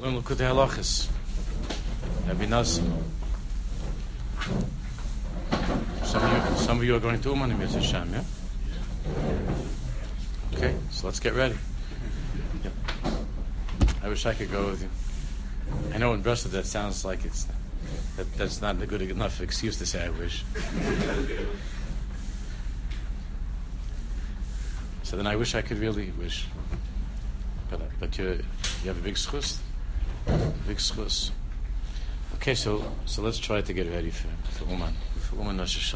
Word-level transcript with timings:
learn 0.00 0.14
Likutei 0.22 0.48
Halachas. 0.48 1.08
That'd 2.22 2.38
be 2.38 2.46
nice. 2.46 2.80
Some 6.04 6.22
of 6.24 6.32
you, 6.32 6.56
some 6.56 6.78
of 6.78 6.84
you 6.84 6.96
are 6.96 7.00
going 7.00 7.20
to 7.20 7.28
Uman 7.28 7.58
Mitzvah 7.58 7.80
Hashem, 7.80 8.12
yeah? 8.14 8.24
Okay, 10.54 10.74
so 10.90 11.06
let's 11.06 11.20
get 11.20 11.34
ready. 11.34 11.56
I 14.02 14.08
wish 14.08 14.24
I 14.24 14.32
could 14.32 14.50
go 14.50 14.68
with 14.68 14.82
you. 14.82 14.88
I 15.94 15.98
know 15.98 16.14
in 16.14 16.22
Brussels 16.22 16.52
that 16.54 16.64
sounds 16.64 17.04
like 17.04 17.26
it's 17.26 17.46
that, 18.16 18.32
that's 18.34 18.62
not 18.62 18.80
a 18.80 18.86
good 18.86 19.02
enough 19.02 19.42
excuse 19.42 19.76
to 19.78 19.86
say 19.86 20.06
I 20.06 20.10
wish. 20.10 20.44
so 25.02 25.16
then 25.16 25.26
I 25.26 25.36
wish 25.36 25.54
I 25.54 25.60
could 25.60 25.78
really 25.78 26.10
wish. 26.18 26.46
But, 27.70 27.82
but 28.00 28.16
you, 28.18 28.42
you 28.82 28.88
have 28.88 28.98
a 28.98 29.02
big 29.02 29.16
schus. 29.16 29.58
Big 30.66 30.78
schus. 30.78 31.30
Okay, 32.36 32.54
so 32.54 32.90
so 33.06 33.22
let's 33.22 33.38
try 33.38 33.60
to 33.60 33.72
get 33.72 33.90
ready 33.90 34.10
for, 34.10 34.28
for 34.50 34.64
Uman. 34.70 34.94
For 35.20 35.36
Uman 35.36 35.58
Rosh 35.58 35.94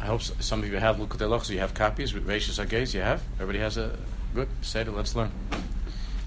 I 0.00 0.04
hope 0.06 0.22
some 0.22 0.62
of 0.62 0.68
you 0.68 0.76
have 0.76 1.00
looked 1.00 1.20
at 1.20 1.44
so 1.44 1.52
you 1.52 1.58
have 1.58 1.74
copies, 1.74 2.12
Reishis 2.12 2.64
Hagez, 2.64 2.94
you 2.94 3.00
have? 3.00 3.22
Everybody 3.40 3.58
has 3.58 3.76
a 3.76 3.98
good 4.34 4.48
Say 4.62 4.82
it. 4.82 4.88
let's 4.92 5.16
learn. 5.16 5.32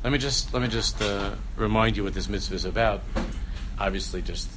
Let 0.03 0.11
me 0.11 0.17
just 0.17 0.53
let 0.53 0.61
me 0.61 0.67
just 0.67 1.01
uh, 1.01 1.31
remind 1.55 1.95
you 1.95 2.03
what 2.03 2.13
this 2.13 2.27
mitzvah 2.27 2.55
is 2.55 2.65
about. 2.65 3.01
Obviously 3.79 4.21
just 4.21 4.49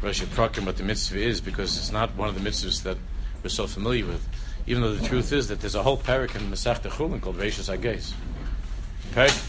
Rosh 0.00 0.22
Prakim 0.22 0.64
what 0.64 0.78
the 0.78 0.84
mitzvah 0.84 1.18
is 1.18 1.40
because 1.40 1.76
it's 1.76 1.92
not 1.92 2.16
one 2.16 2.28
of 2.28 2.42
the 2.42 2.48
mitzvahs 2.48 2.82
that 2.84 2.96
we're 3.42 3.50
so 3.50 3.66
familiar 3.66 4.06
with. 4.06 4.26
Even 4.70 4.84
though 4.84 4.94
the 4.94 5.04
truth 5.04 5.32
is 5.32 5.48
that 5.48 5.58
there's 5.58 5.74
a 5.74 5.82
whole 5.82 5.98
parak 5.98 6.36
in 6.36 6.42
Masech 6.42 6.82
Chulin 6.82 7.20
called 7.20 7.36
Reishis 7.38 7.76
Hagez. 7.76 8.12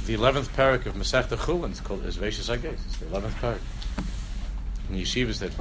the 0.08 0.16
eleventh 0.16 0.52
parak 0.58 0.88
of 0.88 0.96
Masech 0.96 1.26
Chulin 1.26 1.74
is 1.74 1.80
called 1.80 2.04
is 2.08 2.18
Reishis 2.18 2.50
Hagez. 2.50 2.80
It's 2.88 2.98
the 2.98 3.06
eleventh 3.06 3.36
parak. 3.36 3.60
In 4.90 4.96
yeshivas 4.96 5.38
that 5.38 5.52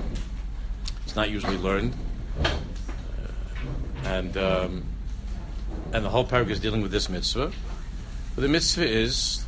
it's 1.05 1.15
not 1.15 1.29
usually 1.29 1.59
learned 1.59 1.95
and 4.05 4.35
um, 4.39 4.85
and 5.93 6.07
the 6.07 6.09
whole 6.09 6.25
paragraph 6.25 6.55
is 6.55 6.61
dealing 6.61 6.81
with 6.81 6.91
this 6.91 7.11
mitzvah. 7.11 7.53
But 8.35 8.41
the 8.41 8.49
mitzvah 8.49 8.89
is 8.89 9.45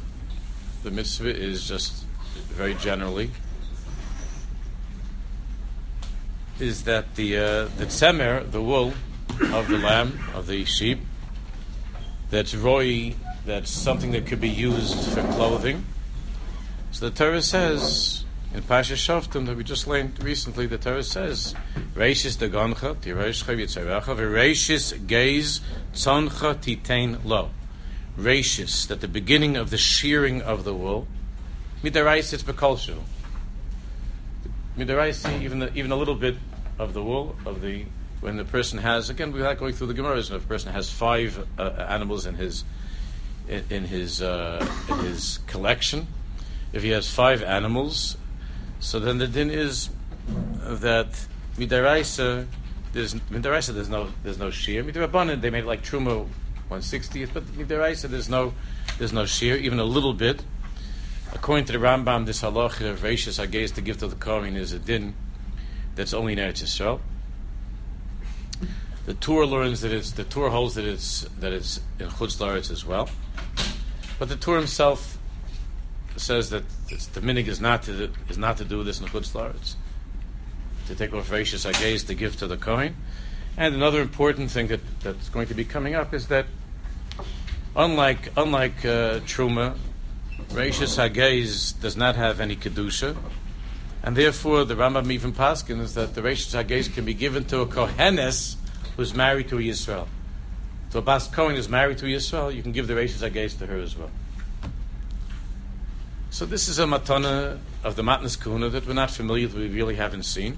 the 0.83 0.91
mitzvah 0.91 1.35
is 1.35 1.67
just 1.67 2.05
very 2.51 2.75
generally 2.75 3.31
is 6.61 6.85
that 6.85 7.15
the 7.15 7.39
uh, 7.39 7.65
the 7.79 7.87
tzemer, 7.87 8.51
the 8.51 8.61
wool 8.61 8.93
of 9.53 9.69
the 9.69 9.79
lamb 9.79 10.19
of 10.35 10.47
the 10.47 10.65
sheep, 10.65 11.01
that's 12.31 12.55
roi, 12.55 13.15
that's 13.45 13.71
something 13.71 14.13
that 14.13 14.27
could 14.27 14.41
be 14.41 14.49
used 14.49 15.11
for 15.11 15.23
clothing. 15.33 15.85
So 16.91 17.09
the 17.09 17.15
Torah 17.15 17.43
says 17.43 18.25
in 18.55 18.63
Pasha 18.63 18.95
Shoftim 18.95 19.47
that 19.47 19.57
we 19.57 19.65
just 19.65 19.87
learned 19.87 20.23
recently, 20.23 20.67
the 20.67 20.77
Torah 20.77 21.03
says, 21.03 21.55
Reishis 21.95 22.37
dagoncha, 22.37 22.97
tiroshcha 22.97 23.57
yitzarecha, 23.57 24.15
v'reishis 24.17 25.07
gaze 25.07 25.61
tzoncha 25.95 26.55
titain 26.57 27.25
lo. 27.25 27.51
Reishis, 28.19 28.87
that 28.89 29.01
the 29.01 29.09
beginning 29.09 29.57
of 29.57 29.71
the 29.71 29.79
shearing 29.79 30.43
of 30.43 30.65
the 30.65 30.75
wool, 30.75 31.09
midarais 31.83 32.33
it's 32.35 32.43
bekolshu. 32.43 32.99
Midarais, 34.77 35.41
even, 35.41 35.71
even 35.75 35.91
a 35.91 35.97
little 35.97 36.15
bit 36.15 36.37
of 36.79 36.93
the 36.93 37.03
wool, 37.03 37.37
of 37.47 37.63
the, 37.63 37.87
when 38.23 38.39
the 38.39 38.45
person 38.45 38.79
has, 38.79 39.11
again, 39.11 39.33
we're 39.33 39.55
going 39.55 39.75
through 39.75 39.89
the 39.89 39.95
Gemara, 39.95 40.19
if 40.19 40.31
a 40.31 40.39
person 40.39 40.73
has 40.73 40.91
five 40.91 41.47
uh, 41.59 41.63
animals 41.89 42.25
in 42.25 42.37
his, 42.37 42.65
in, 43.47 43.65
in 43.69 43.85
his, 43.85 44.23
uh, 44.23 44.67
in 44.89 44.99
his 45.01 45.41
collection, 45.47 46.07
if 46.73 46.83
he 46.83 46.91
has 46.91 47.13
five 47.13 47.43
animals, 47.43 48.17
so 48.81 48.99
then 48.99 49.19
the 49.19 49.27
din 49.27 49.51
is 49.51 49.91
that 50.63 51.27
midaraisa 51.57 52.47
there's 52.93 53.15
midaraisa 53.15 53.75
there's 53.75 53.89
no 53.89 54.09
there's 54.23 54.39
no 54.39 54.51
shear 54.51 54.83
midarabanan 54.83 55.41
they 55.41 55.51
made 55.51 55.65
like 55.65 55.83
truma 55.83 56.27
160th 56.71 57.31
but 57.35 57.45
midaraisa 57.45 58.09
there's 58.09 58.29
no 58.29 58.53
there's 58.99 59.13
no 59.13 59.27
shear 59.27 59.57
even 59.57 59.79
a 59.79 59.85
little 59.85 60.15
bit. 60.15 60.45
According 61.33 61.65
to 61.67 61.73
the 61.73 61.79
Rambam, 61.79 62.27
this 62.27 62.43
halacha 62.43 62.91
of 62.91 63.01
Reishis 63.01 63.45
Hagez 63.45 63.75
the 63.75 63.81
gift 63.81 64.03
of 64.03 64.11
the 64.11 64.17
Kohen 64.17 64.57
is 64.57 64.73
a 64.73 64.79
din 64.79 65.15
that's 65.95 66.13
only 66.13 66.35
in 66.35 66.39
Eretz 66.39 66.63
Yisrael. 66.63 67.01
The 69.05 69.15
Tur 69.15 69.47
learns 69.47 69.81
that 69.81 69.93
it's 69.93 70.13
the 70.13 70.25
Tur 70.25 70.49
holds 70.51 70.77
that 70.77 70.85
it's 70.85 71.23
that 71.41 71.53
it's 71.53 71.81
in 71.99 72.09
Chutz 72.09 72.39
Laretz 72.39 72.71
as 72.71 72.87
well, 72.87 73.09
but 74.19 74.29
the 74.29 74.37
Tur 74.37 74.57
himself 74.57 75.19
says 76.17 76.51
that 76.51 76.63
the 76.89 77.21
minig 77.21 77.49
is 77.49 77.61
not 77.61 77.83
to 77.85 78.11
is 78.29 78.39
not 78.39 78.59
to 78.59 78.65
do 78.65 78.85
this 78.85 79.01
in 79.01 79.07
Chutz 79.07 79.33
Laretz. 79.33 79.75
To 80.87 80.95
take 80.95 81.13
off 81.13 81.31
Reishis 81.31 81.71
Hagez 81.71 82.07
to 82.07 82.15
give 82.15 82.37
to 82.37 82.47
the 82.47 82.57
Kohen. 82.57 82.97
And 83.57 83.75
another 83.75 84.01
important 84.01 84.51
thing 84.51 84.69
that, 84.69 84.81
that's 85.01 85.29
going 85.29 85.47
to 85.49 85.55
be 85.55 85.65
coming 85.65 85.95
up 85.95 86.15
is 86.15 86.29
that 86.29 86.47
unlike 87.75 88.33
unlike 88.37 88.85
uh, 88.85 89.21
Truma, 89.21 89.77
Reishis 90.51 90.97
Hagez 90.97 91.79
does 91.81 91.97
not 91.97 92.17
have 92.17 92.41
any 92.41 92.57
Kedusha. 92.57 93.17
And 94.05 94.17
therefore, 94.17 94.65
the 94.65 94.75
Rambam 94.75 95.11
even 95.13 95.33
paskin 95.33 95.81
is 95.81 95.95
that 95.95 96.15
the 96.15 96.23
Reishis 96.23 96.61
Hagez 96.61 96.93
can 96.93 97.05
be 97.05 97.15
given 97.15 97.45
to 97.47 97.61
a 97.61 97.67
Kohenes 97.67 98.57
who's 98.97 99.15
married 99.15 99.49
to 99.49 99.59
a 99.59 99.61
Yisrael. 99.61 100.07
So 100.91 100.99
a 100.99 101.03
Bas 101.03 101.29
Kohen 101.29 101.57
is 101.57 101.69
married 101.69 101.99
to 101.99 102.07
a 102.07 102.09
Yisrael, 102.09 102.55
you 102.55 102.63
can 102.63 102.73
give 102.73 102.87
the 102.87 102.95
Reishis 102.95 103.29
Hagez 103.29 103.59
to 103.59 103.67
her 103.67 103.79
as 103.79 103.97
well. 103.97 104.11
So 106.31 106.47
this 106.47 106.69
is 106.69 106.79
a 106.79 106.85
matana 106.85 107.59
of 107.85 107.97
the 107.97 108.03
Matnas 108.03 108.43
Kuna 108.43 108.69
that 108.71 108.87
we're 108.87 108.95
not 108.95 109.11
familiar 109.11 109.47
with, 109.47 109.57
we 109.57 109.69
really 109.69 109.97
haven't 109.97 110.25
seen. 110.25 110.57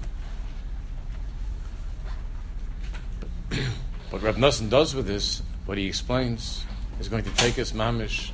what 4.09 4.21
Reb 4.21 4.35
Nosson 4.35 4.69
does 4.69 4.95
with 4.95 5.07
this, 5.07 5.41
what 5.65 5.77
he 5.77 5.87
explains, 5.87 6.63
is 6.99 7.09
going 7.09 7.23
to 7.23 7.31
take 7.31 7.59
us 7.59 7.71
mamish 7.71 8.31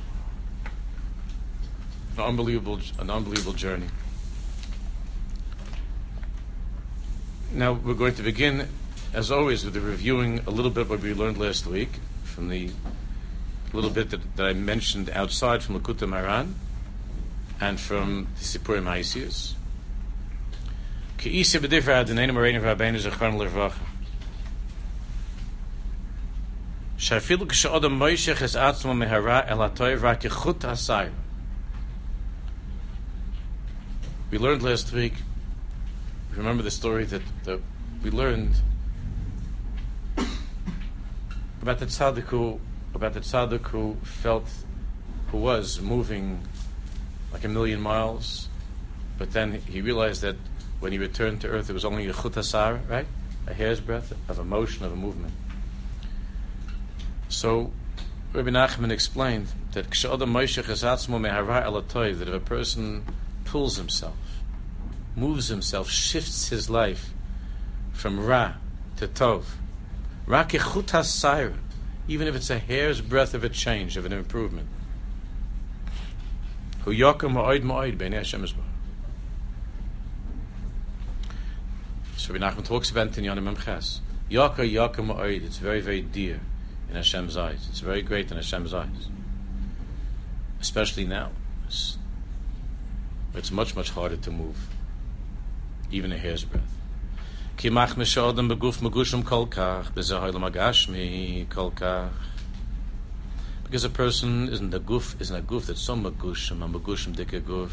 an 2.16 2.22
unbelievable, 2.22 2.78
an 2.98 3.10
unbelievable 3.10 3.52
journey. 3.52 3.86
Now 7.52 7.72
we're 7.72 7.94
going 7.94 8.14
to 8.14 8.22
begin, 8.22 8.68
as 9.12 9.30
always, 9.30 9.64
with 9.64 9.74
the 9.74 9.80
reviewing 9.80 10.40
a 10.46 10.50
little 10.50 10.70
bit 10.70 10.88
what 10.88 11.00
we 11.00 11.12
learned 11.12 11.36
last 11.38 11.66
week 11.66 11.90
from 12.24 12.48
the 12.48 12.70
little 13.72 13.90
bit 13.90 14.10
that, 14.10 14.36
that 14.36 14.46
I 14.46 14.52
mentioned 14.52 15.10
outside 15.10 15.62
from 15.62 15.78
Likutei 15.78 16.08
Moharan 16.08 16.54
and 17.60 17.78
from 17.78 18.28
the 18.38 18.44
Sipurim 18.44 18.84
ha'sayr. 18.84 19.54
We 34.30 34.38
learned 34.38 34.62
last 34.62 34.92
week, 34.92 35.14
remember 36.34 36.62
the 36.62 36.70
story 36.70 37.04
that, 37.04 37.22
that 37.44 37.60
we 38.02 38.10
learned 38.10 38.54
about 41.62 41.78
the 41.78 41.86
tzaddik 41.86 42.24
who, 42.24 42.60
about 42.94 43.14
the 43.14 43.20
tzaddik 43.20 43.68
who 43.68 43.96
felt, 44.02 44.48
who 45.28 45.38
was 45.38 45.80
moving 45.80 46.40
like 47.32 47.44
a 47.44 47.48
million 47.48 47.80
miles. 47.80 48.48
But 49.16 49.32
then 49.32 49.52
he 49.52 49.80
realized 49.80 50.22
that 50.22 50.36
when 50.80 50.92
he 50.92 50.98
returned 50.98 51.40
to 51.42 51.48
earth, 51.48 51.70
it 51.70 51.72
was 51.72 51.84
only 51.84 52.08
a 52.08 52.12
chutasar, 52.12 52.80
right? 52.88 53.06
A 53.46 53.54
hair's 53.54 53.80
breadth 53.80 54.12
of 54.28 54.38
a 54.38 54.44
motion, 54.44 54.84
of 54.84 54.92
a 54.92 54.96
movement. 54.96 55.32
So 57.28 57.72
Rabbi 58.32 58.50
Nachman 58.50 58.90
explained 58.90 59.48
that 59.72 59.86
that 62.18 62.28
if 62.28 62.34
a 62.34 62.40
person 62.40 63.04
pulls 63.44 63.76
himself, 63.76 64.16
moves 65.14 65.48
himself, 65.48 65.90
shifts 65.90 66.48
his 66.48 66.68
life 66.68 67.12
from 67.92 68.18
Ra 68.18 68.54
to 68.96 69.06
Tov, 69.06 69.44
Ra 70.26 70.46
even 72.08 72.26
if 72.26 72.34
it's 72.34 72.50
a 72.50 72.58
hair's 72.58 73.00
breadth 73.00 73.34
of 73.34 73.44
a 73.44 73.48
change, 73.48 73.96
of 73.96 74.04
an 74.04 74.12
improvement, 74.12 74.68
Hu 76.84 76.92
yakum 76.92 77.34
ma'oid 77.34 77.62
ma'oid 77.62 77.96
b'nei. 77.96 78.26
So 82.16 82.32
Rabbi 82.32 82.44
Nachman 82.44 82.64
talks 82.64 82.90
about 82.90 83.16
in 83.18 83.24
Yonim 83.24 83.54
Memches. 83.54 84.00
Yaka 84.28 84.66
yaka 84.66 85.00
ma'oid. 85.00 85.44
It's 85.44 85.58
very, 85.58 85.80
very 85.80 86.00
dear 86.00 86.40
in 86.88 86.96
Hashem's 86.96 87.36
eyes. 87.36 87.66
It's 87.70 87.80
very 87.80 88.02
great 88.02 88.30
in 88.32 88.36
Hashem's 88.36 88.74
eyes. 88.74 89.08
Especially 90.60 91.04
now. 91.04 91.30
It's, 91.66 91.98
it's 93.34 93.52
much, 93.52 93.76
much 93.76 93.90
harder 93.90 94.16
to 94.16 94.30
move. 94.32 94.68
Even 95.92 96.10
a 96.12 96.18
hair's 96.18 96.44
breadth 96.44 96.81
ki 97.62 97.70
mach 97.70 97.90
shodem. 97.90 98.48
Because 103.62 103.84
a 103.84 103.88
person 103.88 104.48
isn't 104.48 104.74
a 104.74 104.78
goof, 104.80 105.16
isn't 105.20 105.36
a 105.36 105.40
goof 105.40 105.66
that's 105.66 105.80
so 105.80 105.94
magushim, 105.94 106.64
a 106.64 106.68
magushim 106.68 107.14
dike 107.14 107.46
goof. 107.46 107.70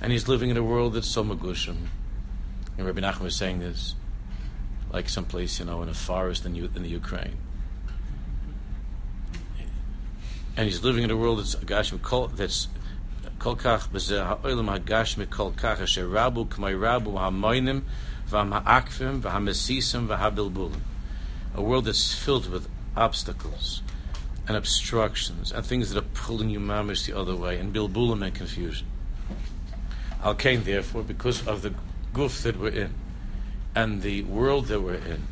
And 0.00 0.10
he's 0.10 0.26
living 0.26 0.50
in 0.50 0.56
a 0.56 0.64
world 0.64 0.94
that's 0.94 1.06
so 1.06 1.22
magushim. 1.22 1.76
And 2.76 2.84
Rabbi 2.84 3.00
Nachman 3.00 3.20
was 3.20 3.36
saying 3.36 3.60
this, 3.60 3.94
like 4.92 5.08
someplace, 5.08 5.60
you 5.60 5.64
know, 5.64 5.80
in 5.82 5.88
a 5.88 5.94
forest 5.94 6.44
in, 6.44 6.56
in 6.56 6.82
the 6.82 6.88
Ukraine. 6.88 7.38
And 10.56 10.66
he's 10.66 10.82
living 10.82 11.04
in 11.04 11.10
a 11.12 11.16
world 11.16 11.38
that's 11.38 11.54
agashim 11.54 12.02
kol, 12.02 12.26
that's 12.26 12.66
kolkach, 13.38 13.90
bezahoylem 13.90 14.76
agashmi 14.76 15.26
kolkach, 15.26 15.80
asher 15.80 16.08
rabu 16.08 16.48
k'may 16.48 16.74
rabu 16.74 17.16
ha'moinim, 17.16 17.82
v'ha'mesisim. 18.32 20.80
A 21.54 21.62
world 21.62 21.84
that's 21.84 22.14
filled 22.14 22.50
with 22.50 22.68
obstacles 22.96 23.82
and 24.48 24.56
obstructions 24.56 25.52
and 25.52 25.64
things 25.64 25.90
that 25.90 26.02
are 26.02 26.08
pulling 26.14 26.50
you 26.50 26.58
mamish 26.58 27.06
the 27.06 27.16
other 27.16 27.36
way 27.36 27.58
and 27.58 27.74
bilbulim 27.74 28.24
and 28.24 28.34
confusion. 28.34 28.86
Al 30.24 30.34
Kain, 30.34 30.64
therefore, 30.64 31.02
because 31.02 31.46
of 31.46 31.62
the 31.62 31.74
goof 32.12 32.42
that 32.42 32.58
we're 32.58 32.68
in 32.68 32.94
and 33.74 34.02
the 34.02 34.22
world 34.22 34.66
that 34.66 34.80
we're 34.80 34.94
in, 34.94 35.26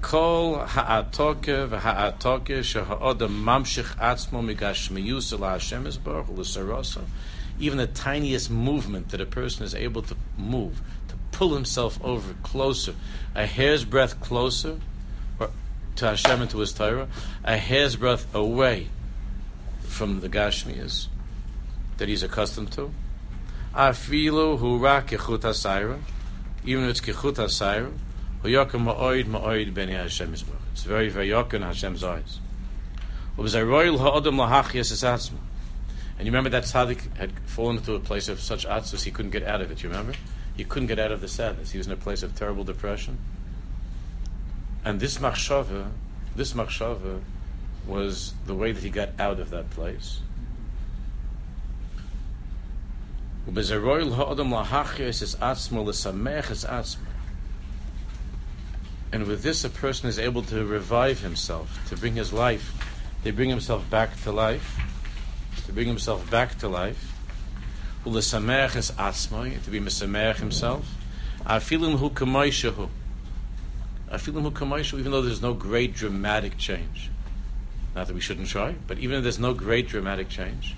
Kol 0.00 0.66
ha'atoke 0.66 1.70
v'ha'atoke 1.70 2.46
sheha'odam 2.46 3.42
mamshich 3.42 3.96
atzmo 3.96 4.42
migashmiyus 4.42 5.32
el 5.32 5.48
Hashem 5.48 5.84
l'sarasa. 5.84 7.02
Even 7.60 7.78
the 7.78 7.86
tiniest 7.86 8.50
movement 8.50 9.10
that 9.10 9.20
a 9.20 9.26
person 9.26 9.64
is 9.64 9.74
able 9.74 10.02
to 10.02 10.16
move, 10.36 10.80
pull 11.32 11.54
himself 11.54 11.98
over 12.04 12.34
closer, 12.42 12.94
a 13.34 13.46
hair's 13.46 13.84
breadth 13.84 14.20
closer, 14.20 14.78
to 15.96 16.06
Hashem 16.06 16.42
and 16.42 16.50
to 16.50 16.58
His 16.58 16.72
Torah, 16.72 17.08
a 17.44 17.56
hair's 17.56 17.96
breadth 17.96 18.32
away 18.34 18.88
from 19.82 20.20
the 20.20 20.28
Gashmiyas 20.28 21.08
that 21.98 22.08
he's 22.08 22.22
accustomed 22.22 22.72
to. 22.72 22.92
Afilu 23.74 24.58
hu 24.58 24.78
ra 24.78 25.02
kechut 25.02 25.40
hasayra, 25.40 26.00
even 26.64 26.84
if 26.84 26.90
it's 26.90 27.00
kechut 27.00 27.34
hasayra, 27.34 27.92
hu 28.42 28.48
yakum 28.48 28.84
ma'oid 28.84 29.26
ma'oid 29.26 29.72
b'nei 29.72 29.96
Hashem 29.96 30.32
Yisbarach. 30.32 30.56
It's 30.72 30.84
very, 30.84 31.08
very 31.08 31.28
yakum 31.28 31.54
in 31.54 31.62
Hashem's 31.62 32.02
eyes. 32.02 32.40
Ubezayroil 33.36 33.98
ha'odam 33.98 34.36
lahachiyas 34.36 34.92
es 34.92 35.02
atzma. 35.02 35.38
And 36.18 36.26
you 36.26 36.32
remember 36.32 36.50
that 36.50 36.64
tzaddik 36.64 37.16
had 37.16 37.32
fallen 37.46 37.78
into 37.78 37.94
a 37.94 38.00
place 38.00 38.28
of 38.28 38.40
such 38.40 38.66
atzus 38.66 39.04
he 39.04 39.10
couldn't 39.10 39.30
get 39.30 39.42
out 39.42 39.60
of 39.60 39.70
it. 39.70 39.82
You 39.82 39.88
remember? 39.88 40.14
He 40.56 40.64
couldn't 40.64 40.88
get 40.88 40.98
out 40.98 41.12
of 41.12 41.20
the 41.20 41.28
sadness. 41.28 41.70
He 41.70 41.78
was 41.78 41.86
in 41.86 41.92
a 41.92 41.96
place 41.96 42.22
of 42.22 42.34
terrible 42.34 42.64
depression. 42.64 43.18
And 44.84 45.00
this 45.00 45.18
machshava, 45.18 45.90
this 46.36 46.52
machshava, 46.52 47.20
was 47.86 48.34
the 48.46 48.54
way 48.54 48.72
that 48.72 48.82
he 48.82 48.90
got 48.90 49.10
out 49.18 49.40
of 49.40 49.50
that 49.50 49.70
place. 49.70 50.20
And 59.12 59.26
with 59.26 59.42
this, 59.42 59.64
a 59.64 59.68
person 59.68 60.08
is 60.08 60.18
able 60.18 60.42
to 60.44 60.64
revive 60.64 61.20
himself, 61.20 61.86
to 61.88 61.96
bring 61.96 62.14
his 62.14 62.32
life, 62.32 62.72
to 63.24 63.32
bring 63.32 63.50
himself 63.50 63.88
back 63.90 64.20
to 64.22 64.32
life, 64.32 64.78
to 65.66 65.72
bring 65.72 65.86
himself 65.86 66.30
back 66.30 66.56
to 66.58 66.68
life. 66.68 67.11
Ulesamech 68.04 68.76
is 68.76 68.90
atzmai, 68.92 69.62
to 69.62 69.70
be 69.70 69.80
mesamech 69.80 70.36
himself. 70.36 70.86
Afilim 71.46 71.98
hu 71.98 72.10
kamaishahu. 72.10 72.88
Afilim 74.10 74.42
hu 74.42 74.50
kamaishahu, 74.50 74.98
even 74.98 75.12
though 75.12 75.22
there's 75.22 75.42
no 75.42 75.54
great 75.54 75.94
dramatic 75.94 76.58
change. 76.58 77.10
Not 77.94 78.08
that 78.08 78.14
we 78.14 78.20
shouldn't 78.20 78.48
try, 78.48 78.74
but 78.86 78.98
even 78.98 79.18
if 79.18 79.22
there's 79.22 79.38
no 79.38 79.54
great 79.54 79.88
dramatic 79.88 80.28
change. 80.28 80.74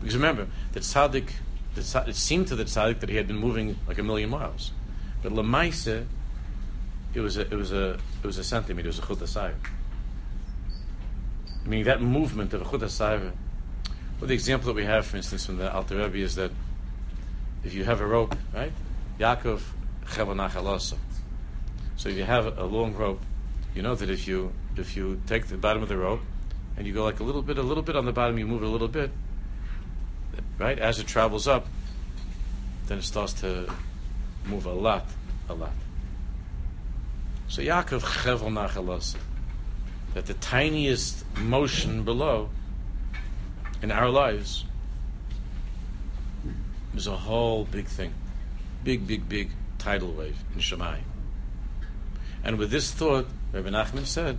Because 0.00 0.14
remember, 0.14 0.46
that 0.72 0.82
tzaddik, 0.82 1.30
the 1.74 1.82
tzaddik, 1.82 2.08
it 2.08 2.16
seemed 2.16 2.46
to 2.48 2.56
the 2.56 2.64
tzaddik 2.64 3.00
that 3.00 3.10
he 3.10 3.16
had 3.16 3.26
been 3.26 3.38
moving 3.38 3.76
like 3.86 3.98
a 3.98 4.02
million 4.02 4.30
miles. 4.30 4.72
But 5.22 5.32
lemaise, 5.32 6.06
it 7.14 7.20
was 7.20 7.36
a, 7.36 7.42
it 7.42 7.54
was 7.54 7.72
a, 7.72 7.98
it 8.22 8.26
was 8.26 8.38
a 8.38 8.44
centimeter, 8.44 8.88
it 8.88 8.96
was 8.96 8.98
a 8.98 9.02
chut 9.02 9.54
mean, 11.68 11.84
that 11.84 12.00
movement 12.00 12.54
of 12.54 12.62
a 12.62 12.64
chut 12.64 12.90
well, 14.20 14.28
the 14.28 14.34
example 14.34 14.66
that 14.66 14.74
we 14.74 14.84
have, 14.84 15.06
for 15.06 15.16
instance, 15.16 15.46
from 15.46 15.58
the 15.58 15.72
Alter 15.72 15.96
Rebbe 15.96 16.18
is 16.18 16.34
that 16.34 16.50
if 17.64 17.72
you 17.74 17.84
have 17.84 18.00
a 18.00 18.06
rope, 18.06 18.34
right? 18.52 18.72
Yaakov 19.20 19.60
chevanachalasa. 20.06 20.96
So 21.96 22.08
if 22.08 22.16
you 22.16 22.24
have 22.24 22.58
a 22.58 22.64
long 22.64 22.94
rope, 22.94 23.20
you 23.74 23.82
know 23.82 23.94
that 23.94 24.10
if 24.10 24.26
you 24.26 24.52
if 24.76 24.96
you 24.96 25.20
take 25.26 25.46
the 25.46 25.56
bottom 25.56 25.82
of 25.82 25.88
the 25.88 25.96
rope 25.96 26.20
and 26.76 26.86
you 26.86 26.92
go 26.92 27.04
like 27.04 27.20
a 27.20 27.24
little 27.24 27.42
bit, 27.42 27.58
a 27.58 27.62
little 27.62 27.82
bit 27.82 27.96
on 27.96 28.04
the 28.04 28.12
bottom, 28.12 28.38
you 28.38 28.46
move 28.46 28.62
it 28.62 28.66
a 28.66 28.70
little 28.70 28.88
bit, 28.88 29.10
right? 30.58 30.78
As 30.78 30.98
it 30.98 31.06
travels 31.06 31.46
up, 31.46 31.66
then 32.86 32.98
it 32.98 33.04
starts 33.04 33.32
to 33.34 33.72
move 34.46 34.66
a 34.66 34.72
lot, 34.72 35.06
a 35.48 35.54
lot. 35.54 35.72
So 37.48 37.62
Yaakov 37.62 38.02
chevel 38.02 39.16
that 40.14 40.26
the 40.26 40.34
tiniest 40.34 41.24
motion 41.36 42.02
below 42.04 42.50
in 43.82 43.90
our 43.90 44.08
lives 44.08 44.64
is 46.96 47.06
a 47.06 47.16
whole 47.16 47.64
big 47.64 47.86
thing, 47.86 48.12
big, 48.82 49.06
big, 49.06 49.28
big 49.28 49.50
tidal 49.78 50.12
wave 50.12 50.36
in 50.54 50.60
Shemayim. 50.60 51.02
And 52.42 52.58
with 52.58 52.70
this 52.70 52.90
thought, 52.92 53.26
Rabbi 53.52 53.68
Nachman 53.68 54.06
said 54.06 54.38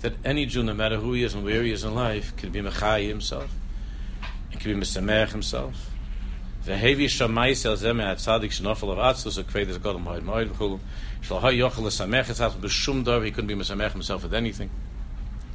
that 0.00 0.14
any 0.24 0.46
Jew, 0.46 0.62
no 0.62 0.74
matter 0.74 0.96
who 0.96 1.12
he 1.12 1.22
is 1.22 1.34
and 1.34 1.44
where 1.44 1.62
he 1.62 1.72
is 1.72 1.84
in 1.84 1.94
life, 1.94 2.36
can 2.36 2.50
be 2.50 2.60
Mechai 2.60 3.08
himself, 3.08 3.50
and 4.52 4.60
can 4.60 4.74
be 4.74 4.86
Mesamech 4.86 5.30
himself. 5.30 5.90
V'hevi 6.64 7.06
shamai 7.06 7.56
sel 7.56 7.76
zeme 7.76 8.02
at 8.02 8.18
tzadik 8.18 8.50
shenofel 8.50 8.92
of 8.92 8.98
atzlus 8.98 9.38
a 9.38 9.42
kved 9.42 9.68
is 9.68 9.78
godel 9.78 10.02
moed 10.02 10.22
moed 10.22 10.48
v'chulu 10.48 10.80
shal 11.20 11.40
ha 11.40 11.48
yochel 11.48 11.84
lesamech 11.84 12.28
es 12.28 12.40
atzlus 12.40 12.60
b'shum 12.60 13.24
he 13.24 13.30
couldn't 13.30 13.48
be 13.48 13.54
mesamech 13.54 13.92
himself 13.92 14.22
with 14.22 14.34
anything. 14.34 14.70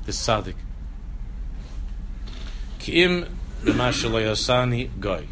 This 0.05 0.19
tzadik. 0.25 0.55
Ki'im 2.83 3.29
goy. 4.99 5.27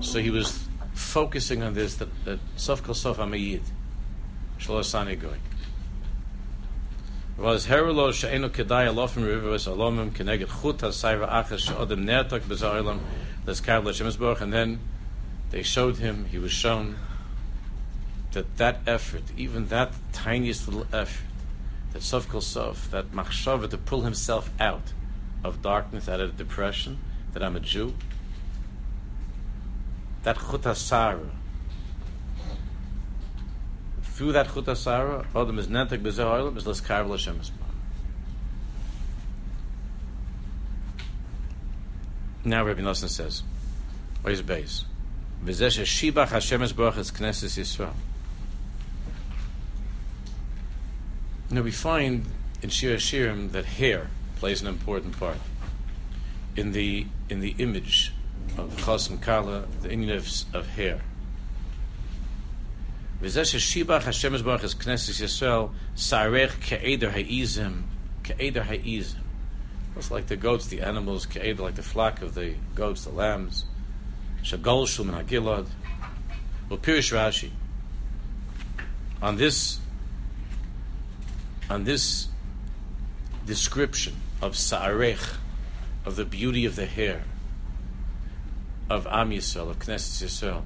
So 0.00 0.20
he 0.20 0.30
was 0.30 0.64
focusing 0.94 1.62
on 1.64 1.74
this 1.74 1.96
that 1.96 2.24
that 2.24 2.38
sof 2.56 2.84
kol 2.84 2.94
sof 2.94 3.18
am 3.18 3.34
a 3.34 3.36
yid. 3.36 3.62
Shal 4.58 4.76
hasani 4.76 5.20
goy. 5.20 5.38
Was 7.36 7.66
herolo 7.66 8.14
she'enu 8.14 8.48
kedai 8.48 8.86
alofim 8.86 9.26
rivers 9.26 9.66
alomim 9.66 10.10
keneged 10.12 10.48
chut 10.62 10.82
ha-sayra 10.82 11.28
achas 11.28 11.58
she'odem 11.58 12.04
nertok 12.04 12.42
b'za'olam 12.42 13.00
Let's 13.44 13.60
Karel 13.60 13.88
and 14.42 14.52
then 14.52 14.80
they 15.50 15.62
showed 15.62 15.98
him, 15.98 16.26
he 16.26 16.38
was 16.38 16.50
shown 16.50 16.96
that 18.32 18.56
that 18.56 18.80
effort, 18.86 19.22
even 19.36 19.68
that 19.68 19.92
tiniest 20.12 20.66
little 20.66 20.86
effort, 20.92 21.26
that 21.92 22.02
Sof 22.02 22.28
Kol 22.28 22.40
Sof, 22.40 22.90
that 22.90 23.12
machshava 23.12 23.70
to 23.70 23.78
pull 23.78 24.02
himself 24.02 24.50
out 24.58 24.92
of 25.46 25.62
darkness, 25.62 26.08
out 26.08 26.20
of 26.20 26.36
depression, 26.36 26.98
that 27.32 27.42
I'm 27.42 27.56
a 27.56 27.60
Jew, 27.60 27.94
that 30.22 30.36
chutasara, 30.36 31.30
through 34.02 34.32
that 34.32 34.48
chutasara, 34.48 35.26
Adam 35.34 35.58
is 35.58 35.68
nentek 35.68 36.02
b'zeh 36.02 36.56
is 36.56 36.66
less 36.66 36.80
Karel 36.80 37.10
Shemesburg. 37.10 37.52
Now 42.44 42.64
Rabbi 42.64 42.80
Nosson 42.80 43.08
says, 43.08 43.42
where's 44.22 44.40
base? 44.40 44.84
V'zeh 45.44 45.82
shibach 45.84 46.28
Hashem 46.28 46.60
Baruch 46.76 46.96
is 46.96 47.10
Knesset 47.10 47.58
Yisrael. 47.58 47.92
Now 51.50 51.62
we 51.62 51.70
find 51.70 52.24
in 52.62 52.70
Shir 52.70 52.96
Shirim 52.96 53.52
that 53.52 53.64
hair 53.64 54.08
plays 54.36 54.60
an 54.62 54.68
important 54.68 55.18
part 55.18 55.38
in 56.56 56.72
the 56.72 57.06
in 57.28 57.40
the 57.40 57.54
image 57.58 58.12
of 58.56 58.74
Chasam 58.76 59.20
Kala, 59.20 59.66
the 59.82 59.90
Indian 59.90 60.16
of, 60.16 60.28
of 60.54 60.66
hair. 60.68 61.00
V'zeh 63.20 63.56
shibach 63.56 64.02
Hashem 64.02 64.32
Knesset 64.32 65.20
Yisrael 65.20 65.70
sarech 65.96 66.52
ke'eder 66.60 67.10
ha'izim 67.10 67.84
ke'eder 68.22 68.62
ha'izim 68.62 69.22
it's 69.96 70.10
like 70.10 70.26
the 70.26 70.36
goats, 70.36 70.66
the 70.66 70.82
animals, 70.82 71.26
like 71.34 71.74
the 71.74 71.82
flock 71.82 72.20
of 72.20 72.34
the 72.34 72.54
goats, 72.74 73.04
the 73.04 73.10
lambs. 73.10 73.64
Shagol 74.42 74.86
Shum 74.86 75.08
and 75.08 75.26
Hagilad. 75.26 75.66
Well, 76.68 76.78
Pirish 76.78 77.12
Rashi. 77.12 77.50
On 79.22 79.36
this, 79.36 79.78
on 81.70 81.84
this 81.84 82.28
description 83.46 84.14
of 84.40 84.56
Sa'arech, 84.56 85.36
of 86.04 86.16
the 86.16 86.24
beauty 86.24 86.64
of 86.64 86.76
the 86.76 86.86
hair 86.86 87.24
of 88.88 89.06
Am 89.08 89.30
Yisrael, 89.30 89.70
of 89.70 89.78
Knesset 89.78 90.24
Yisrael, 90.24 90.64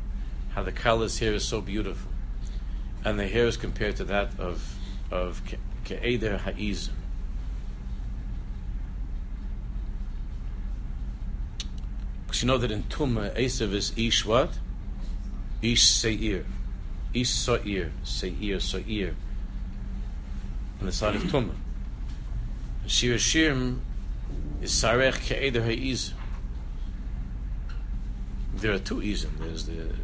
how 0.51 0.63
the 0.63 0.73
color's 0.73 1.19
hair 1.19 1.35
is 1.35 1.47
so 1.47 1.61
beautiful. 1.61 2.11
And 3.05 3.19
the 3.19 3.27
hair 3.27 3.47
is 3.47 3.57
compared 3.57 3.97
to 3.97 4.05
that 4.05 4.39
of, 4.39 4.77
of 5.11 5.43
Ke'eder 5.85 6.39
Ha'izim. 6.39 6.93
Because 12.27 12.43
you 12.43 12.49
know 12.49 12.59
that 12.59 12.71
in 12.71 12.83
Tumah, 12.85 13.35
Esav 13.37 13.73
is 13.73 13.93
Ish 13.97 14.27
what? 14.27 14.59
Ish 15.63 15.83
Seir. 15.83 16.45
Ish 17.15 17.31
Sa'ir. 17.31 17.91
Seir, 18.05 18.61
Sa'ir. 18.61 19.15
On 20.81 20.87
the 20.87 20.93
side 20.93 21.17
of 21.17 21.23
Tumah. 21.23 21.57
Shir 22.91 23.15
Shirim 23.15 23.79
is 24.61 24.73
Sarech 24.73 25.21
Ke'eder 25.21 25.63
Ha'iz. 25.65 26.13
There 28.57 28.73
are 28.73 28.81
two 28.81 28.97
Izim. 28.97 29.31
There's 29.39 29.67
the 29.67 29.95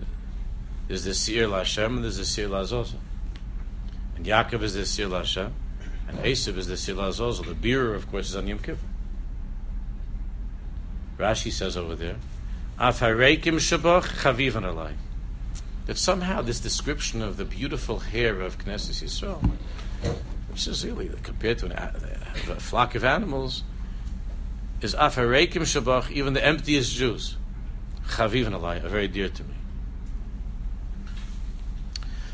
there's 0.86 1.02
the 1.02 1.12
Seir 1.12 1.48
Lashem 1.48 1.96
and 1.96 2.04
there's 2.04 2.18
the 2.18 2.24
Seir 2.24 2.48
Lazosa. 2.48 2.94
And 4.14 4.24
Yaakov 4.24 4.62
is 4.62 4.74
the 4.74 4.86
Seir 4.86 5.08
Lashem. 5.08 5.50
And 6.06 6.18
Esav 6.20 6.56
is 6.58 6.68
the 6.68 6.76
Seir 6.76 6.94
Lazosa. 6.94 7.44
The 7.44 7.54
beer, 7.54 7.92
of 7.92 8.08
course, 8.08 8.28
is 8.28 8.36
on 8.36 8.46
Yom 8.46 8.60
Kippur. 8.60 8.78
Rashi 11.18 11.50
says 11.50 11.76
over 11.76 11.96
there, 11.96 12.16
Afarekim 12.78 13.56
Shabach 13.56 14.04
Chavivan 14.20 14.62
Alai. 14.62 14.92
That 15.86 15.98
somehow 15.98 16.40
this 16.40 16.60
description 16.60 17.20
of 17.20 17.36
the 17.36 17.44
beautiful 17.44 17.98
hair 17.98 18.40
of 18.40 18.58
Knesset 18.58 19.02
Yisrael, 19.02 19.42
which 20.56 20.66
is 20.68 20.86
really 20.86 21.10
compared 21.22 21.58
to 21.58 21.66
an, 21.66 21.72
a, 21.72 22.58
flock 22.58 22.94
of 22.94 23.04
animals, 23.04 23.62
is 24.80 24.94
Afarekim 24.94 25.66
Shabach, 25.66 26.10
even 26.10 26.32
the 26.32 26.42
emptiest 26.42 26.94
Jews. 26.94 27.36
Chavivan 28.06 28.58
Alai 28.58 28.82
are 28.82 28.88
very 28.88 29.06
dear 29.06 29.28
to 29.28 29.44
me. 29.44 29.54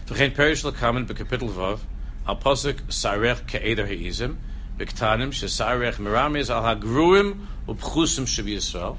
V'chein 0.07 0.33
perish 0.37 0.63
l'kamen 0.63 1.05
b'kapitel 1.05 1.51
vav, 1.51 1.81
al 2.25 2.37
sarech 2.37 3.41
ke'eder 3.49 3.89
ha'izim, 3.89 4.39
b'ktanim 4.79 5.33
shesarech 5.33 5.99
al 6.49 6.63
hagruim 6.63 7.47
u'pchusim 7.67 8.25
Yisrael. 8.47 8.99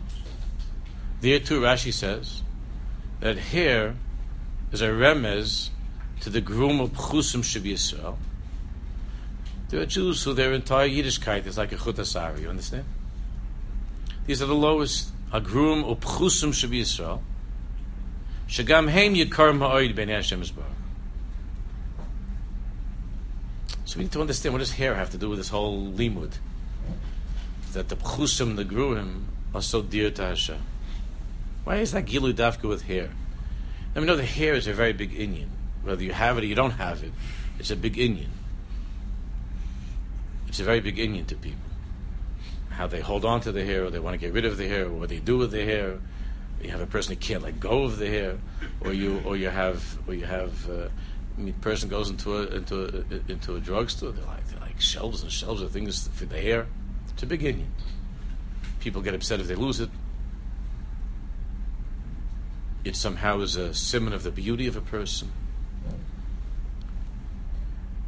There 1.21 1.39
too 1.39 1.61
Rashi 1.61 1.93
says 1.93 2.41
that 3.21 3.37
here 3.37 3.95
is 4.73 4.81
a 4.81 4.89
remez 4.89 5.69
to 6.19 6.29
the 6.29 6.41
groom 6.41 6.81
of 6.81 6.89
pchusim 6.91 7.41
shebi 7.41 7.71
Yisrael. 7.71 8.17
There 9.73 9.81
are 9.81 9.87
Jews 9.87 10.21
who 10.21 10.33
their 10.33 10.53
entire 10.53 10.87
Yiddishkeit 10.87 11.47
is 11.47 11.57
like 11.57 11.71
a 11.71 11.77
chutasari, 11.77 12.41
you 12.41 12.49
understand? 12.49 12.85
These 14.27 14.39
are 14.43 14.45
the 14.45 14.53
lowest. 14.53 15.09
Agrum 15.31 15.97
upchusum 15.97 16.69
be 16.69 16.81
Israel. 16.81 17.23
Shagam 18.47 18.91
heim 18.91 19.15
yikar 19.15 19.57
ma'oid 19.57 19.95
ben 19.95 20.09
Hashem 20.09 20.43
So 20.43 20.53
we 23.97 24.03
need 24.03 24.11
to 24.11 24.21
understand 24.21 24.53
what 24.53 24.59
does 24.59 24.73
hair 24.73 24.93
have 24.93 25.09
to 25.09 25.17
do 25.17 25.27
with 25.29 25.39
this 25.39 25.49
whole 25.49 25.91
limud? 25.91 26.33
That 27.71 27.89
the 27.89 27.95
pchusim, 27.95 28.55
the 28.55 28.65
gruim, 28.65 29.23
are 29.55 29.63
so 29.63 29.81
dear 29.81 30.11
to 30.11 30.23
Hashem. 30.23 30.61
Why 31.63 31.77
is 31.77 31.93
that 31.93 32.05
gilu 32.05 32.31
dafka 32.31 32.69
with 32.69 32.83
hair? 32.83 33.09
Let 33.95 34.01
me 34.01 34.05
know 34.05 34.17
the 34.17 34.23
hair 34.23 34.53
is 34.53 34.67
a 34.67 34.73
very 34.73 34.93
big 34.93 35.15
Indian. 35.15 35.49
Whether 35.81 36.03
you 36.03 36.13
have 36.13 36.37
it 36.37 36.43
or 36.43 36.45
you 36.45 36.53
don't 36.53 36.77
have 36.77 37.03
it, 37.03 37.11
it's 37.57 37.71
a 37.71 37.75
big 37.75 37.97
Indian. 37.97 38.29
It's 40.53 40.59
a 40.59 40.63
very 40.63 40.81
big 40.81 40.99
Indian 40.99 41.25
to 41.25 41.35
people 41.35 41.65
how 42.69 42.85
they 42.85 43.01
hold 43.01 43.25
on 43.25 43.41
to 43.41 43.51
the 43.51 43.65
hair, 43.65 43.85
or 43.85 43.89
they 43.89 43.97
want 43.97 44.13
to 44.13 44.19
get 44.19 44.33
rid 44.33 44.45
of 44.45 44.55
the 44.55 44.67
hair, 44.67 44.85
or 44.85 44.91
what 44.91 45.09
they 45.09 45.17
do 45.17 45.39
with 45.39 45.49
the 45.49 45.65
hair. 45.65 45.97
You 46.61 46.69
have 46.69 46.79
a 46.79 46.85
person 46.85 47.15
who 47.15 47.19
can't 47.19 47.41
let 47.41 47.59
go 47.59 47.85
of 47.85 47.97
the 47.97 48.07
hair, 48.07 48.37
or 48.81 48.93
you, 48.93 49.19
or 49.25 49.35
you 49.35 49.49
have, 49.49 49.97
or 50.07 50.13
you 50.13 50.25
have. 50.25 50.69
Uh, 50.69 50.89
I 51.35 51.41
mean, 51.41 51.55
person 51.55 51.89
goes 51.89 52.11
into 52.11 52.37
a 52.37 52.45
into 52.55 52.83
a, 52.85 53.31
into 53.31 53.55
a 53.55 53.59
drugstore. 53.59 54.11
They're 54.11 54.25
like 54.25 54.47
they're 54.47 54.59
like 54.59 54.79
shelves 54.79 55.23
and 55.23 55.31
shelves 55.31 55.63
of 55.63 55.71
things 55.71 56.07
for 56.09 56.25
the 56.25 56.39
hair. 56.39 56.67
It's 57.13 57.23
a 57.23 57.25
big 57.25 57.43
Indian. 57.43 57.71
People 58.79 59.01
get 59.01 59.15
upset 59.15 59.39
if 59.39 59.47
they 59.47 59.55
lose 59.55 59.79
it. 59.79 59.89
It 62.83 62.95
somehow 62.95 63.39
is 63.39 63.55
a 63.55 63.73
symbol 63.73 64.13
of 64.13 64.21
the 64.21 64.29
beauty 64.29 64.67
of 64.67 64.75
a 64.75 64.81
person 64.81 65.31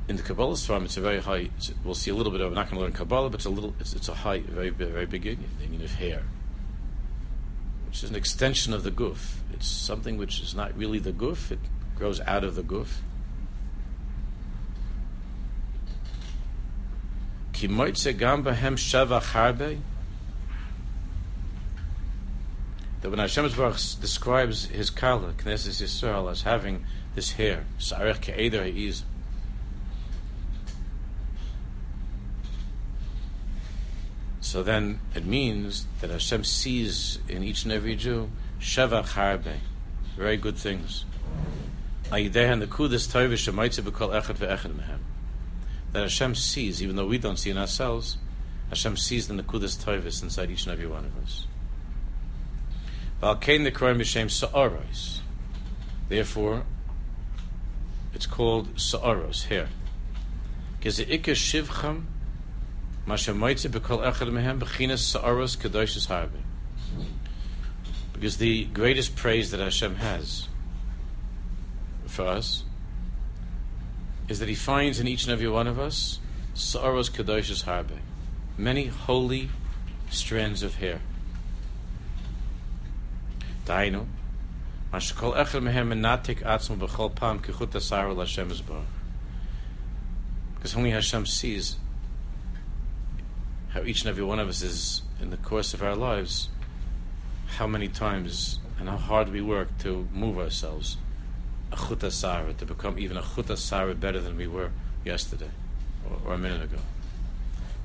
in 0.08 0.18
the 0.18 0.24
Kabbalah 0.24 0.54
Svarim, 0.54 0.86
it's 0.86 0.98
a 0.98 1.02
very 1.02 1.20
high. 1.20 1.50
We'll 1.84 1.96
see 1.96 2.12
a 2.12 2.16
little 2.16 2.32
bit 2.32 2.42
of. 2.42 2.48
I'm 2.48 2.54
not 2.54 2.70
going 2.70 2.78
to 2.78 2.84
learn 2.84 2.92
Kabbalah, 2.92 3.30
but 3.30 3.40
it's 3.40 3.46
a 3.46 3.50
little. 3.50 3.74
It's, 3.80 3.94
it's 3.94 4.08
a 4.08 4.14
high, 4.14 4.40
very, 4.40 4.70
very 4.70 5.06
big 5.06 5.26
union, 5.26 5.50
the 5.60 5.84
of 5.84 5.96
hair, 5.96 6.24
which 7.88 8.04
is 8.04 8.10
an 8.10 8.16
extension 8.16 8.74
of 8.74 8.84
the 8.84 8.92
goof. 8.92 9.42
It's 9.54 9.68
something 9.68 10.18
which 10.18 10.42
is 10.42 10.54
not 10.54 10.78
really 10.78 11.00
the 11.00 11.12
goof. 11.12 11.52
It 11.52 11.60
grows 11.98 12.20
out 12.22 12.44
of 12.44 12.56
the 12.56 12.64
goof. 12.64 13.02
That 23.02 23.10
when 23.10 23.20
Hashem 23.20 23.48
describes 24.02 24.66
his 24.66 24.90
kala, 24.90 25.34
Knesset 25.34 25.82
Yisrael, 25.82 26.30
as 26.30 26.44
having 26.44 26.86
this 27.16 27.32
hair, 27.34 27.66
So 34.56 34.64
then 34.64 35.02
it 35.14 35.26
means 35.26 35.86
that 36.00 36.10
Hashem 36.10 36.46
sees 36.46 37.20
in 37.28 37.44
each 37.44 37.66
and 37.66 37.74
every 37.74 37.98
Jew 37.98 38.30
Shevach 38.58 39.10
Harbe, 39.10 39.58
very 40.16 40.38
good 40.38 40.56
things. 40.56 41.04
That 42.10 42.22
Hashem 45.94 46.36
sees, 46.36 46.82
even 46.82 46.96
though 46.96 47.06
we 47.06 47.18
don't 47.18 47.38
see 47.38 47.50
in 47.50 47.58
ourselves, 47.58 48.18
Hashem 48.70 48.96
sees 48.96 49.28
the 49.28 49.34
Nakudas 49.34 49.76
Toivis 49.76 50.24
inside 50.24 50.50
each 50.50 50.66
and 50.66 50.72
every 50.72 50.88
one 50.88 51.04
of 51.04 51.18
us. 51.22 51.48
Therefore, 56.08 56.64
it's 58.14 58.26
called 58.26 58.80
Sa'aros 58.80 59.48
here. 59.48 59.68
Because 60.78 60.96
the 60.96 61.06
Ikka 61.08 61.34
Shivcham 61.34 62.06
because 68.14 68.38
the 68.38 68.66
greatest 68.66 69.16
praise 69.16 69.52
that 69.52 69.60
Hashem 69.60 69.96
has 69.96 70.48
for 72.08 72.26
us 72.26 72.64
is 74.28 74.40
that 74.40 74.50
He 74.50 74.56
finds 74.56 75.00
in 75.00 75.08
each 75.08 75.24
and 75.26 75.34
every 75.34 75.50
one 75.50 75.68
of 75.68 75.78
us 75.78 76.20
Sa'aros 76.56 77.10
Kedoshis 77.10 77.66
Harbe, 77.66 78.00
many 78.58 78.86
holy 78.86 79.50
strands 80.10 80.64
of 80.64 80.76
hair. 80.76 81.02
Dainu, 83.66 84.06
Because 90.54 90.76
only 90.78 90.92
Hashem 90.92 91.26
sees 91.26 91.76
how 93.76 93.84
each 93.84 94.04
and 94.04 94.10
every 94.10 94.24
one 94.24 94.40
of 94.40 94.48
us 94.48 94.62
is 94.62 95.02
in 95.20 95.32
the 95.32 95.38
course 95.38 95.74
of 95.74 95.84
our 95.84 95.98
lives, 95.98 96.48
how 97.58 97.68
many 97.68 97.90
times 97.90 98.58
and 98.80 98.88
how 98.88 98.96
hard 98.96 99.30
we 99.30 99.42
work 99.42 99.78
to 99.80 100.08
move 100.14 100.40
ourselves 100.40 100.96
a 101.74 101.76
chutasara, 101.76 102.56
to 102.56 102.66
become 102.66 102.98
even 102.98 103.18
a 103.18 103.22
chutasara 103.22 104.00
better 104.00 104.22
than 104.22 104.38
we 104.38 104.48
were 104.48 104.72
yesterday 105.04 105.50
or, 106.10 106.32
or, 106.32 106.34
a 106.36 106.38
minute 106.38 106.64
ago. 106.64 106.78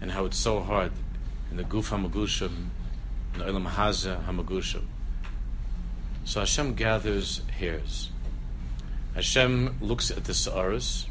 And 0.00 0.12
how 0.12 0.26
it's 0.26 0.38
so 0.38 0.60
hard 0.60 0.92
in 1.50 1.56
the 1.56 1.64
guf 1.64 1.88
hamagushim, 1.90 2.68
in 3.34 3.40
the 3.40 3.46
ilam 3.46 3.68
haza 3.68 4.24
hamagushim. 4.26 4.84
So 6.24 6.38
Hashem 6.38 6.74
gathers 6.74 7.42
hairs. 7.58 8.10
Hashem 9.16 9.78
looks 9.80 10.12
at 10.12 10.22
the 10.24 10.34
sa'aras, 10.34 11.06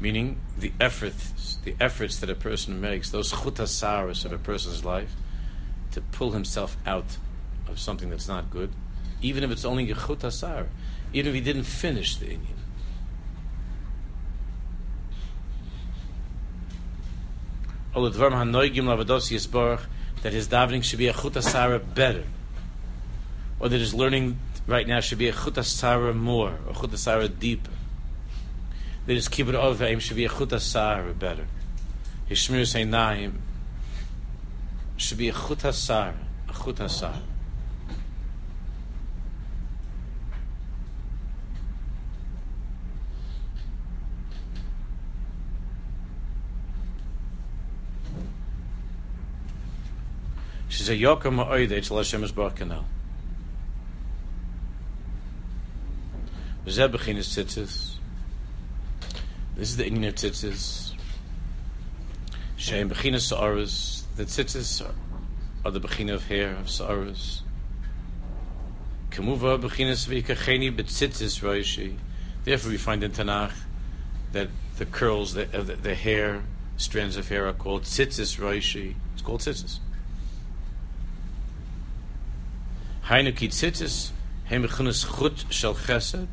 meaning 0.00 0.38
the 0.56 0.72
efforts, 0.80 1.58
the 1.64 1.74
efforts 1.80 2.18
that 2.20 2.30
a 2.30 2.34
person 2.34 2.80
makes, 2.80 3.10
those 3.10 3.32
chutasaras 3.32 4.24
of 4.24 4.32
a 4.32 4.38
person's 4.38 4.84
life, 4.84 5.14
to 5.92 6.00
pull 6.00 6.32
himself 6.32 6.76
out 6.86 7.16
of 7.68 7.78
something 7.78 8.10
that's 8.10 8.28
not 8.28 8.50
good, 8.50 8.70
even 9.20 9.42
if 9.42 9.50
it's 9.50 9.64
only 9.64 9.90
a 9.90 9.94
chutasar, 9.94 10.66
even 11.12 11.30
if 11.30 11.34
he 11.34 11.40
didn't 11.40 11.64
finish 11.64 12.16
the 12.16 12.26
Indian. 12.26 12.54
That 20.22 20.32
his 20.32 20.48
davening 20.48 20.84
should 20.84 20.98
be 20.98 21.08
a 21.08 21.12
chutasara 21.12 21.94
better, 21.94 22.24
or 23.58 23.68
that 23.68 23.78
his 23.78 23.94
learning 23.94 24.38
right 24.66 24.86
now 24.86 25.00
should 25.00 25.18
be 25.18 25.28
a 25.28 25.32
chutasara 25.32 26.14
more, 26.14 26.58
or 26.66 26.74
chutasara 26.74 27.36
deeper 27.38 27.70
they 29.08 29.14
just 29.14 29.30
keep 29.30 29.48
it 29.48 29.54
over 29.54 29.86
him 29.86 30.00
should 30.00 30.18
be 30.18 30.26
a 30.26 30.28
chut 30.28 30.52
asar 30.52 31.02
better. 31.14 31.46
His 32.26 32.40
shmir 32.40 32.86
naim 32.86 33.40
should 34.98 35.16
be 35.16 35.30
a 35.30 35.32
chut 35.32 35.64
asar, 35.64 36.12
a 36.46 36.52
chut 36.52 36.78
asar. 36.78 37.14
She's 50.68 50.90
a 50.90 50.92
yokem 50.92 51.36
ha'oidei 51.36 51.82
to 51.86 51.96
Hashem 51.96 52.24
Yisbarach 52.24 52.56
Kanal. 52.56 52.84
Zeh 56.66 56.92
bechinas 56.92 57.32
tzitzis. 57.32 57.97
This 59.58 59.70
is 59.70 59.76
the 59.76 59.88
Indian 59.88 60.04
of 60.04 60.14
tzitzis. 60.14 60.92
Shein 62.56 62.88
bechinas 62.88 63.22
sa'aras. 63.22 64.04
The 64.14 64.22
tzitzis 64.22 64.88
are 65.64 65.70
the 65.72 65.80
bechina 65.80 66.14
of 66.14 66.28
hair 66.28 66.54
of 66.54 66.70
sa'aras. 66.70 67.42
Kemuva 69.10 69.60
bechinas 69.60 70.06
v'ikacheni 70.06 70.72
betzitzis 70.72 71.40
roishi. 71.42 71.96
Therefore, 72.44 72.70
we 72.70 72.76
find 72.76 73.02
in 73.02 73.10
Tanakh 73.10 73.50
that 74.30 74.48
the 74.76 74.86
curls, 74.86 75.34
the, 75.34 75.48
uh, 75.52 75.64
the, 75.64 75.74
the 75.74 75.96
hair, 75.96 76.44
strands 76.76 77.16
of 77.16 77.28
hair 77.28 77.48
are 77.48 77.52
called 77.52 77.82
tzitzis 77.82 78.38
roishi. 78.38 78.94
It's 79.14 79.22
called 79.22 79.40
tzitzis. 79.40 79.80
Hainu 83.06 83.36
ki 83.36 83.48
tzitzis 83.48 84.10
hem 84.44 84.62
bechinas 84.62 85.18
chut 85.18 85.52
shel 85.52 85.74
chesed. 85.74 86.28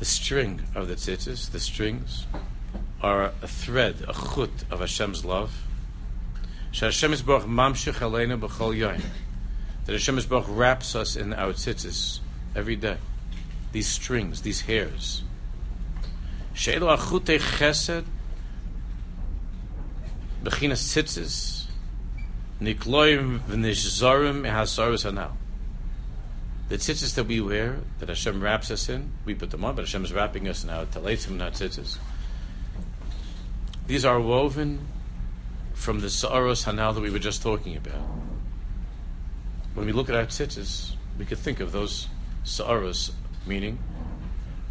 The 0.00 0.06
string 0.06 0.62
of 0.74 0.88
the 0.88 0.94
tzitzis, 0.94 1.50
the 1.50 1.60
strings, 1.60 2.26
are 3.02 3.34
a 3.42 3.46
thread, 3.46 3.96
a 4.08 4.14
chut 4.14 4.64
of 4.70 4.80
Hashem's 4.80 5.26
love. 5.26 5.66
Hashem 6.72 7.12
is 7.12 7.20
Baruch 7.20 7.44
mamshich 7.44 7.96
aleinu 7.96 8.40
b'chol 8.40 8.74
yoyim. 8.74 9.04
That 9.84 9.92
Hashem 9.92 10.16
is 10.16 10.24
Baruch 10.24 10.46
wraps 10.48 10.96
us 10.96 11.16
in 11.16 11.34
our 11.34 11.52
tzitzis 11.52 12.20
every 12.56 12.76
day. 12.76 12.96
These 13.72 13.88
strings, 13.88 14.40
these 14.40 14.62
hairs. 14.62 15.22
She'elu 16.54 16.86
achute 16.86 17.38
chesed 17.38 18.04
b'chinas 20.42 20.80
tzitzis 20.80 21.66
nikloim 22.58 23.40
v'nishzorim 23.40 24.50
hasaros 24.50 25.04
hanal. 25.04 25.32
The 26.70 26.76
tzitzis 26.76 27.16
that 27.16 27.24
we 27.24 27.40
wear, 27.40 27.80
that 27.98 28.08
Hashem 28.08 28.40
wraps 28.40 28.70
us 28.70 28.88
in, 28.88 29.10
we 29.24 29.34
put 29.34 29.50
them 29.50 29.64
on, 29.64 29.74
but 29.74 29.86
Hashem 29.86 30.04
is 30.04 30.12
wrapping 30.12 30.46
us 30.46 30.62
in 30.62 30.70
our 30.70 30.84
taletzim 30.84 31.30
and 31.30 31.42
our 31.42 31.50
tzitzis. 31.50 31.98
These 33.88 34.04
are 34.04 34.20
woven 34.20 34.86
from 35.74 35.98
the 35.98 36.08
Sa'aros 36.08 36.66
Hanal 36.66 36.94
that 36.94 37.00
we 37.00 37.10
were 37.10 37.18
just 37.18 37.42
talking 37.42 37.76
about. 37.76 38.00
When 39.74 39.84
we 39.84 39.90
look 39.90 40.08
at 40.08 40.14
our 40.14 40.26
tzitzis, 40.26 40.92
we 41.18 41.24
could 41.24 41.38
think 41.38 41.58
of 41.58 41.72
those 41.72 42.06
Sa'aros, 42.44 43.10
meaning 43.44 43.80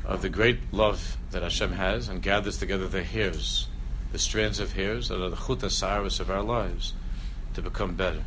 of 0.06 0.22
the 0.22 0.30
great 0.30 0.72
love 0.72 1.18
that 1.32 1.44
Hashem 1.44 1.74
has 1.74 2.08
and 2.08 2.22
gathers 2.22 2.58
together 2.58 2.88
the 2.88 3.04
hairs, 3.04 3.68
the 4.14 4.20
strands 4.20 4.62
of 4.62 4.72
hairs 4.72 5.10
that 5.10 5.22
are 5.22 5.30
the 5.30 5.36
chuta 5.36 5.70
Sa'aros 5.70 6.22
of 6.22 6.32
our 6.32 6.44
lives 6.44 6.94
to 7.56 7.62
become 7.62 7.96
better 7.96 8.24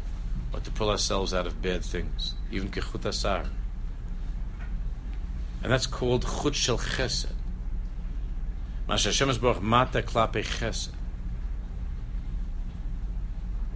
or 0.52 0.60
to 0.60 0.70
pull 0.70 0.90
ourselves 0.90 1.32
out 1.32 1.46
of 1.46 1.62
bad 1.62 1.82
things, 1.82 2.34
even 2.50 2.68
kechuta 2.68 3.14
Sa'ar. 3.14 3.46
And 5.62 5.72
that's 5.72 5.86
called 5.86 6.22
chut 6.22 6.54
shel 6.54 6.78
chesed. 6.78 7.26
Mash 8.88 9.04
Hashem 9.04 9.30
is 9.30 9.38
baruch 9.38 9.62
mata 9.62 10.02
klape 10.02 10.44
chesed. 10.44 10.90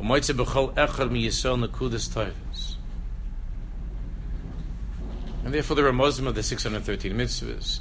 Umoitze 0.00 0.36
b'chol 0.36 0.74
echad 0.74 1.10
mi 1.10 1.26
yisrael 1.26 1.64
nekudas 1.66 2.08
toivas. 2.08 2.76
And 5.44 5.54
therefore 5.54 5.76
there 5.76 5.86
are 5.86 5.92
Muslims 5.92 6.28
of 6.28 6.34
the 6.34 6.42
613 6.42 7.12
mitzvahs. 7.12 7.78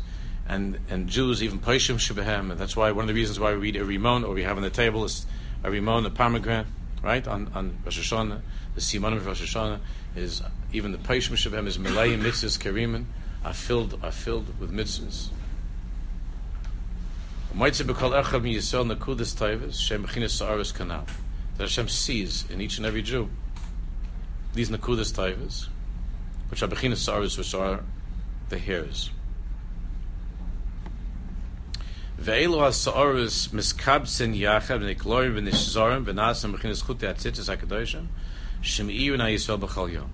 And, 0.48 0.78
and 0.88 1.08
Jews, 1.08 1.42
even 1.42 1.58
Paishim 1.58 1.96
Shebehem, 1.96 2.52
and 2.52 2.60
that's 2.60 2.78
why 2.78 2.92
one 2.92 3.06
of 3.06 3.08
the 3.08 3.16
reasons 3.16 3.40
why 3.40 3.54
we 3.54 3.58
read 3.58 3.76
a 3.76 3.84
Rimon, 3.84 4.24
or 4.24 4.36
we 4.36 4.44
have 4.44 4.58
on 4.58 4.62
the 4.62 4.70
table 4.70 5.04
is 5.04 5.26
a 5.64 5.70
Rimon, 5.70 6.06
a 6.06 6.12
pomegranate, 6.12 6.68
right, 7.02 7.28
on, 7.28 7.52
on 7.56 7.80
Rosh 7.84 8.00
Hashanah, 8.00 8.42
the 8.76 8.82
Simanim 8.82 9.18
of 9.18 9.26
Rosh 9.26 9.42
Hashanah, 9.42 9.80
is 10.16 10.44
even 10.72 10.92
the 10.92 11.00
Paishim 11.00 11.34
Shebehem 11.34 11.66
is 11.66 11.80
Melayim 11.80 12.22
mitzvahs 12.22 12.60
Kerimin, 12.60 13.06
are 13.46 13.54
filled, 13.54 13.98
are 14.04 14.12
filled 14.12 14.60
with 14.60 14.72
mitzvahs. 14.72 15.30
That 21.58 21.64
Hashem 21.64 21.88
sees 21.88 22.50
in 22.50 22.60
each 22.60 22.78
and 22.78 22.86
every 22.86 23.02
Jew. 23.02 23.30
These 24.56 24.70
Nakudas 24.70 25.14
Taivas, 25.14 25.68
which 26.50 26.64
are 26.64 26.68
Bechinas 26.68 26.98
Saris, 26.98 27.38
which 27.38 27.54
are 27.54 27.82
the 28.50 28.58
hairs. 28.58 29.12
Ve'elu 32.20 32.60
ha-sa'aris 32.60 33.50
miskabsin 33.50 34.38
yachad 34.38 34.82
v'niklorim 34.82 35.36
v'nishzorim 35.40 36.04
v'nasam 36.06 36.56
b'chinas 36.56 36.84
chutei 36.84 37.14
atzitzis 37.14 37.48
ha-kadoshim 37.48 38.08
shem'iyu 38.62 39.18
na 39.18 39.26
Yisrael 39.26 39.60
b'chal 39.60 39.94
yom. 39.94 40.10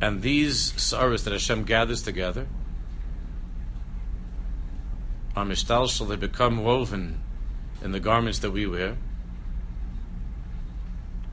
And 0.00 0.22
these 0.22 0.72
sa'aris 0.80 1.24
that 1.24 1.32
Hashem 1.32 1.64
gathers 1.64 2.02
together 2.02 2.46
are 5.36 5.44
mishtal 5.44 6.08
they 6.08 6.16
become 6.16 6.64
woven 6.64 7.20
in 7.82 7.92
the 7.92 8.00
garments 8.00 8.38
that 8.40 8.50
we 8.50 8.66
wear, 8.66 8.96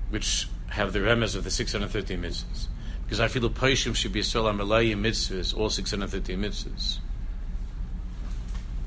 which 0.10 0.48
have 0.70 0.94
the 0.94 1.00
remez 1.00 1.36
of 1.36 1.44
the 1.44 1.52
613 1.52 2.22
mitzvahs. 2.22 2.68
Because 3.04 3.20
I 3.22 3.30
feel 3.30 3.42
the 3.42 3.50
Paishim 3.50 3.96
should 3.96 4.12
be 4.12 4.20
Yisrael 4.20 4.54
Amalai 4.54 4.94
mitzvahs, 4.96 5.58
all 5.58 5.70
613 5.70 6.38
mitzvahs, 6.40 6.98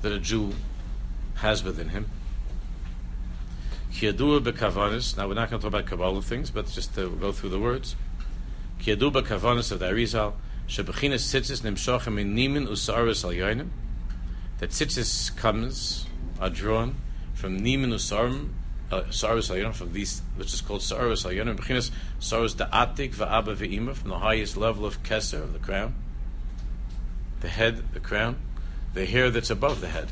that 0.03 0.13
a 0.13 0.19
Jew 0.19 0.53
has 1.37 1.65
within 1.65 1.89
him. 1.89 2.07
Now 4.03 4.09
we're 4.13 5.35
not 5.35 5.51
going 5.51 5.51
to 5.51 5.59
talk 5.59 5.65
about 5.65 5.87
Kabbalah 5.87 6.23
things, 6.23 6.51
but 6.51 6.67
just 6.69 6.95
to 6.95 7.11
go 7.17 7.33
through 7.33 7.51
the 7.51 7.59
words. 7.59 7.97
Of 8.81 8.99
the 8.99 9.87
Arizal. 9.87 10.33
Nimshochem 10.69 12.21
in 12.21 12.35
nimin 12.35 12.67
al 12.67 13.33
yoinim. 13.33 13.69
That 14.59 14.71
tzitzis 14.71 15.37
comes, 15.37 16.07
are 16.41 16.51
drawn 16.51 16.97
from 17.35 17.61
nimin 17.61 17.93
usarim, 17.93 18.51
uh, 18.91 19.03
Saras 19.05 19.51
Hayonim 19.51 19.75
from 19.75 19.93
these, 19.93 20.23
which 20.37 20.53
is 20.53 20.61
called 20.61 20.81
Saras 20.81 21.25
Hayonim. 21.25 21.57
Bechinas 21.59 21.91
va'aba 22.21 23.95
from 23.95 24.11
the 24.11 24.19
highest 24.19 24.57
level 24.57 24.85
of 24.85 25.03
Keser 25.03 25.43
of 25.43 25.53
the 25.53 25.59
crown, 25.59 25.95
the 27.41 27.49
head, 27.49 27.93
the 27.93 28.01
crown, 28.01 28.37
the 28.95 29.07
hair 29.07 29.31
that's 29.31 29.51
above 29.51 29.81
the 29.81 29.89
head. 29.89 30.11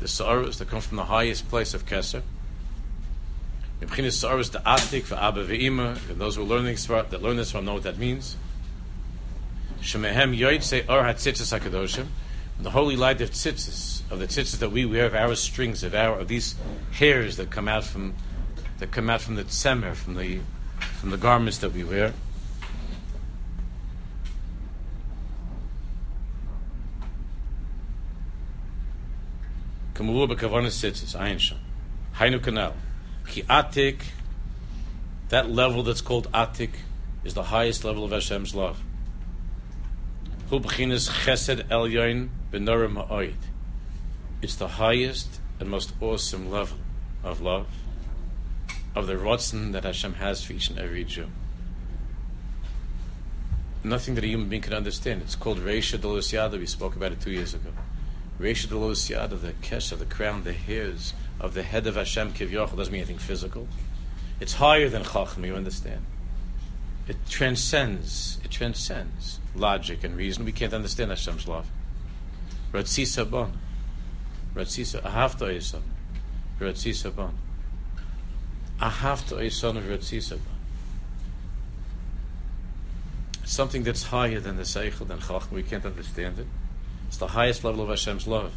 The 0.00 0.06
Saras 0.06 0.58
that 0.58 0.68
come 0.68 0.80
from 0.80 0.96
the 0.96 1.04
highest 1.04 1.48
place 1.48 1.74
of 1.74 1.86
Keser. 1.86 2.22
Bechinas 3.86 4.14
Saras 4.14 4.50
the 4.50 4.60
Atik 4.60 5.04
va'aba 5.04 5.46
ve'ima. 5.46 5.96
Those 6.16 6.36
who 6.36 6.44
learn 6.44 6.64
this, 6.64 6.86
that 6.86 7.22
learn 7.22 7.36
this 7.36 7.52
from 7.52 7.64
know 7.64 7.74
what 7.74 7.82
that 7.82 7.98
means. 7.98 8.36
Shemehem 9.80 10.38
Yoitze 10.38 10.84
Or 10.88 11.02
Hatzitzis 11.02 11.58
Hakadoshim. 11.58 12.06
The 12.60 12.70
holy 12.70 12.94
light 12.94 13.20
of 13.20 13.30
tzitzis, 13.30 14.08
of 14.08 14.20
the 14.20 14.28
tzitzis 14.28 14.58
that 14.60 14.70
we 14.70 14.84
wear, 14.84 15.06
of 15.06 15.14
our 15.16 15.34
strings, 15.34 15.82
of 15.82 15.96
our 15.96 16.20
of 16.20 16.28
these 16.28 16.54
hairs 16.92 17.36
that 17.38 17.50
come 17.50 17.66
out 17.66 17.82
from 17.82 18.14
that 18.78 18.92
come 18.92 19.10
out 19.10 19.20
from 19.20 19.34
the 19.34 19.42
tzemer, 19.42 19.94
from 19.94 20.14
the 20.14 20.40
from 21.00 21.10
the 21.10 21.16
garments 21.16 21.58
that 21.58 21.72
we 21.72 21.82
wear. 21.82 22.12
Kamulu 29.94 30.36
b'kavanas 30.36 30.78
tzitzis, 30.78 31.18
ayin 31.18 31.40
sham, 31.40 31.58
hainu 32.16 32.38
kanal, 32.38 32.74
ki 33.26 33.42
atik. 33.44 34.02
That 35.28 35.50
level 35.50 35.82
that's 35.82 36.00
called 36.00 36.30
atik 36.32 36.70
is 37.24 37.34
the 37.34 37.44
highest 37.44 37.84
level 37.84 38.04
of 38.04 38.10
Hashem's 38.10 38.54
love. 38.54 38.80
Hu 40.50 40.60
b'chinas 40.60 41.08
chesed 41.08 41.68
elyon 41.68 42.28
b'norim 42.50 42.94
ha'oid. 42.94 43.34
It's 44.42 44.56
the 44.56 44.68
highest 44.68 45.40
and 45.60 45.70
most 45.70 45.92
awesome 46.00 46.50
level 46.50 46.78
of 47.22 47.40
love, 47.40 47.68
of 48.94 49.06
the 49.06 49.14
rotzen 49.14 49.72
that 49.72 49.84
Hashem 49.84 50.14
has 50.14 50.44
for 50.44 50.52
each 50.52 50.68
and 50.68 50.78
every 50.78 51.04
Jew. 51.04 51.28
Nothing 53.84 54.14
that 54.16 54.24
a 54.24 54.26
human 54.26 54.48
being 54.48 54.62
can 54.62 54.74
understand. 54.74 55.22
It's 55.22 55.34
called 55.34 55.58
Reisha 55.58 56.00
Delos 56.00 56.32
We 56.52 56.66
spoke 56.66 56.96
about 56.96 57.12
it 57.12 57.20
two 57.20 57.32
years 57.32 57.54
ago. 57.54 57.70
Reisha 58.38 58.68
Delos 58.68 59.08
the 59.08 59.54
kesha, 59.62 59.98
the 59.98 60.04
crown, 60.04 60.44
the 60.44 60.52
hairs 60.52 61.14
of 61.42 61.54
the 61.54 61.62
head 61.64 61.86
of 61.86 61.96
Hashem 61.96 62.32
Kivyochel 62.32 62.76
doesn't 62.76 62.92
mean 62.92 63.02
anything 63.02 63.18
physical. 63.18 63.66
It's 64.40 64.54
higher 64.54 64.88
than 64.88 65.02
Chacham, 65.02 65.44
you 65.44 65.54
understand. 65.54 66.06
It 67.08 67.16
transcends, 67.28 68.38
it 68.44 68.50
transcends 68.50 69.40
logic 69.54 70.04
and 70.04 70.16
reason. 70.16 70.44
We 70.44 70.52
can't 70.52 70.72
understand 70.72 71.10
Hashem's 71.10 71.48
love. 71.48 71.66
Ratzisa 72.72 73.28
bon. 73.28 73.58
Ratzisa, 74.54 75.02
ahavta 75.02 75.54
eson. 75.54 75.82
Ratzisa 76.60 77.14
bon. 77.14 77.36
Ahavta 78.80 79.38
eson 79.38 79.76
of 79.76 79.84
Ratzisa 79.84 80.36
bon. 80.36 80.46
Something 83.44 83.82
that's 83.82 84.04
higher 84.04 84.38
than 84.38 84.56
the 84.56 84.62
Seichel, 84.62 85.08
than 85.08 85.18
Chacham, 85.18 85.48
we 85.52 85.64
can't 85.64 85.84
understand 85.84 86.38
it. 86.38 86.46
It's 87.08 87.16
the 87.16 87.28
highest 87.28 87.64
level 87.64 87.82
of 87.82 87.88
Hashem's 87.88 88.28
love. 88.28 88.54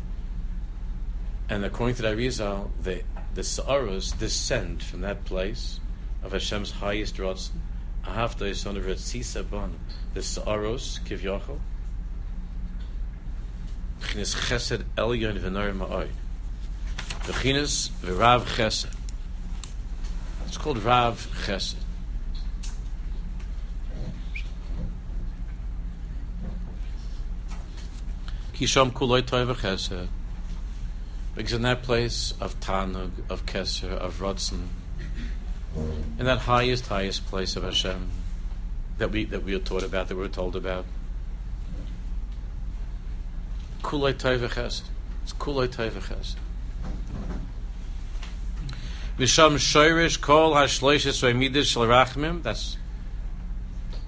And 1.48 1.64
according 1.64 1.96
to 1.98 2.02
the 2.02 2.08
Arizal, 2.10 2.70
the, 2.82 3.04
the 3.36 3.44
Sa'aras 3.44 4.12
descend 4.12 4.82
from 4.82 5.02
that 5.02 5.26
place 5.26 5.80
of 6.24 6.32
Hashem's 6.32 6.72
highest 6.72 7.18
rotzen. 7.18 7.52
Ahavta 8.04 8.50
is 8.50 8.62
son 8.62 8.78
of 8.78 8.86
Retzisa 8.86 9.48
Bon, 9.48 9.78
the 10.14 10.24
Sa'aros, 10.24 11.00
Kivyochel. 11.06 11.60
B'chinas 14.02 14.36
Chesed 14.36 14.84
Elyon 14.98 15.40
V'nor 15.40 15.76
Ma'oy. 15.78 16.10
B'chinas 16.98 17.90
V'rav 18.02 18.42
Chesed. 18.42 18.94
It's 20.48 20.58
called 20.58 20.80
Rav 20.80 21.28
Chesed. 21.46 21.76
Kisham 28.56 28.92
Kuloi 28.92 29.22
Toiv 29.22 29.54
Chesed. 29.56 30.08
Because 31.36 31.54
in 31.54 31.63
that 31.63 31.84
place 31.84 32.34
of 32.39 32.60
Tanug, 32.62 33.12
of 33.30 33.45
Keser, 33.45 33.91
of 33.91 34.19
Rodson, 34.19 34.67
in 36.17 36.26
that 36.26 36.39
highest, 36.39 36.88
highest 36.88 37.26
place 37.28 37.58
of 37.58 37.63
Hashem 37.63 38.10
that 38.98 39.12
we 39.12 39.26
that 39.26 39.43
we 39.43 39.54
are 39.54 39.60
taught 39.60 39.84
about, 39.84 40.08
that 40.08 40.15
we 40.15 40.24
are 40.24 40.30
told 40.30 40.56
about, 40.56 40.86
Kulei 43.82 44.13
Tevechesed. 44.13 44.84
It's 45.24 45.34
Kulei 45.34 45.67
Tevechesed. 45.67 46.36
Visham 49.19 49.56
Shoirish 49.56 50.21
Kol 50.21 50.54
Hashloishes 50.54 51.21
Vemidish 51.21 51.76
Lerachmim. 51.76 52.43
That's 52.43 52.78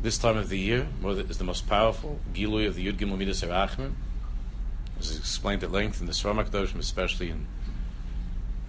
this 0.01 0.17
time 0.17 0.37
of 0.37 0.47
the 0.49 0.59
year 0.59 0.87
more 1.01 1.11
is 1.11 1.37
the 1.37 1.43
most 1.43 1.67
powerful 1.67 2.19
Gilui 2.33 2.67
of 2.67 2.75
the 2.75 2.85
Yud 2.85 2.97
Gimel 2.97 3.17
Midas 3.17 3.41
Erachmim. 3.41 3.93
As 4.99 5.17
explained 5.17 5.63
at 5.63 5.71
length 5.71 6.01
in 6.01 6.07
the 6.07 6.13
Sramak 6.13 6.49
Doshim, 6.49 6.79
especially 6.79 7.29
in 7.29 7.47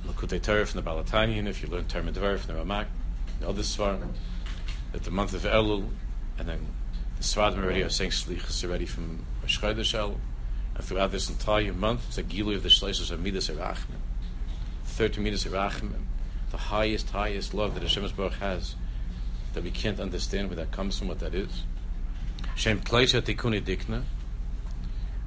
Likutei 0.07 0.43
Torah 0.43 0.67
from 0.67 0.79
the 0.79 0.83
Baal 0.83 1.03
HaTanya, 1.03 1.47
if 1.47 1.63
you 1.63 1.69
learn 1.69 1.85
Tomer 1.85 2.13
Devorah 2.13 2.39
from 2.39 2.55
the 2.55 2.63
Ramak, 2.63 2.87
the 3.41 3.49
other 3.49 3.63
Svarim, 3.63 4.13
that 4.93 5.05
the 5.05 5.11
month 5.11 5.35
of 5.35 5.43
Elul, 5.43 5.89
and 6.39 6.49
then 6.49 6.67
the 7.17 7.23
Svarim 7.23 7.63
already 7.63 7.83
are 7.83 7.89
saying 7.89 8.11
Shlichus 8.11 8.65
already 8.65 8.87
from 8.87 9.25
Rosh 9.43 9.63
and 10.79 10.87
throughout 10.87 11.11
this 11.11 11.29
entire 11.29 11.73
month, 11.73 12.05
it's 12.09 12.19
a 12.19 12.23
Gilu 12.23 12.55
of 12.55 12.63
the 12.63 12.69
Shleishas 12.69 13.11
of 13.11 13.21
Midas 13.21 13.49
Erachmim, 13.49 13.99
30 14.85 15.21
Midas 15.21 15.45
Erachmim, 15.45 16.05
the 16.51 16.57
highest, 16.57 17.11
highest 17.11 17.53
love 17.53 17.75
that 17.75 17.83
Hashem 17.83 18.09
has, 18.41 18.77
that 19.55 19.65
we 19.65 19.73
can't 19.73 19.99
understand 19.99 20.49
where 20.49 20.57
that 20.57 20.71
comes 20.71 20.99
from, 20.99 21.09
what 21.09 21.19
that 21.19 21.35
is. 21.35 21.65
Shem 22.55 22.81
Kleisha 22.81 23.21
Tikuni 23.21 23.61
Dikna, 23.61 24.03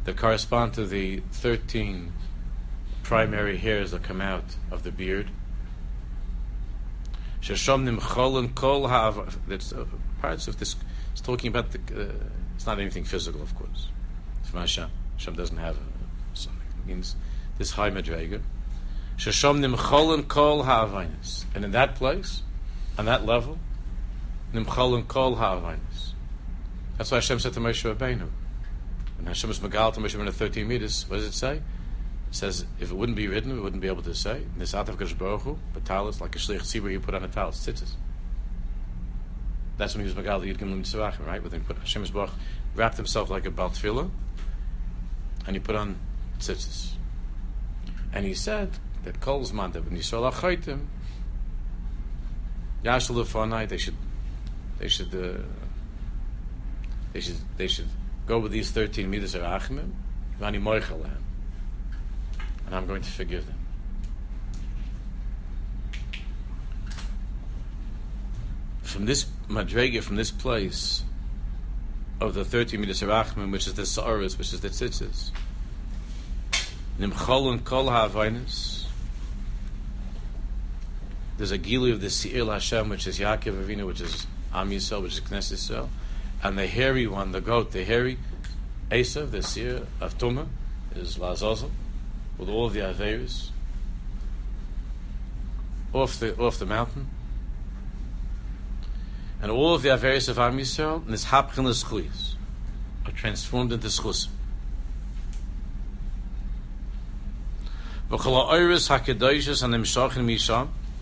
that 0.03 0.17
correspond 0.17 0.73
to 0.73 0.85
the 0.85 1.21
13 1.31 2.11
primary 3.03 3.57
hairs 3.57 3.91
that 3.91 4.03
come 4.03 4.21
out 4.21 4.55
of 4.71 4.83
the 4.83 4.91
beard. 4.91 5.29
Sheshomnim 7.41 7.99
kol. 8.55 8.87
That's 9.47 9.73
uh, 9.73 9.85
parts 10.21 10.47
of 10.47 10.59
this. 10.59 10.75
It's 11.11 11.21
talking 11.21 11.49
about 11.49 11.71
the. 11.71 11.79
Uh, 11.79 12.13
it's 12.55 12.65
not 12.65 12.79
anything 12.79 13.03
physical, 13.03 13.41
of 13.41 13.55
course. 13.55 13.87
From 14.43 14.59
Hashem. 14.59 14.89
Hashem 15.17 15.35
doesn't 15.35 15.57
have 15.57 15.77
a, 15.77 16.37
something. 16.37 16.61
It 16.79 16.87
means 16.87 17.15
this 17.57 17.71
high 17.71 17.89
madrega. 17.89 18.41
Sheshomnim 19.17 19.77
kol. 20.27 20.61
And 20.63 21.65
in 21.65 21.71
that 21.71 21.95
place, 21.95 22.43
on 22.97 23.05
that 23.05 23.25
level, 23.25 23.57
nimcholon 24.53 25.07
kol. 25.07 25.35
That's 26.97 27.11
why 27.11 27.17
Hashem 27.17 27.39
said 27.39 27.53
to 27.53 27.59
Moshe 27.59 27.95
Rabbeinu, 27.95 28.29
and 29.21 29.27
Hashem 29.27 29.51
is 29.51 29.59
Magal 29.59 29.93
to 29.93 29.99
Moshe 29.99 30.15
Rabbeinu 30.15 30.33
13 30.33 30.67
meters. 30.67 31.05
What 31.07 31.17
does 31.17 31.27
it 31.27 31.33
say? 31.33 31.57
It 31.57 31.61
says 32.31 32.65
if 32.79 32.89
it 32.89 32.95
wouldn't 32.95 33.15
be 33.15 33.27
written, 33.27 33.53
we 33.53 33.59
wouldn't 33.59 33.83
be 33.83 33.87
able 33.87 34.01
to 34.01 34.15
say. 34.15 34.41
Nisat 34.57 34.89
of 34.89 35.19
Baruch 35.19 35.41
Hu, 35.41 35.59
but 35.75 35.85
talis 35.85 36.19
like 36.19 36.35
a 36.35 36.39
shlich 36.39 36.61
tzibur 36.61 36.91
you 36.91 36.99
put 36.99 37.13
on 37.13 37.23
a 37.23 37.27
talis 37.27 37.63
tzitzis. 37.63 37.91
That's 39.77 39.93
when 39.93 40.03
he 40.03 40.11
was 40.11 40.15
Magal 40.15 40.41
the 40.41 40.51
Yud 40.51 40.57
Gimel 40.57 40.81
Mitzvahim, 40.81 41.27
right? 41.27 41.43
When 41.43 41.61
put 41.61 41.77
Hashem 41.77 42.03
Baruch 42.05 42.31
wrapped 42.73 42.97
himself 42.97 43.29
like 43.29 43.45
a 43.45 43.51
bal 43.51 43.69
tefillah, 43.69 44.09
and 45.45 45.55
he 45.55 45.59
put 45.59 45.75
on 45.75 45.99
tzitzis. 46.39 46.93
And 48.11 48.25
he 48.25 48.33
said 48.33 48.71
that 49.03 49.21
Kol's 49.21 49.53
Manda 49.53 49.83
when 49.83 49.95
Yisrael 49.95 50.31
Achaitim, 50.31 50.87
Yashal 52.83 53.69
they 53.69 53.77
should, 53.77 53.95
they 54.79 54.87
should, 54.87 55.13
uh, 55.13 55.43
they 57.13 57.19
should, 57.19 57.37
they 57.57 57.67
should 57.67 57.87
go 58.31 58.39
with 58.39 58.53
these 58.53 58.71
13 58.71 59.09
meters 59.09 59.35
of 59.35 59.41
Achimim, 59.41 59.93
Vani 60.39 60.55
and 62.65 62.73
I'm 62.73 62.87
going 62.87 63.01
to 63.01 63.11
forgive 63.11 63.45
them. 63.45 63.57
From 68.83 69.03
this 69.05 69.25
Madrega, 69.49 70.01
from 70.01 70.15
this 70.15 70.31
place 70.31 71.03
of 72.21 72.33
the 72.33 72.45
13 72.45 72.79
meters 72.79 73.01
of 73.01 73.09
Achimim, 73.09 73.51
which 73.51 73.67
is 73.67 73.73
the 73.73 73.85
Sa'aras, 73.85 74.37
which 74.37 74.53
is 74.53 74.61
the 74.61 74.69
Tzitzis, 74.69 75.31
Nimcholun 76.97 77.65
Kol 77.65 77.87
there's 81.37 81.51
a 81.51 81.59
Gilu 81.59 81.91
of 81.91 81.99
the 81.99 82.09
Seir 82.09 82.45
Hashem, 82.45 82.87
which 82.87 83.07
is 83.07 83.19
Yaakov 83.19 83.65
Avinu, 83.65 83.87
which 83.87 83.99
is 83.99 84.25
Am 84.53 84.69
Yisrael, 84.69 85.01
which 85.01 85.15
is 85.15 85.19
Knesset 85.19 85.55
Yisrael, 85.55 85.89
and 86.43 86.57
the 86.57 86.67
hairy 86.67 87.07
one, 87.07 87.31
the 87.31 87.41
goat, 87.41 87.71
the 87.71 87.83
hairy 87.83 88.17
Esav, 88.89 89.31
the 89.31 89.41
seer 89.41 89.87
of 89.99 90.17
Tumah, 90.17 90.47
is 90.95 91.17
Lazazel, 91.17 91.71
with 92.37 92.49
all 92.49 92.69
the 92.69 92.79
Averis, 92.79 93.49
off 95.93 96.19
the 96.19 96.35
off 96.37 96.59
the 96.59 96.65
mountain, 96.65 97.09
and 99.41 99.51
all 99.51 99.75
of 99.75 99.81
the 99.81 99.89
Averis 99.89 100.27
of 100.27 100.37
Am 100.37 100.57
Yisrael, 100.57 101.03
and 101.03 101.13
this 101.13 101.25
Hapchin 101.25 101.65
Schuyas, 101.73 102.35
are 103.05 103.11
transformed 103.11 103.71
into 103.71 103.87
Schus. 103.87 104.27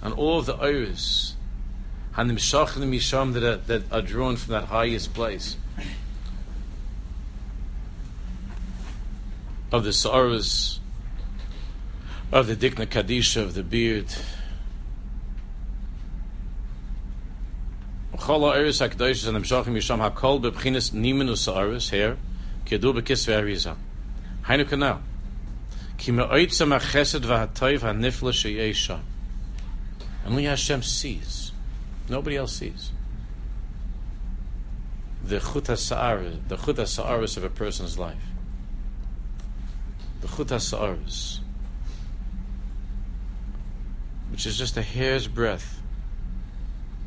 And 0.02 0.14
all 0.14 0.40
of 0.40 0.46
the 0.46 0.56
Iris 0.56 1.36
and 2.18 2.30
the 2.30 2.34
Mishachim 2.34 2.90
Misham 2.90 3.34
that 3.34 3.44
are, 3.44 3.58
that 3.58 3.92
are 3.92 4.02
drawn 4.02 4.36
from 4.36 4.54
that 4.54 4.66
highest 4.66 5.14
place 5.14 5.58
of 9.72 9.84
the 9.84 9.94
sorrows 9.94 10.80
of 12.32 12.48
the 12.48 12.56
Dikna 12.56 12.86
Kadisha 12.88 13.42
of 13.42 13.54
the 13.54 13.64
beard. 13.64 14.08
HaKadosh 18.82 19.28
and 19.28 19.38
Mishachim 19.44 19.74
Misham 19.74 20.00
HaKol 20.12 20.42
here 21.90 22.18
Kedu 22.66 22.94
Kanal. 24.66 25.00
Only 30.26 30.44
Hashem 30.44 30.84
sees. 30.84 31.49
Nobody 32.10 32.36
else 32.36 32.54
sees. 32.54 32.92
The 35.24 35.40
chut 35.40 35.68
ha'sa'aris, 35.68 36.48
the 36.48 36.58
chut 36.58 36.78
ha'sa'aris 36.78 37.38
of 37.38 37.44
a 37.44 37.50
person's 37.50 38.00
life. 38.00 38.24
The 40.22 40.28
chut 40.28 40.50
ha'sa'aris, 40.50 41.40
which 44.32 44.46
is 44.46 44.58
just 44.58 44.76
a 44.76 44.82
hair's 44.82 45.28
breadth 45.28 45.82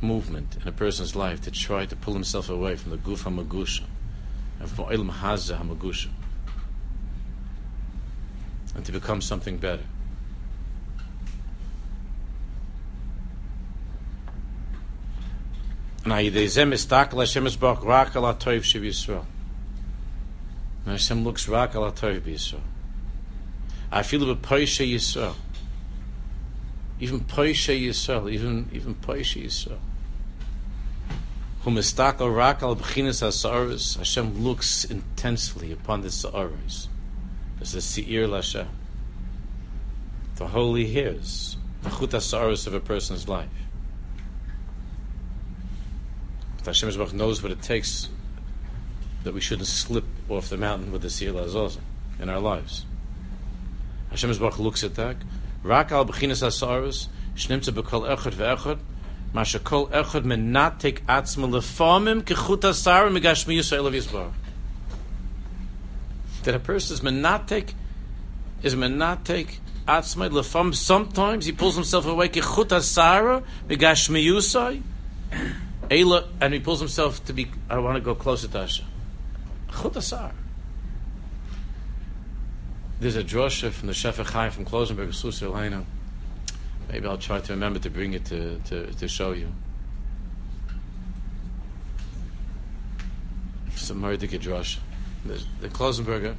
movement 0.01 0.57
in 0.61 0.69
a 0.69 0.73
person's 0.73 1.17
life 1.17 1.41
to 1.43 1.51
try 1.51 1.87
to 1.87 1.97
pull 1.97 2.15
himself 2.15 2.49
away 2.49 2.77
from 2.77 2.91
the 2.91 2.99
guf 2.99 3.23
ha'magusha 3.23 3.85
and 4.61 4.69
from 4.69 4.87
ilm 4.87 5.11
hazza 5.11 5.57
ha'magusha 5.57 6.09
and 8.75 8.85
to 8.85 8.93
become 8.93 9.21
something 9.21 9.59
better. 9.59 9.85
Is. 16.05 16.57
And 16.57 16.73
Hashem 20.87 21.25
looks 21.25 21.49
rak 21.49 21.73
toiv 21.93 22.23
Yisrael. 22.23 22.61
I 23.93 24.03
feel 24.03 24.29
a 24.31 24.35
poishe 24.35 24.85
Yisrael. 24.93 25.37
Even 26.99 27.21
poishe 27.21 27.81
Yisrael, 27.81 28.33
even 28.33 28.69
even 28.73 28.95
poishe 28.97 29.45
Yisrael. 29.45 29.79
Who 31.61 31.71
mistak 31.71 32.21
al 32.21 32.31
rak 32.31 32.63
al 32.63 32.75
b'chinas 32.75 33.21
ha'sa'aris, 33.21 33.97
Hashem 33.99 34.43
looks 34.43 34.85
intensely 34.85 35.71
upon 35.71 36.01
the 36.01 36.11
sa'aris. 36.11 36.89
As 37.61 37.73
the 37.73 37.81
se'ir 37.81 38.27
l'Hashem. 38.27 38.67
The 40.35 40.49
holy 40.49 40.93
hairs, 40.93 41.57
the 41.83 41.91
chut 41.91 42.15
of 42.15 42.75
a 42.75 42.81
person's 42.81 43.29
life. 43.29 43.49
But 46.52 46.52
Hashem 46.65 47.17
knows 47.17 47.43
what 47.43 47.53
it 47.53 47.63
takes 47.63 48.09
that 49.25 49.35
we 49.35 49.41
shouldn't 49.41 49.69
slip 49.69 50.05
off 50.29 50.49
the 50.49 50.57
mountain 50.57 50.93
with 50.93 51.03
the 51.03 51.09
Siyah 51.09 51.47
Azaz 51.47 51.79
in 52.21 52.29
our 52.29 52.41
lives. 52.41 52.87
Hashem 54.11 54.31
looks 54.31 54.85
at 54.85 54.95
that. 54.97 55.17
Rak 55.63 55.93
al 55.93 56.07
b'chinas 56.07 56.43
hasaris, 56.43 57.09
shnimtza 57.35 57.73
b'kol 57.73 58.09
echad 58.17 58.35
ve'echad, 58.35 58.79
Masha 59.33 59.59
kol 59.59 59.89
echad 59.89 60.25
menatek 60.25 61.01
atzma 61.07 61.49
lefamim 61.49 62.23
kechut 62.23 62.65
asar 62.65 63.09
megashmi 63.09 63.57
yisrael 63.57 64.15
of. 64.15 64.35
That 66.43 66.55
a 66.55 66.59
person 66.59 66.95
is 66.95 67.01
menatek, 67.01 67.73
is 68.63 68.75
atzma 68.75 70.29
lefam. 70.29 70.75
Sometimes 70.75 71.47
he 71.47 71.53
pulls 71.53 71.77
himself 71.77 72.07
away 72.07 72.29
kechut 72.29 72.73
megashmi 73.69 74.23
yisrael. 74.23 74.83
And 75.91 76.55
he 76.55 76.61
pulls 76.61 76.81
himself 76.81 77.25
to 77.27 77.33
be. 77.33 77.51
I 77.69 77.79
want 77.79 77.97
to 77.97 78.01
go 78.01 78.15
closer 78.15 78.49
to 78.49 78.61
Hashem. 78.61 78.87
Chut 79.71 79.97
asar. 79.97 80.33
There's 83.01 83.17
a 83.17 83.25
drosha 83.25 83.71
from 83.71 83.89
the 83.89 83.95
Shefa 83.95 84.25
Chaim 84.25 84.53
from 84.53 84.65
Klosenberg, 84.65 85.43
Elena. 85.43 85.85
Maybe 86.89 87.07
I'll 87.07 87.19
try 87.19 87.41
to 87.41 87.53
remember 87.53 87.79
to 87.81 87.91
bring 87.91 88.13
it 88.13 88.25
to, 88.27 88.59
to, 88.67 88.93
to 88.93 89.09
show 89.09 89.33
you. 89.33 89.49
Some 93.75 94.03
Merdike 94.03 94.41
drosha. 94.41 94.79
The, 95.25 95.43
the 95.61 95.69
Klosenberger. 95.69 96.37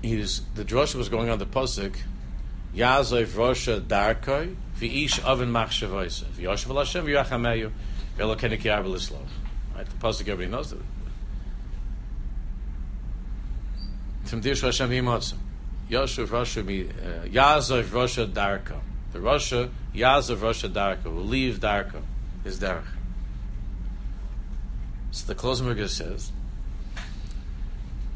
He's, 0.00 0.40
the 0.54 0.64
drosha 0.64 0.94
was 0.94 1.08
going 1.08 1.28
on 1.28 1.38
the 1.38 1.46
pasuk. 1.46 1.96
Yazov 2.74 3.26
Rosha 3.26 3.80
Darkoi 3.80 4.54
Right, 9.74 9.86
the 9.86 9.96
pasuk 9.96 10.28
everybody 10.28 10.48
knows 10.50 10.70
that. 10.70 10.80
From 14.24 14.42
Dirshu 14.42 14.62
Hashem. 14.62 14.90
Yoshev 15.90 16.26
Rosha 16.26 16.60
uh, 16.60 17.26
Yazov 17.26 17.84
Rosha 17.84 18.26
Darko. 18.30 18.80
The 19.12 19.18
Rosha 19.20 19.70
Yazov 19.94 20.36
Rosha 20.36 20.68
Darko 20.68 21.04
will 21.04 21.24
leave 21.24 21.60
Darko, 21.60 22.02
his 22.44 22.60
derech. 22.60 22.84
So 25.10 25.26
the 25.26 25.34
Klosenberger 25.34 25.88
says, 25.88 26.30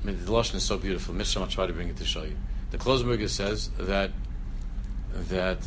I 0.02 0.06
mean, 0.06 0.22
the 0.22 0.30
Lashon 0.30 0.56
is 0.56 0.64
so 0.64 0.76
beautiful. 0.76 1.14
Mishra, 1.14 1.42
I'll 1.42 1.48
try 1.48 1.66
to 1.66 1.72
bring 1.72 1.88
it 1.88 1.96
to 1.96 2.04
show 2.04 2.24
you. 2.24 2.36
The 2.70 2.78
Klosenberger 2.78 3.28
says 3.28 3.70
that 3.78 4.10
that 5.14 5.58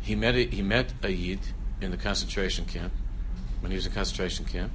he 0.00 0.14
met 0.14 0.34
a, 0.34 0.46
he 0.46 0.62
met 0.62 0.92
a 1.02 1.10
Yid 1.10 1.40
in 1.80 1.90
the 1.90 1.96
concentration 1.96 2.64
camp 2.64 2.92
when 3.60 3.70
he 3.70 3.76
was 3.76 3.86
in 3.86 3.92
concentration 3.92 4.44
camp. 4.44 4.72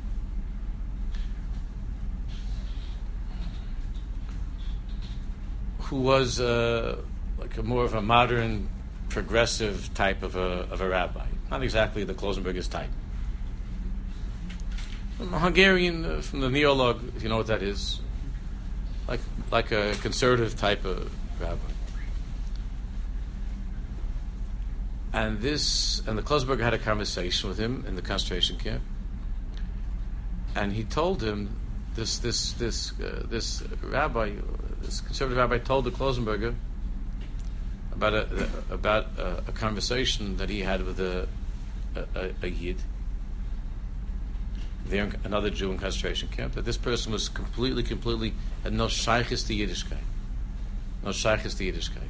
Who 5.79 5.97
was 5.97 6.39
uh, 6.39 7.01
like 7.38 7.57
a 7.57 7.63
more 7.63 7.83
of 7.83 7.93
a 7.93 8.01
modern, 8.01 8.69
progressive 9.09 9.93
type 9.93 10.23
of 10.23 10.35
a, 10.35 10.67
of 10.71 10.81
a 10.81 10.89
rabbi. 10.89 11.25
Not 11.51 11.63
exactly 11.63 12.03
the 12.03 12.13
Klosenberger's 12.13 12.67
type. 12.67 12.89
Hungarian, 15.19 16.03
uh, 16.03 16.21
from 16.21 16.41
the 16.41 16.49
Neolog, 16.49 17.15
if 17.15 17.23
you 17.23 17.29
know 17.29 17.38
what 17.38 17.47
that 17.47 17.61
is. 17.61 18.01
Like, 19.07 19.21
like 19.51 19.71
a 19.71 19.93
conservative 20.01 20.57
type 20.57 20.83
of 20.83 21.11
rabbi. 21.39 21.74
And 25.15 25.39
this, 25.39 26.01
and 26.06 26.17
the 26.17 26.21
Klosenberger 26.21 26.60
had 26.60 26.73
a 26.73 26.78
conversation 26.78 27.47
with 27.47 27.58
him 27.58 27.86
in 27.88 27.95
the 27.95 28.01
concentration 28.01 28.58
camp, 28.58 28.82
and 30.54 30.73
he 30.73 30.84
told 30.84 31.23
him 31.23 31.56
this 31.95 32.17
this 32.17 32.51
this 32.51 32.91
uh, 32.99 33.25
this 33.30 33.63
rabbi, 33.82 34.34
this 34.82 34.99
conservative 34.99 35.38
rabbi, 35.38 35.58
told 35.58 35.86
the 35.86 35.91
Klosenberger 35.91 36.54
about 37.93 38.13
a 38.13 38.49
about 38.69 39.06
a, 39.17 39.43
a 39.47 39.51
conversation 39.54 40.36
that 40.36 40.49
he 40.49 40.60
had 40.60 40.86
with 40.86 40.99
a 40.99 41.30
a, 41.95 42.32
a 42.43 42.47
yid, 42.47 42.82
there 44.86 45.10
another 45.23 45.49
Jew 45.49 45.71
in 45.71 45.78
concentration 45.78 46.28
camp. 46.28 46.56
That 46.56 46.65
this 46.65 46.75
person 46.75 47.13
was 47.13 47.30
completely, 47.30 47.84
completely 47.84 48.34
had 48.63 48.73
no 48.73 48.88
shaykhis 48.88 49.47
to 49.47 49.54
Yiddishkeit, 49.54 50.04
no 51.06 51.12
shaykhis 51.12 51.58
to 51.58 51.71
Yiddishkeit, 51.71 52.10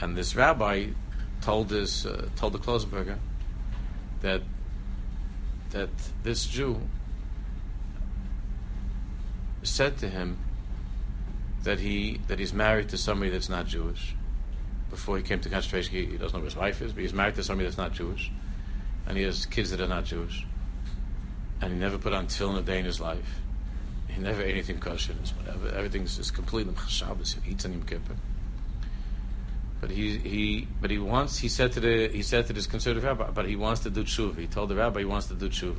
and 0.00 0.16
this 0.16 0.34
rabbi 0.34 0.86
told 1.40 1.68
this 1.68 2.06
uh, 2.06 2.28
told 2.36 2.52
the 2.52 2.58
Klosenberger 2.58 3.18
that 4.20 4.42
that 5.70 5.90
this 6.22 6.46
Jew 6.46 6.80
said 9.62 9.98
to 9.98 10.08
him 10.08 10.38
that 11.64 11.80
he 11.80 12.20
that 12.28 12.38
he's 12.38 12.52
married 12.52 12.88
to 12.90 12.98
somebody 12.98 13.30
that's 13.30 13.48
not 13.48 13.66
Jewish. 13.66 14.14
Before 14.90 15.18
he 15.18 15.22
came 15.22 15.38
to 15.40 15.50
concentration, 15.50 15.94
he, 15.94 16.06
he 16.06 16.16
doesn't 16.16 16.32
know 16.32 16.40
who 16.40 16.46
his 16.46 16.56
wife 16.56 16.80
is, 16.80 16.92
but 16.92 17.02
he's 17.02 17.12
married 17.12 17.34
to 17.34 17.42
somebody 17.42 17.66
that's 17.66 17.76
not 17.76 17.92
Jewish, 17.92 18.30
and 19.06 19.18
he 19.18 19.24
has 19.24 19.44
kids 19.44 19.70
that 19.70 19.80
are 19.82 19.88
not 19.88 20.06
Jewish, 20.06 20.46
and 21.60 21.72
he 21.72 21.78
never 21.78 21.98
put 21.98 22.14
on 22.14 22.26
tefillin 22.26 22.58
a 22.58 22.62
day 22.62 22.78
in 22.78 22.86
his 22.86 22.98
life. 22.98 23.40
He 24.08 24.18
never 24.20 24.42
ate 24.42 24.52
anything 24.52 24.78
kosher. 24.78 25.12
Whatever, 25.12 25.68
everything's 25.76 26.16
just 26.16 26.34
completely 26.34 26.74
Shabbos. 26.88 27.36
He 27.44 27.50
eats 27.50 27.66
on 27.66 27.72
Yom 27.72 27.82
Kippur. 27.82 28.16
But 29.80 29.90
he, 29.90 30.18
he 30.18 30.68
but 30.80 30.90
he 30.90 30.98
wants 30.98 31.38
he 31.38 31.48
said 31.48 31.72
to 31.72 31.80
the 31.80 32.08
he 32.08 32.22
said 32.22 32.46
to 32.46 32.52
this 32.52 32.66
conservative 32.66 33.04
rabbi, 33.04 33.30
but 33.30 33.46
he 33.46 33.54
wants 33.54 33.82
to 33.82 33.90
do 33.90 34.02
tshuva. 34.02 34.36
He 34.36 34.46
told 34.46 34.70
the 34.70 34.74
rabbi 34.74 35.00
he 35.00 35.04
wants 35.04 35.26
to 35.28 35.34
do 35.34 35.48
tshuva. 35.48 35.78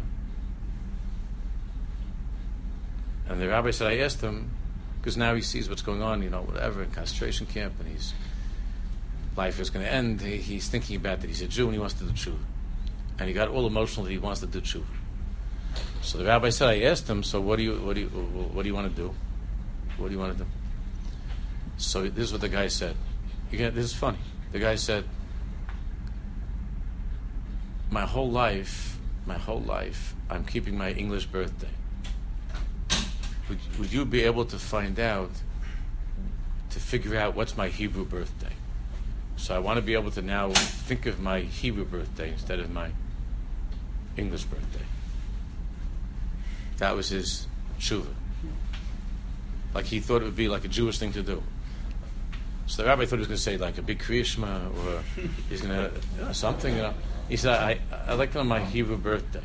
And 3.27 3.41
the 3.41 3.47
rabbi 3.47 3.71
said, 3.71 3.91
I 3.91 3.97
asked 3.97 4.21
him 4.21 4.51
because 4.99 5.17
now 5.17 5.35
he 5.35 5.41
sees 5.41 5.69
what's 5.69 5.81
going 5.81 6.01
on, 6.01 6.23
you 6.23 6.29
know, 6.29 6.41
whatever 6.41 6.81
in 6.81 6.91
concentration 6.91 7.45
camp, 7.45 7.73
and 7.79 7.89
he's 7.89 8.13
life 9.35 9.59
is 9.59 9.69
going 9.69 9.85
to 9.85 9.91
end. 9.91 10.21
He, 10.21 10.37
he's 10.37 10.69
thinking 10.69 10.95
about 10.95 11.21
that. 11.21 11.27
He's 11.27 11.41
a 11.41 11.47
Jew 11.47 11.65
and 11.65 11.73
he 11.73 11.79
wants 11.79 11.95
to 11.95 12.05
do 12.05 12.11
tshuva, 12.11 12.39
and 13.19 13.27
he 13.27 13.33
got 13.33 13.49
all 13.49 13.67
emotional 13.67 14.05
that 14.05 14.11
he 14.11 14.17
wants 14.17 14.39
to 14.39 14.47
do 14.47 14.61
tshuva. 14.61 14.85
So 16.01 16.17
the 16.17 16.25
rabbi 16.25 16.49
said, 16.49 16.69
I 16.69 16.81
asked 16.83 17.09
him, 17.09 17.21
so 17.23 17.41
what 17.41 17.57
do 17.57 17.63
you 17.63 17.75
what 17.79 17.95
do 17.95 18.01
you 18.01 18.07
what 18.07 18.63
do 18.63 18.69
you 18.69 18.75
want 18.75 18.95
to 18.95 19.01
do? 19.01 19.13
What 19.97 20.07
do 20.07 20.13
you 20.13 20.19
want 20.19 20.37
to 20.37 20.43
do? 20.45 20.49
So 21.77 22.07
this 22.07 22.25
is 22.25 22.31
what 22.31 22.41
the 22.41 22.49
guy 22.49 22.67
said. 22.67 22.95
This 23.51 23.85
is 23.85 23.93
funny. 23.93 24.19
The 24.51 24.59
guy 24.59 24.75
said, 24.75 25.05
"My 27.89 28.05
whole 28.05 28.29
life, 28.29 28.97
my 29.25 29.37
whole 29.37 29.61
life, 29.61 30.13
I'm 30.29 30.45
keeping 30.45 30.77
my 30.77 30.91
English 30.91 31.25
birthday. 31.25 31.73
Would, 33.49 33.59
would 33.79 33.91
you 33.91 34.05
be 34.05 34.21
able 34.21 34.45
to 34.45 34.59
find 34.59 34.99
out, 34.99 35.31
to 36.69 36.79
figure 36.79 37.17
out 37.17 37.35
what's 37.35 37.57
my 37.57 37.69
Hebrew 37.69 38.05
birthday? 38.05 38.53
So 39.37 39.55
I 39.55 39.59
want 39.59 39.77
to 39.77 39.81
be 39.81 39.93
able 39.93 40.11
to 40.11 40.21
now 40.21 40.51
think 40.51 41.07
of 41.07 41.19
my 41.19 41.41
Hebrew 41.41 41.85
birthday 41.85 42.31
instead 42.31 42.59
of 42.59 42.69
my 42.71 42.91
English 44.17 44.43
birthday. 44.43 44.85
That 46.77 46.95
was 46.95 47.09
his 47.09 47.47
tshuva. 47.79 48.13
Like 49.73 49.85
he 49.85 49.99
thought 49.99 50.21
it 50.21 50.25
would 50.25 50.35
be 50.35 50.49
like 50.49 50.65
a 50.65 50.67
Jewish 50.67 50.99
thing 50.99 51.13
to 51.13 51.23
do. 51.23 51.41
So 52.69 52.83
the 52.83 52.87
rabbi 52.87 53.05
thought 53.05 53.15
he 53.15 53.19
was 53.21 53.27
going 53.27 53.37
to 53.37 53.41
say 53.41 53.57
like 53.57 53.79
a 53.79 53.81
big 53.81 53.97
Kriyashma 53.97 54.85
or 54.85 55.01
he's 55.49 55.61
going 55.61 55.73
to 55.73 55.91
you 56.17 56.25
know, 56.25 56.31
something. 56.33 56.75
You 56.75 56.83
know, 56.83 56.93
he 57.27 57.35
said, 57.35 57.55
"I 57.55 57.79
I 58.07 58.13
like 58.13 58.31
to 58.33 58.37
know 58.37 58.43
my 58.43 58.63
Hebrew 58.63 58.95
birthday. 58.95 59.41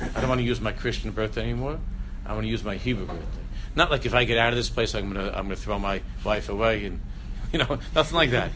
I 0.00 0.20
don't 0.20 0.28
want 0.28 0.40
to 0.40 0.46
use 0.46 0.60
my 0.60 0.70
Christian 0.70 1.10
birthday 1.10 1.42
anymore. 1.42 1.80
I 2.24 2.34
want 2.34 2.44
to 2.44 2.48
use 2.48 2.62
my 2.62 2.76
Hebrew 2.76 3.06
birthday. 3.06 3.42
Not 3.74 3.90
like 3.90 4.06
if 4.06 4.14
I 4.14 4.22
get 4.22 4.38
out 4.38 4.50
of 4.50 4.56
this 4.56 4.70
place, 4.70 4.94
I'm 4.94 5.12
going 5.12 5.26
to 5.26 5.36
I'm 5.36 5.46
going 5.46 5.56
to 5.56 5.60
throw 5.60 5.76
my 5.80 6.02
wife 6.22 6.48
away 6.48 6.84
and 6.84 7.00
you 7.52 7.58
know 7.58 7.80
nothing 7.96 8.16
like 8.16 8.30
that. 8.30 8.52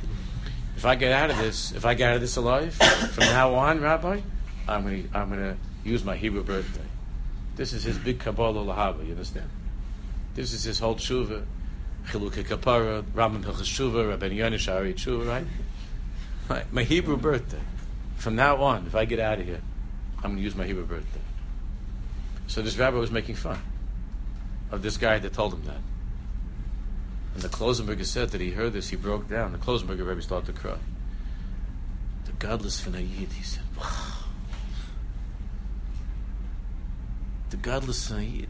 If 0.77 0.87
I 0.87 0.95
get 0.95 1.11
out 1.11 1.31
of 1.31 1.39
this, 1.39 1.73
if 1.73 1.85
I 1.85 1.95
get 1.95 2.11
out 2.11 2.15
of 2.15 2.21
this 2.21 2.37
alive, 2.37 2.75
from 2.75 3.25
now 3.25 3.55
on, 3.55 3.81
Rabbi, 3.81 4.21
I'm 4.69 4.83
going 4.83 5.09
to 5.09 5.19
I'm 5.19 5.31
going 5.31 5.41
to 5.41 5.57
use 5.83 6.05
my 6.05 6.15
Hebrew 6.15 6.45
birthday. 6.45 6.87
This 7.57 7.73
is 7.73 7.83
his 7.83 7.99
big 7.99 8.21
Kabbalah 8.21 8.65
lahava. 8.65 9.05
You 9.05 9.13
understand? 9.13 9.51
This 10.37 10.53
is 10.53 10.63
his 10.63 10.79
whole 10.79 10.95
tshuva 10.95 11.45
Chilukei 12.09 12.45
Kapara, 12.45 13.03
Rambam 13.03 13.43
Hilchas 13.43 13.63
Shuva, 13.63 14.17
Rabbeinu 14.17 14.37
Yonah 14.37 14.59
Shari 14.59 14.95
Shuva, 14.95 15.27
right? 15.27 15.47
right? 16.49 16.73
My 16.73 16.83
Hebrew 16.83 17.17
birthday. 17.17 17.61
From 18.17 18.37
now 18.37 18.63
on, 18.63 18.87
if 18.87 18.95
I 18.95 19.05
get 19.05 19.19
out 19.19 19.41
of 19.41 19.47
here, 19.47 19.61
I'm 20.19 20.31
going 20.31 20.37
to 20.37 20.43
use 20.43 20.55
my 20.55 20.65
Hebrew 20.65 20.85
birthday. 20.85 21.21
So 22.47 22.63
this 22.63 22.77
rabbi 22.77 22.99
was 22.99 23.11
making 23.11 23.37
fun 23.37 23.59
of 24.71 24.83
this 24.83 24.97
guy 24.97 25.19
that 25.19 25.33
told 25.33 25.55
him 25.55 25.65
that. 25.65 25.81
And 27.35 27.43
the 27.43 27.49
Klosenberger 27.49 28.05
said 28.05 28.31
that 28.31 28.41
he 28.41 28.51
heard 28.51 28.75
this, 28.75 28.91
he 28.91 28.97
broke 28.97 29.29
down. 29.29 29.53
The 29.53 29.59
Klosenberger 29.59 30.07
rabbi 30.07 30.21
started 30.21 30.55
to 30.55 30.61
cry. 30.61 30.77
The 32.27 32.33
godless 32.33 32.81
Fanayid, 32.81 33.33
he 33.33 33.43
said, 33.43 33.63
wow. 33.79 33.87
The 37.51 37.57
godless 37.57 38.11
Fanayid 38.11 38.49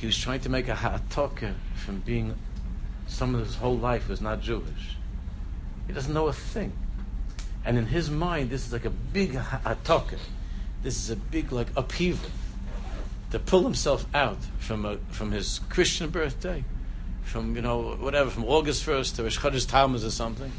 he 0.00 0.06
was 0.06 0.16
trying 0.16 0.40
to 0.40 0.48
make 0.48 0.66
a 0.68 0.74
ha'ataka 0.74 1.52
from 1.74 2.00
being 2.00 2.34
someone 3.06 3.44
whose 3.44 3.56
whole 3.56 3.76
life 3.76 4.08
was 4.08 4.22
not 4.22 4.40
Jewish. 4.40 4.96
He 5.86 5.92
doesn't 5.92 6.14
know 6.14 6.28
a 6.28 6.32
thing. 6.32 6.72
And 7.66 7.76
in 7.76 7.84
his 7.86 8.08
mind, 8.08 8.48
this 8.48 8.66
is 8.66 8.72
like 8.72 8.86
a 8.86 8.90
big 8.90 9.34
ha'ataka. 9.34 10.18
This 10.82 10.96
is 10.96 11.10
a 11.10 11.16
big 11.16 11.52
like 11.52 11.68
upheaval. 11.76 12.30
To 13.32 13.38
pull 13.38 13.62
himself 13.62 14.06
out 14.14 14.38
from 14.58 14.86
a, 14.86 14.96
from 15.10 15.32
his 15.32 15.60
Christian 15.68 16.08
birthday, 16.08 16.64
from 17.22 17.54
you 17.54 17.62
know 17.62 17.92
whatever, 17.96 18.30
from 18.30 18.44
August 18.44 18.82
first 18.82 19.16
to 19.16 19.22
Rosh 19.22 19.38
Chodesh 19.38 20.06
or 20.06 20.10
something, 20.10 20.50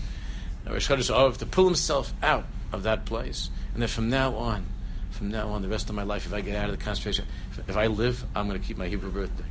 Rosh 0.68 0.90
Chodesh 0.90 1.38
to 1.38 1.46
pull 1.48 1.66
himself 1.66 2.14
out 2.22 2.46
of 2.72 2.84
that 2.84 3.06
place, 3.06 3.50
and 3.74 3.82
then 3.82 3.90
from 3.90 4.10
now 4.10 4.36
on, 4.36 4.68
from 5.12 5.30
now 5.30 5.50
on, 5.50 5.62
the 5.62 5.68
rest 5.68 5.90
of 5.90 5.96
my 5.96 6.04
life, 6.04 6.26
if 6.26 6.34
I 6.34 6.42
get 6.42 6.56
out 6.56 6.70
of 6.70 6.78
the 6.78 6.84
concentration, 6.84 7.26
if, 7.52 7.70
if 7.70 7.78
I 7.78 7.88
live, 7.88 8.24
I'm 8.36 8.48
going 8.48 8.60
to 8.60 8.66
keep 8.66 8.78
my 8.78 8.88
Hebrew 8.88 9.12
birthday. 9.12 9.46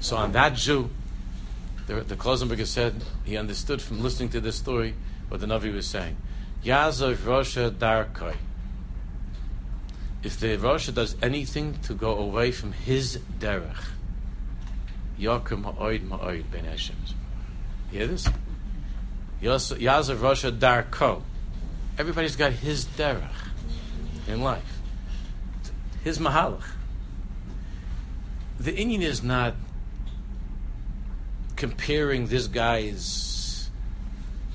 So 0.00 0.16
on 0.16 0.32
that 0.32 0.54
Jew, 0.54 0.90
the, 1.86 2.00
the 2.00 2.66
said 2.66 2.94
he 3.24 3.36
understood 3.36 3.82
from 3.82 4.02
listening 4.02 4.30
to 4.30 4.40
this 4.40 4.56
story 4.56 4.94
what 5.28 5.40
the 5.40 5.46
Navi 5.46 5.72
was 5.72 5.86
saying. 5.86 6.16
Yazov 6.64 7.16
Rosha 7.16 7.70
Darkoi. 7.70 8.36
If 10.22 10.38
the 10.40 10.56
Rosha 10.56 10.94
does 10.94 11.16
anything 11.22 11.78
to 11.82 11.94
go 11.94 12.16
away 12.16 12.50
from 12.52 12.72
his 12.72 13.18
derech, 13.38 13.88
Yakum 15.18 15.64
Ha'oid 15.64 16.06
Ma'oid 16.06 16.50
Ben 16.50 16.64
Hashem. 16.64 16.96
Hear 17.90 18.06
this? 18.06 18.28
Yazov 19.42 20.16
Rosha 20.16 20.56
Darko. 20.56 21.22
Everybody's 21.98 22.36
got 22.36 22.52
his 22.52 22.86
derech 22.86 23.49
in 24.30 24.40
life. 24.40 24.80
His 26.02 26.18
mahalach. 26.18 26.64
The 28.58 28.72
inyan 28.72 29.02
is 29.02 29.22
not 29.22 29.54
comparing 31.56 32.26
this 32.28 32.46
guy's 32.46 33.70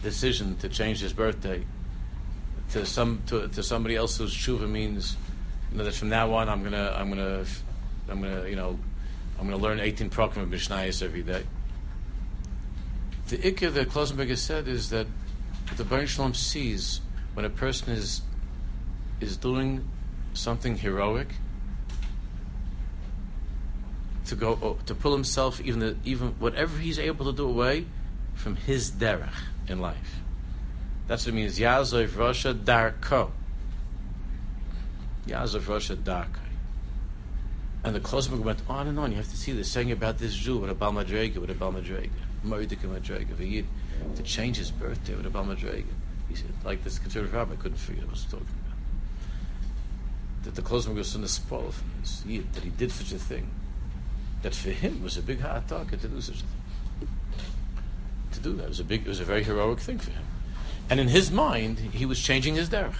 decision 0.01 0.57
to 0.57 0.69
change 0.69 1.01
his 1.01 1.13
birthday 1.13 1.63
to 2.71 2.85
some 2.85 3.21
to, 3.27 3.47
to 3.47 3.63
somebody 3.63 3.95
else 3.95 4.17
whose 4.17 4.47
means 4.67 5.17
you 5.71 5.77
know 5.77 5.83
that 5.83 5.93
from 5.93 6.09
now 6.09 6.33
on 6.33 6.49
I'm 6.49 6.63
gonna 6.63 6.93
I'm 6.95 7.09
gonna 7.09 7.45
I'm 8.09 8.21
gonna 8.21 8.47
you 8.47 8.55
know 8.55 8.79
I'm 9.39 9.45
gonna 9.45 9.61
learn 9.61 9.79
18 9.79 10.09
prokim 10.09 10.37
of 10.37 10.49
Mishnayos 10.49 11.03
every 11.03 11.21
day. 11.21 11.43
The 13.27 13.37
ikka 13.37 13.73
that 13.73 13.89
Klausenberger 13.89 14.37
said 14.37 14.67
is 14.67 14.89
that 14.91 15.07
the 15.77 15.83
Baruch 15.83 16.09
Shalom 16.09 16.33
sees 16.33 17.01
when 17.33 17.45
a 17.45 17.49
person 17.49 17.93
is 17.93 18.21
is 19.21 19.37
doing 19.37 19.87
something 20.33 20.77
heroic 20.77 21.27
to 24.25 24.35
go 24.35 24.59
oh, 24.61 24.77
to 24.85 24.95
pull 24.95 25.13
himself 25.13 25.61
even 25.61 25.99
even 26.03 26.29
whatever 26.39 26.77
he's 26.77 26.99
able 26.99 27.25
to 27.25 27.33
do 27.33 27.47
away 27.47 27.85
from 28.33 28.55
his 28.55 28.91
derech 28.91 29.29
in 29.67 29.79
life. 29.79 30.19
That's 31.07 31.25
what 31.25 31.33
it 31.33 31.35
means. 31.35 31.59
Yazov 31.59 32.07
Rosha 32.09 32.53
Darko. 32.53 33.31
Yazov 35.27 35.61
Rosha 35.61 35.95
Darko. 35.95 36.39
And 37.83 37.95
the 37.95 37.99
Klausenberg 37.99 38.39
went 38.39 38.61
on 38.67 38.87
and 38.87 38.97
on. 38.97 39.11
You 39.11 39.17
have 39.17 39.29
to 39.29 39.37
see 39.37 39.51
this 39.51 39.71
saying 39.71 39.91
about 39.91 40.17
this 40.17 40.33
Jew 40.33 40.57
with 40.57 40.71
a 40.71 40.75
Madrega, 40.75 41.37
with 41.37 41.51
a 41.51 41.53
Bal 41.53 41.71
Madrega, 41.71 42.09
Moridika 42.43 42.87
Madrega, 42.87 43.65
to 44.15 44.23
change 44.23 44.57
his 44.57 44.71
birthday 44.71 45.13
with 45.13 45.27
a 45.27 45.29
Madrega. 45.29 45.85
He 46.27 46.35
said, 46.35 46.49
like 46.63 46.83
this 46.83 46.97
conservative 46.97 47.35
rabbi 47.35 47.55
couldn't 47.55 47.77
figure 47.77 48.01
out 48.01 48.07
what 48.07 48.17
he 48.17 48.23
was 48.23 48.31
talking 48.31 48.47
about. 48.47 48.64
That 50.45 50.55
the 50.55 50.61
Klausenberg 50.61 50.95
was 50.95 51.15
in 51.15 51.21
the 51.21 51.27
spoil 51.27 51.71
from 51.71 51.89
this 51.99 52.21
that 52.53 52.63
he 52.63 52.69
did 52.69 52.91
such 52.91 53.11
a 53.11 53.17
thing. 53.17 53.49
That 54.43 54.53
for 54.53 54.69
him 54.69 55.01
was 55.01 55.17
a 55.17 55.21
big 55.21 55.41
ha'ataka 55.41 55.99
to 56.01 56.07
do 56.07 56.21
such 56.21 56.35
a 56.35 56.39
thing. 56.39 57.09
To 58.33 58.39
do 58.39 58.53
that 58.53 58.63
it 58.65 58.69
was 58.69 58.79
a 58.79 58.83
big, 58.83 59.01
it 59.01 59.07
was 59.07 59.19
a 59.19 59.25
very 59.25 59.43
heroic 59.43 59.79
thing 59.79 59.97
for 59.97 60.11
him. 60.11 60.23
And 60.87 60.99
in 60.99 61.07
his 61.07 61.31
mind, 61.31 61.79
he 61.79 62.05
was 62.05 62.21
changing 62.21 62.55
his 62.55 62.69
derech. 62.69 62.93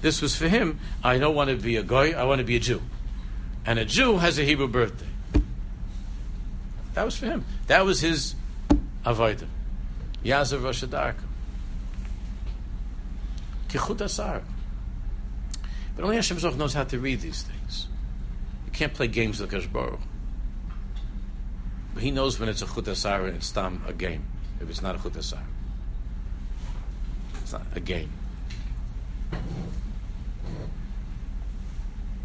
This 0.00 0.22
was 0.22 0.34
for 0.34 0.48
him. 0.48 0.80
I 1.04 1.18
don't 1.18 1.34
want 1.34 1.50
to 1.50 1.56
be 1.56 1.76
a 1.76 1.82
guy. 1.82 2.12
I 2.12 2.24
want 2.24 2.38
to 2.38 2.44
be 2.44 2.56
a 2.56 2.60
Jew, 2.60 2.80
and 3.66 3.78
a 3.78 3.84
Jew 3.84 4.16
has 4.16 4.38
a 4.38 4.42
Hebrew 4.42 4.68
birthday. 4.68 5.06
That 6.94 7.04
was 7.04 7.16
for 7.16 7.26
him. 7.26 7.44
That 7.66 7.84
was 7.84 8.00
his 8.00 8.34
avodah. 9.04 9.46
Yazav 10.24 10.62
Rosh 10.64 10.82
Kichut 13.68 14.00
Asar. 14.00 14.42
But 15.96 16.04
only 16.04 16.16
Hashem 16.16 16.38
Zoch 16.38 16.56
knows 16.56 16.74
how 16.74 16.84
to 16.84 16.98
read 16.98 17.20
these 17.20 17.42
things. 17.42 17.86
You 18.66 18.72
can't 18.72 18.94
play 18.94 19.08
games 19.08 19.40
with 19.40 19.50
Kash 19.50 19.66
Baruch. 19.66 20.00
But 21.94 22.02
he 22.02 22.10
knows 22.10 22.38
when 22.38 22.48
it's 22.48 22.62
a 22.62 22.66
Chut 22.66 22.88
Asar 22.88 23.26
and 23.26 23.36
it's 23.36 23.50
tam 23.50 23.82
a 23.86 23.92
game. 23.92 24.24
If 24.60 24.70
it's 24.70 24.82
not 24.82 24.96
a 24.96 25.02
Chut 25.02 25.16
Asar. 25.16 25.42
It's 27.42 27.52
not 27.52 27.66
a 27.74 27.80
game. 27.80 28.10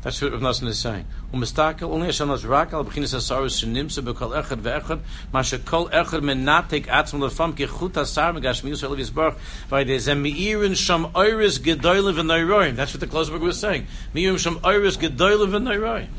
That's 0.05 0.21
what 0.21 0.33
Rav 0.33 0.41
Nosson 0.41 0.67
is 0.67 0.77
saying. 0.77 1.07
Umistakel 1.33 1.89
only 1.89 2.05
Hashem 2.05 2.29
is 2.29 2.45
rak 2.45 2.73
al 2.73 2.85
b'chinas 2.85 3.15
asarus 3.15 3.65
shenimsa 3.65 4.05
bekol 4.05 4.39
echad 4.39 4.61
veechad 4.61 4.99
masher 5.33 5.57
kol 5.57 5.89
echad 5.89 6.21
menatek 6.21 6.85
atzmo 6.85 7.27
lefam 7.27 7.53
kechut 7.53 7.97
asar 7.97 8.31
megashmius 8.33 8.83
olav 8.83 8.99
yisbarach 8.99 9.35
vaydezem 9.71 10.21
mi'irin 10.21 10.75
sham 10.75 11.05
oiris 11.15 11.57
gedoyle 11.57 12.13
v'nayroim. 12.13 12.75
That's 12.75 12.93
what 12.93 12.99
the 12.99 13.07
Klosberg 13.07 13.39
was 13.39 13.59
saying. 13.59 13.87
Mi'irin 14.13 14.37
sham 14.37 14.57
oiris 14.57 14.95
gedoyle 14.95 15.47
v'nayroim. 15.49 16.09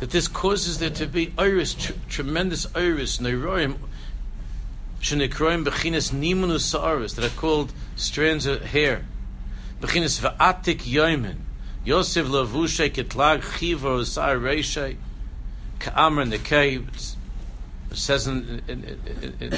That 0.00 0.08
this 0.08 0.28
causes 0.28 0.78
there 0.78 0.88
to 0.88 1.06
be 1.06 1.26
oiris, 1.36 1.94
tremendous 2.08 2.64
oiris, 2.68 3.20
nayroim, 3.20 3.76
shenikroim 5.02 5.66
b'chinas 5.66 6.14
nimunus 6.14 6.60
sa'aris, 6.60 7.12
that 7.12 7.26
are 7.26 7.36
called 7.38 7.74
strands 7.94 8.46
of 8.46 8.62
hair. 8.62 9.04
Bechinas 9.80 10.20
va'atik 10.20 10.80
yoimen. 10.80 11.36
Yosef 11.84 12.26
lavushe 12.26 12.90
ketlag 12.90 13.42
chivo 13.42 14.04
sar 14.04 14.36
reishe. 14.36 14.96
Ka'amr 15.78 16.30
nekei. 16.30 16.86
It 17.90 17.96
says 17.96 18.26
in, 18.26 18.62
in, 18.66 18.84
in, 18.84 19.34
in, 19.40 19.54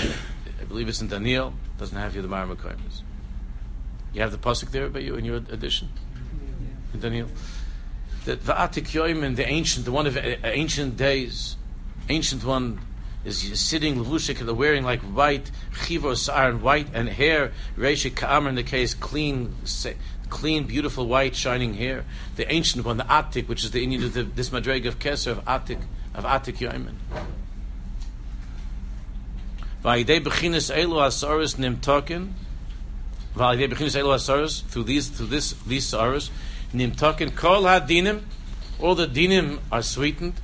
I 0.60 0.64
believe 0.64 0.88
it's 0.88 1.00
in 1.00 1.08
Daniel. 1.08 1.48
It 1.48 1.78
Doesn't 1.78 1.96
have 1.96 2.14
you 2.14 2.22
the 2.22 2.28
Maramakaimers. 2.28 3.02
You 4.12 4.22
have 4.22 4.32
the 4.32 4.38
pasuk 4.38 4.70
there, 4.70 4.88
but 4.88 5.02
you 5.02 5.14
in 5.14 5.24
your 5.24 5.36
edition 5.36 5.88
in 6.92 7.00
Daniel. 7.00 7.28
That 8.24 8.42
va'atik 8.44 8.88
yoimen, 8.88 9.36
the 9.36 9.46
ancient, 9.46 9.84
the 9.84 9.92
one 9.92 10.06
of 10.06 10.16
uh, 10.16 10.36
ancient 10.44 10.96
days, 10.96 11.56
ancient 12.08 12.44
one 12.44 12.80
is 13.28 13.60
sitting 13.60 13.96
levushik, 13.96 14.44
wearing 14.56 14.84
like 14.84 15.00
white 15.00 15.50
chivos 15.72 16.32
are 16.32 16.48
and 16.48 16.62
white 16.62 16.88
and 16.92 17.08
hair. 17.08 17.52
Reishik 17.76 18.16
ka'amr 18.16 18.48
in 18.48 18.54
the 18.54 18.62
case 18.62 18.94
clean, 18.94 19.54
clean, 20.28 20.64
beautiful 20.64 21.06
white 21.06 21.36
shining 21.36 21.74
hair. 21.74 22.04
The 22.36 22.50
ancient 22.52 22.84
one, 22.84 22.96
the 22.96 23.04
atik, 23.04 23.48
which 23.48 23.64
is 23.64 23.70
the 23.70 23.86
inyan 23.86 24.04
of 24.04 24.14
the, 24.14 24.22
this 24.24 24.50
madreg 24.50 24.86
of 24.86 24.98
keser 24.98 25.32
of 25.32 25.44
atik 25.44 25.82
of 26.14 26.24
atik 26.24 26.58
yoimen. 26.58 26.96
Through 34.68 34.84
these 34.84 35.08
through 35.08 35.26
this 35.26 35.52
these 35.52 35.92
saras 35.92 36.30
nimtokin 36.74 37.36
kol 37.36 37.62
hadinim. 37.62 38.22
All 38.80 38.94
the 38.94 39.06
dinim 39.06 39.60
are 39.70 39.82
sweetened. 39.82 40.34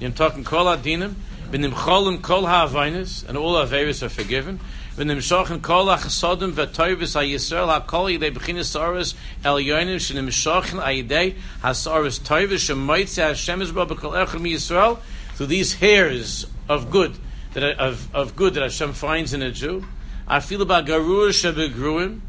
Nimtokin 0.00 0.44
kol 0.44 0.66
hadinim. 0.66 1.14
V'nim 1.52 1.72
cholim 1.72 2.22
kol 2.22 2.46
ha'avainis, 2.46 3.28
and 3.28 3.36
all 3.36 3.54
averis 3.54 4.02
are 4.02 4.08
forgiven. 4.08 4.58
V'nim 4.96 5.18
shochen 5.18 5.60
kol 5.60 5.86
ha'chasodim 5.86 6.52
v'toivis 6.52 7.12
ha'yisrael 7.12 7.68
ha'kol 7.68 8.06
yidei 8.06 8.34
b'chinas 8.34 8.72
saras 8.72 9.14
el 9.44 9.56
yoinim 9.56 9.96
shenim 9.96 10.28
shochen 10.28 10.80
ha'yidei 10.80 11.36
ha'saras 11.60 12.18
toivis 12.20 12.72
shemoitzi 12.72 13.22
Hashem 13.22 13.60
Yisrael 13.60 13.86
b'kol 13.86 14.26
echad 14.26 14.40
mi-Yisrael 14.40 14.98
through 15.34 15.46
these 15.46 15.74
hairs 15.74 16.46
of 16.70 16.90
good 16.90 17.16
that 17.52 17.62
of, 17.78 18.14
of 18.14 18.34
good 18.34 18.54
that 18.54 18.62
Hashem 18.62 18.94
finds 18.94 19.34
in 19.34 19.42
a 19.42 19.50
Jew. 19.50 19.84
I 20.26 20.40
feel 20.40 20.62
about 20.62 20.86
garur 20.86 21.28
shebegruim, 21.28 22.20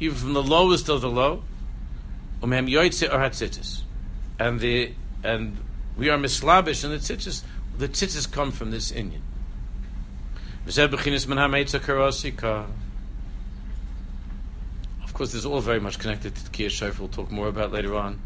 even 0.00 0.16
from 0.16 0.32
the 0.32 0.42
lowest 0.42 0.88
of 0.88 1.02
the 1.02 1.10
low. 1.10 1.42
Umhem 2.40 2.70
yoitzi 2.70 3.12
or 3.12 3.18
hatzitis, 3.18 3.82
and 4.38 4.58
the 4.58 4.92
and 5.22 5.58
we 5.98 6.08
are 6.08 6.16
mislabish 6.16 6.84
and 6.84 6.94
the 6.94 6.98
tzitzis 6.98 7.42
the 7.78 7.88
tzitzis 7.88 8.30
come 8.30 8.50
from 8.50 8.70
this 8.70 8.92
inyan. 8.92 9.22
Of 10.66 10.74
course, 15.14 15.32
this 15.32 15.40
is 15.40 15.46
all 15.46 15.60
very 15.60 15.80
much 15.80 15.98
connected 15.98 16.34
to 16.34 16.50
Kiyah 16.50 16.70
Shofar. 16.70 17.00
We'll 17.00 17.08
talk 17.08 17.30
more 17.30 17.48
about 17.48 17.72
later 17.72 17.96
on. 17.96 18.20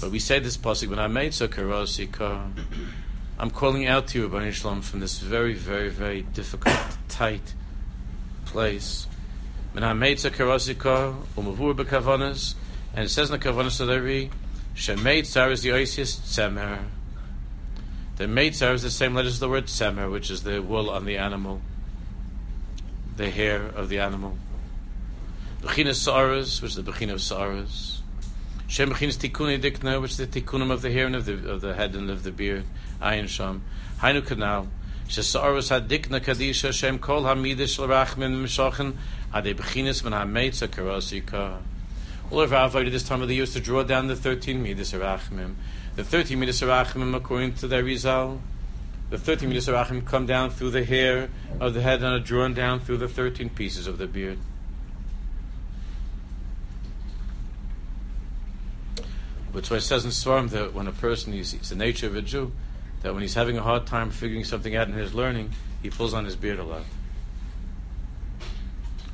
But 0.00 0.10
we 0.10 0.18
say 0.18 0.38
this 0.38 0.56
pasuk 0.56 0.88
when 0.88 0.98
I 0.98 1.08
made 1.08 1.32
Sakarosika. 1.32 2.50
I'm 3.38 3.50
calling 3.50 3.86
out 3.86 4.06
to 4.08 4.18
you, 4.18 4.28
Rabbi 4.28 4.50
Shalom, 4.50 4.82
from 4.82 5.00
this 5.00 5.18
very, 5.18 5.54
very, 5.54 5.90
very 5.90 6.22
difficult, 6.22 6.76
tight 7.08 7.54
place. 8.46 9.06
When 9.72 9.84
I 9.84 9.92
made 9.92 10.18
umavur 10.18 11.26
and 12.94 13.04
it 13.04 13.08
says 13.08 13.30
in 13.30 13.38
the 13.38 13.44
kavanas 13.44 13.80
of 13.80 13.88
the 13.88 14.28
Shemait 14.74 15.22
Saras 15.22 15.62
the 15.62 15.70
Oisius 15.70 16.20
Tzemer. 16.20 16.84
The 18.22 18.28
Meitzar 18.28 18.72
is 18.72 18.82
the 18.82 18.90
same 18.92 19.14
letter 19.14 19.26
as 19.26 19.40
the 19.40 19.48
word 19.48 19.64
Tzemer, 19.64 20.08
which 20.08 20.30
is 20.30 20.44
the 20.44 20.62
wool 20.62 20.90
on 20.90 21.06
the 21.06 21.18
animal, 21.18 21.60
the 23.16 23.28
hair 23.28 23.60
of 23.60 23.88
the 23.88 23.98
animal. 23.98 24.38
Bechinas 25.60 25.98
Saras, 25.98 26.62
which 26.62 26.70
is 26.70 26.76
the 26.76 26.84
Bechina 26.84 27.14
of 27.14 27.18
Saras. 27.18 27.98
Shem 28.68 28.90
Bechinas 28.90 29.18
Tikuni 29.18 29.60
Dikna, 29.60 30.00
which 30.00 30.12
is 30.12 30.18
the 30.18 30.28
Tikunim 30.28 30.70
of 30.70 30.82
the 30.82 30.92
hair 30.92 31.06
and 31.06 31.16
of 31.16 31.24
the, 31.24 31.50
of 31.50 31.62
the 31.62 31.74
head 31.74 31.96
and 31.96 32.10
of 32.10 32.22
the 32.22 32.30
beard. 32.30 32.62
Ayin 33.00 33.26
Sham. 33.26 33.64
Hainu 33.98 34.22
Kanal. 34.22 34.68
Shesarus 35.08 35.76
hadikna 35.76 36.20
kadisha 36.20 36.72
shem 36.72 37.00
kol 37.00 37.24
hamidish 37.24 37.80
l'rachmin 37.80 38.44
m'shochen 38.44 38.94
ade 39.34 39.56
bechinis 39.56 40.04
min 40.04 40.12
hameitza 40.12 40.68
karosika. 40.68 41.58
All 42.30 42.40
of 42.40 42.52
our 42.52 42.66
avoided 42.66 42.92
this 42.92 43.02
time 43.02 43.20
of 43.20 43.26
the 43.26 43.34
year 43.34 43.42
is 43.42 43.52
to 43.54 43.60
draw 43.60 43.82
down 43.82 44.06
the 44.06 44.14
13 44.14 44.62
midas 44.62 44.92
rachmim. 44.92 45.56
The 45.94 46.04
13 46.04 46.40
midas 46.40 46.62
rachmim, 46.62 47.14
according 47.14 47.54
to 47.54 47.68
the 47.68 47.84
Rizal, 47.84 48.40
the 49.10 49.18
13 49.18 49.48
midas 49.48 49.68
rachmim 49.68 50.06
come 50.06 50.24
down 50.24 50.50
through 50.50 50.70
the 50.70 50.84
hair 50.84 51.28
of 51.60 51.74
the 51.74 51.82
head 51.82 52.02
and 52.02 52.14
are 52.14 52.18
drawn 52.18 52.54
down 52.54 52.80
through 52.80 52.96
the 52.96 53.08
13 53.08 53.50
pieces 53.50 53.86
of 53.86 53.98
the 53.98 54.06
beard. 54.06 54.38
Which 59.52 59.70
why 59.70 59.76
it 59.76 59.80
says 59.82 60.06
in 60.06 60.12
Sfarim 60.12 60.48
that 60.50 60.72
when 60.72 60.88
a 60.88 60.92
person, 60.92 61.34
is, 61.34 61.52
it's 61.52 61.68
the 61.68 61.76
nature 61.76 62.06
of 62.06 62.16
a 62.16 62.22
Jew, 62.22 62.52
that 63.02 63.12
when 63.12 63.20
he's 63.20 63.34
having 63.34 63.58
a 63.58 63.62
hard 63.62 63.86
time 63.86 64.10
figuring 64.10 64.44
something 64.44 64.74
out 64.74 64.88
in 64.88 64.94
his 64.94 65.12
learning, 65.12 65.50
he 65.82 65.90
pulls 65.90 66.14
on 66.14 66.24
his 66.24 66.36
beard 66.36 66.58
a 66.58 66.64
lot. 66.64 66.84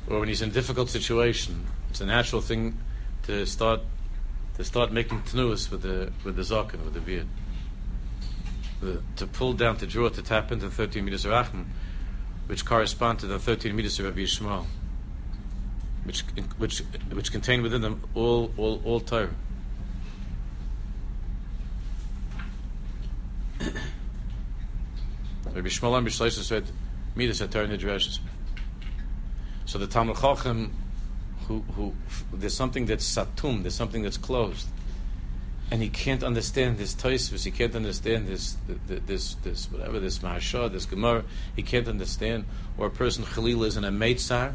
Or 0.07 0.19
when 0.19 0.29
he's 0.29 0.41
in 0.41 0.49
a 0.49 0.53
difficult 0.53 0.89
situation, 0.89 1.67
it's 1.89 1.99
a 1.99 2.05
natural 2.05 2.41
thing 2.41 2.77
to 3.23 3.45
start 3.45 3.81
to 4.59 4.65
start 4.65 4.91
making 4.91 5.21
tenuas 5.21 5.71
with 5.71 5.83
the 5.83 6.11
with 6.25 6.35
the 6.35 6.41
zaken, 6.41 6.83
with 6.83 6.93
the 6.93 6.99
beard. 6.99 7.27
The, 8.81 9.01
to 9.15 9.25
pull 9.25 9.53
down, 9.53 9.77
to 9.77 9.87
draw, 9.87 10.09
to 10.09 10.21
tap 10.21 10.51
into 10.51 10.69
13 10.69 11.05
meters 11.05 11.23
of 11.23 11.31
Achman, 11.31 11.63
which 12.47 12.65
correspond 12.65 13.19
to 13.19 13.25
the 13.25 13.39
13 13.39 13.73
meters 13.73 13.97
of 13.99 14.05
Rabbi 14.05 14.19
Yishmael, 14.19 14.65
which 16.03 16.25
which 16.57 16.79
which 17.13 17.31
contain 17.31 17.61
within 17.61 17.81
them 17.81 18.01
all 18.13 18.51
all 18.57 18.81
all 18.83 18.99
Torah. 18.99 19.29
Rabbi 23.61 23.79
Shmuel 25.69 25.97
and 25.97 26.05
Bishleisa 26.05 26.43
said, 26.43 26.69
"Midas 27.15 27.39
Torah 27.39 27.65
Nidrashis." 27.65 28.19
So 29.65 29.77
the 29.77 29.87
Talmud 29.87 30.17
Chacham, 30.17 30.73
who, 31.49 31.63
who, 31.75 31.93
there's 32.31 32.53
something 32.53 32.85
that's 32.85 33.03
satum, 33.03 33.63
there's 33.63 33.73
something 33.73 34.03
that's 34.03 34.17
closed, 34.17 34.67
and 35.71 35.81
he 35.81 35.89
can't 35.89 36.23
understand 36.23 36.77
this 36.77 36.93
Taisvis, 36.93 37.43
he 37.43 37.49
can't 37.49 37.75
understand 37.75 38.27
this, 38.27 38.55
this, 38.87 39.33
this, 39.33 39.71
whatever, 39.71 39.99
this 39.99 40.19
Mahashah, 40.19 40.71
this 40.71 40.85
Gemara, 40.85 41.23
he 41.55 41.63
can't 41.63 41.87
understand, 41.87 42.45
or 42.77 42.85
a 42.85 42.91
person 42.91 43.25
Khalil 43.25 43.63
is 43.63 43.77
in 43.77 43.83
a 43.83 43.91
Meitzar, 43.91 44.53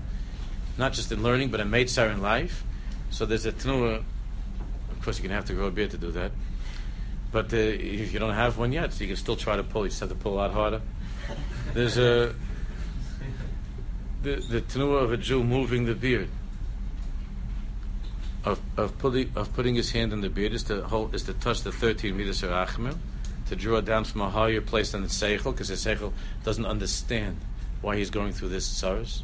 not 0.78 0.92
just 0.92 1.10
in 1.10 1.20
learning, 1.22 1.50
but 1.50 1.60
a 1.60 1.64
Meitzar 1.64 2.12
in 2.12 2.22
life. 2.22 2.62
So 3.10 3.26
there's 3.26 3.44
a 3.44 3.52
Tanua, 3.52 4.04
of 4.92 5.02
course, 5.02 5.18
you're 5.18 5.28
to 5.28 5.34
have 5.34 5.44
to 5.46 5.52
grow 5.52 5.66
a 5.66 5.70
beard 5.72 5.90
to 5.90 5.98
do 5.98 6.12
that. 6.12 6.30
But 7.32 7.52
uh, 7.52 7.56
if 7.56 8.12
you 8.12 8.20
don't 8.20 8.34
have 8.34 8.56
one 8.56 8.70
yet, 8.70 8.92
so 8.92 9.02
you 9.02 9.08
can 9.08 9.16
still 9.16 9.34
try 9.34 9.56
to 9.56 9.64
pull. 9.64 9.82
You 9.82 9.88
just 9.88 9.98
have 9.98 10.10
to 10.10 10.14
pull 10.14 10.34
a 10.34 10.36
lot 10.36 10.52
harder. 10.52 10.80
There's 11.72 11.98
a 11.98 12.32
the 14.22 14.36
the 14.36 14.60
tenua 14.60 15.02
of 15.02 15.12
a 15.12 15.16
Jew 15.16 15.42
moving 15.42 15.84
the 15.84 15.96
beard. 15.96 16.28
Of 18.44 18.60
of 18.76 18.98
putting 18.98 19.32
of 19.36 19.54
putting 19.54 19.74
his 19.74 19.92
hand 19.92 20.12
in 20.12 20.20
the 20.20 20.28
beard 20.28 20.52
is 20.52 20.64
to 20.64 20.82
hold 20.82 21.14
is 21.14 21.22
to 21.24 21.32
touch 21.32 21.62
the 21.62 21.72
thirteen 21.72 22.14
meters 22.16 22.42
of 22.42 22.50
achmir, 22.50 22.94
to 23.48 23.56
draw 23.56 23.80
down 23.80 24.04
from 24.04 24.20
a 24.20 24.28
higher 24.28 24.60
place 24.60 24.92
than 24.92 25.00
the 25.00 25.08
seichel, 25.08 25.52
because 25.52 25.68
the 25.68 25.74
seichel 25.74 26.12
doesn't 26.44 26.66
understand 26.66 27.38
why 27.80 27.96
he's 27.96 28.10
going 28.10 28.32
through 28.32 28.50
this 28.50 28.68
tsaros. 28.68 29.22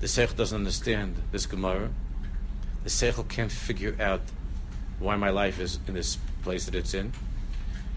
The 0.00 0.06
seichel 0.06 0.36
doesn't 0.36 0.56
understand 0.56 1.16
this 1.32 1.44
gemara. 1.44 1.90
The 2.82 2.88
seichel 2.88 3.28
can't 3.28 3.52
figure 3.52 3.94
out 4.00 4.22
why 4.98 5.16
my 5.16 5.28
life 5.28 5.60
is 5.60 5.78
in 5.86 5.92
this 5.92 6.16
place 6.42 6.64
that 6.64 6.74
it's 6.74 6.94
in, 6.94 7.12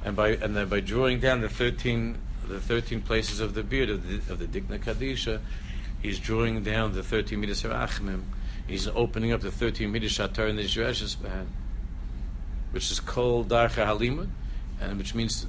and 0.03 0.13
by 0.13 0.31
and 0.31 0.57
then 0.57 0.67
by 0.67 0.81
drawing 0.81 1.21
down 1.21 1.39
the 1.39 1.47
thirteen 1.47 2.17
the 2.45 2.59
thirteen 2.59 3.01
places 3.01 3.39
of 3.39 3.53
the 3.53 3.63
beard 3.63 3.89
of 3.89 4.05
the, 4.05 4.33
of 4.33 4.39
the 4.39 4.47
Dikna 4.47 4.77
Kadisha, 4.77 5.39
he's 6.01 6.19
drawing 6.19 6.63
down 6.63 6.93
the 6.93 7.03
thirteen 7.03 7.39
meters 7.39 7.63
of 7.63 7.71
Achmim. 7.71 8.23
He's 8.67 8.87
opening 8.87 9.31
up 9.31 9.41
the 9.41 9.51
thirteen 9.51 9.91
midas 9.91 10.17
Shatar 10.17 10.49
in 10.49 10.55
the 10.55 10.63
Yisrael 10.63 11.45
which 12.71 12.89
is 12.89 12.99
called 12.99 13.49
Darcha 13.49 13.85
Halima, 13.85 14.27
and 14.81 14.97
which 14.97 15.13
means 15.13 15.45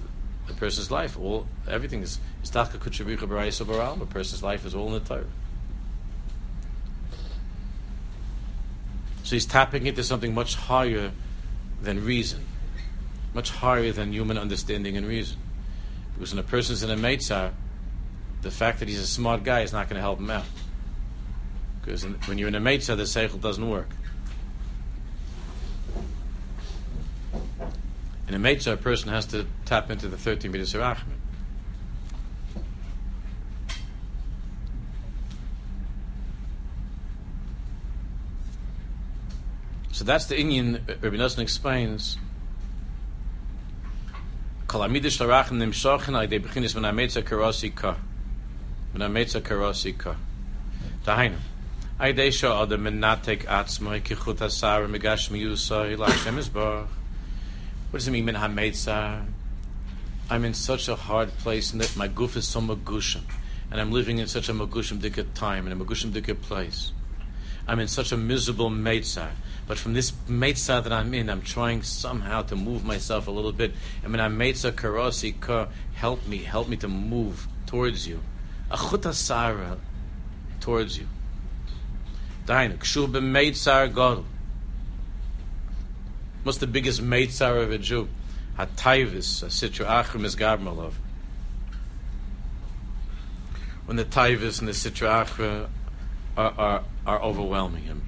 a 0.50 0.52
person's 0.52 0.90
life, 0.90 1.18
all 1.18 1.46
everything 1.66 2.02
is 2.02 2.18
is 2.42 2.50
Taka 2.50 2.76
Kuchabicha 2.78 3.20
Barayisa 3.20 3.66
Baral. 3.66 4.02
A 4.02 4.06
person's 4.06 4.42
life 4.42 4.66
is 4.66 4.74
all 4.74 4.88
in 4.88 5.02
the 5.02 5.08
Torah. 5.08 5.24
So 9.22 9.36
he's 9.36 9.46
tapping 9.46 9.86
into 9.86 10.04
something 10.04 10.34
much 10.34 10.54
higher 10.54 11.12
than 11.80 12.04
reason 12.04 12.44
much 13.34 13.50
higher 13.50 13.92
than 13.92 14.12
human 14.12 14.38
understanding 14.38 14.96
and 14.96 15.06
reason. 15.06 15.36
Because 16.14 16.32
when 16.32 16.38
a 16.38 16.46
person's 16.46 16.82
in 16.82 16.90
a 16.90 16.96
meitzar, 16.96 17.52
the 18.42 18.50
fact 18.50 18.78
that 18.78 18.88
he's 18.88 19.00
a 19.00 19.06
smart 19.06 19.42
guy 19.42 19.62
is 19.62 19.72
not 19.72 19.88
going 19.88 19.96
to 19.96 20.00
help 20.00 20.20
him 20.20 20.30
out. 20.30 20.44
Because 21.84 22.04
when 22.26 22.38
you're 22.38 22.48
in 22.48 22.54
a 22.54 22.60
meitzar, 22.60 22.96
the 22.96 23.02
seichel 23.02 23.40
doesn't 23.40 23.68
work. 23.68 23.90
In 28.26 28.34
a 28.34 28.38
meitzar, 28.38 28.72
a 28.72 28.76
person 28.78 29.10
has 29.10 29.26
to 29.26 29.46
tap 29.66 29.90
into 29.90 30.08
the 30.08 30.16
13 30.16 30.50
meters 30.50 30.74
of 30.74 30.80
Achmed. 30.80 31.18
So 39.92 40.04
that's 40.04 40.24
the 40.24 40.36
inyan 40.36 40.80
Rabbi 41.02 41.16
Nosson 41.16 41.40
explains. 41.40 42.16
Dahainu. 51.04 51.36
What 51.96 52.16
does 57.92 58.08
it 58.08 58.10
mean? 58.10 58.34
I'm 58.34 58.58
in 60.44 60.54
such 60.54 60.88
a 60.88 60.96
hard 60.96 61.28
place 61.38 61.72
and 61.72 61.80
that 61.80 61.96
my 61.96 62.08
goof 62.08 62.36
is 62.36 62.48
so 62.48 62.60
magushim. 62.60 63.22
And 63.70 63.80
I'm 63.80 63.92
living 63.92 64.18
in 64.18 64.26
such 64.26 64.48
a 64.48 64.52
magushim 64.52 64.98
dikkat 64.98 65.34
time, 65.34 65.68
and 65.68 65.80
a 65.80 65.84
magushim 65.84 66.10
dikkat 66.10 66.42
place. 66.42 66.90
I'm 67.68 67.78
in 67.78 67.86
such 67.86 68.10
a 68.10 68.16
miserable 68.16 68.70
meitzah. 68.70 69.30
But 69.68 69.78
from 69.78 69.94
this 69.94 70.10
meitzah 70.28 70.82
that 70.82 70.92
I'm 70.92 71.14
in, 71.14 71.30
I'm 71.30 71.42
trying 71.42 71.84
somehow 71.84 72.42
to 72.42 72.56
move 72.56 72.84
myself 72.84 73.28
a 73.28 73.30
little 73.30 73.52
bit. 73.52 73.72
I 74.04 74.08
mean, 74.08 74.18
I'm 74.18 74.36
meitzah 74.36 74.72
karasi 74.72 75.38
ka. 75.38 75.68
Help 75.94 76.26
me, 76.26 76.38
help 76.38 76.68
me 76.68 76.76
to 76.78 76.88
move 76.88 77.46
towards 77.66 78.08
you. 78.08 78.20
Achuta 78.68 79.14
sara 79.14 79.74
uh, 79.74 79.76
towards 80.60 80.98
you. 80.98 81.06
Dainu 82.46 82.78
kshu 82.78 83.06
b'meitzar 83.08 83.88
gadol. 83.88 84.24
What's 86.42 86.58
the 86.58 86.66
biggest 86.66 87.02
meitzar 87.02 87.62
of 87.62 87.72
a 87.72 87.78
Jew? 87.78 88.08
Hatayvis, 88.58 89.42
a 89.42 89.46
sitra 89.46 89.86
achrim 89.86 90.24
is 90.24 90.36
garmalov. 90.36 90.92
When 93.86 93.96
the 93.96 94.04
taivis 94.04 94.58
and 94.58 94.68
the 94.68 94.72
sitra 94.72 95.24
achra 95.24 95.68
are, 96.36 96.54
are, 96.58 96.84
are 97.06 97.22
overwhelming 97.22 97.84
him. 97.84 98.02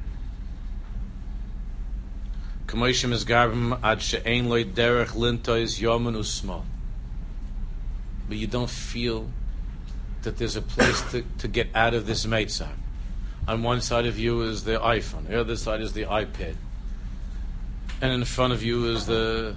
Kamoishim 2.66 3.12
is 3.12 3.24
garbim 3.24 3.82
ad 3.82 4.03
she'ein 4.03 4.49
loy 4.49 4.64
derech 4.64 5.12
yomen. 5.80 6.62
But 8.28 8.37
you 8.37 8.47
don't 8.47 8.70
feel 8.70 9.30
that 10.22 10.37
there's 10.37 10.57
a 10.57 10.62
place 10.62 11.01
to, 11.12 11.24
to 11.39 11.49
get 11.49 11.68
out 11.74 11.95
of 11.95 12.07
this 12.07 12.26
meitzah. 12.26 12.68
On 13.49 13.62
one 13.62 13.80
side 13.80 14.07
of 14.07 14.18
you 14.18 14.42
is 14.42 14.64
the 14.64 14.78
iPhone, 14.78 15.28
the 15.28 15.40
other 15.40 15.57
side 15.57 15.80
is 15.80 15.92
the 15.92 16.05
iPad. 16.05 16.57
And 18.01 18.12
in 18.12 18.24
front 18.24 18.53
of 18.53 18.62
you 18.62 18.86
is 18.86 19.07
the 19.07 19.57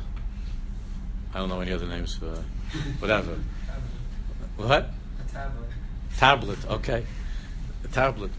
I 1.33 1.39
don't 1.39 1.49
know 1.49 1.61
any 1.61 1.71
other 1.71 1.87
names 1.87 2.15
for 2.15 2.43
whatever. 2.99 3.37
what? 4.57 4.89
A 5.19 5.31
tablet. 5.31 5.69
Tablet, 6.17 6.65
okay. 6.69 7.05
A 7.83 7.87
tablet 7.87 8.31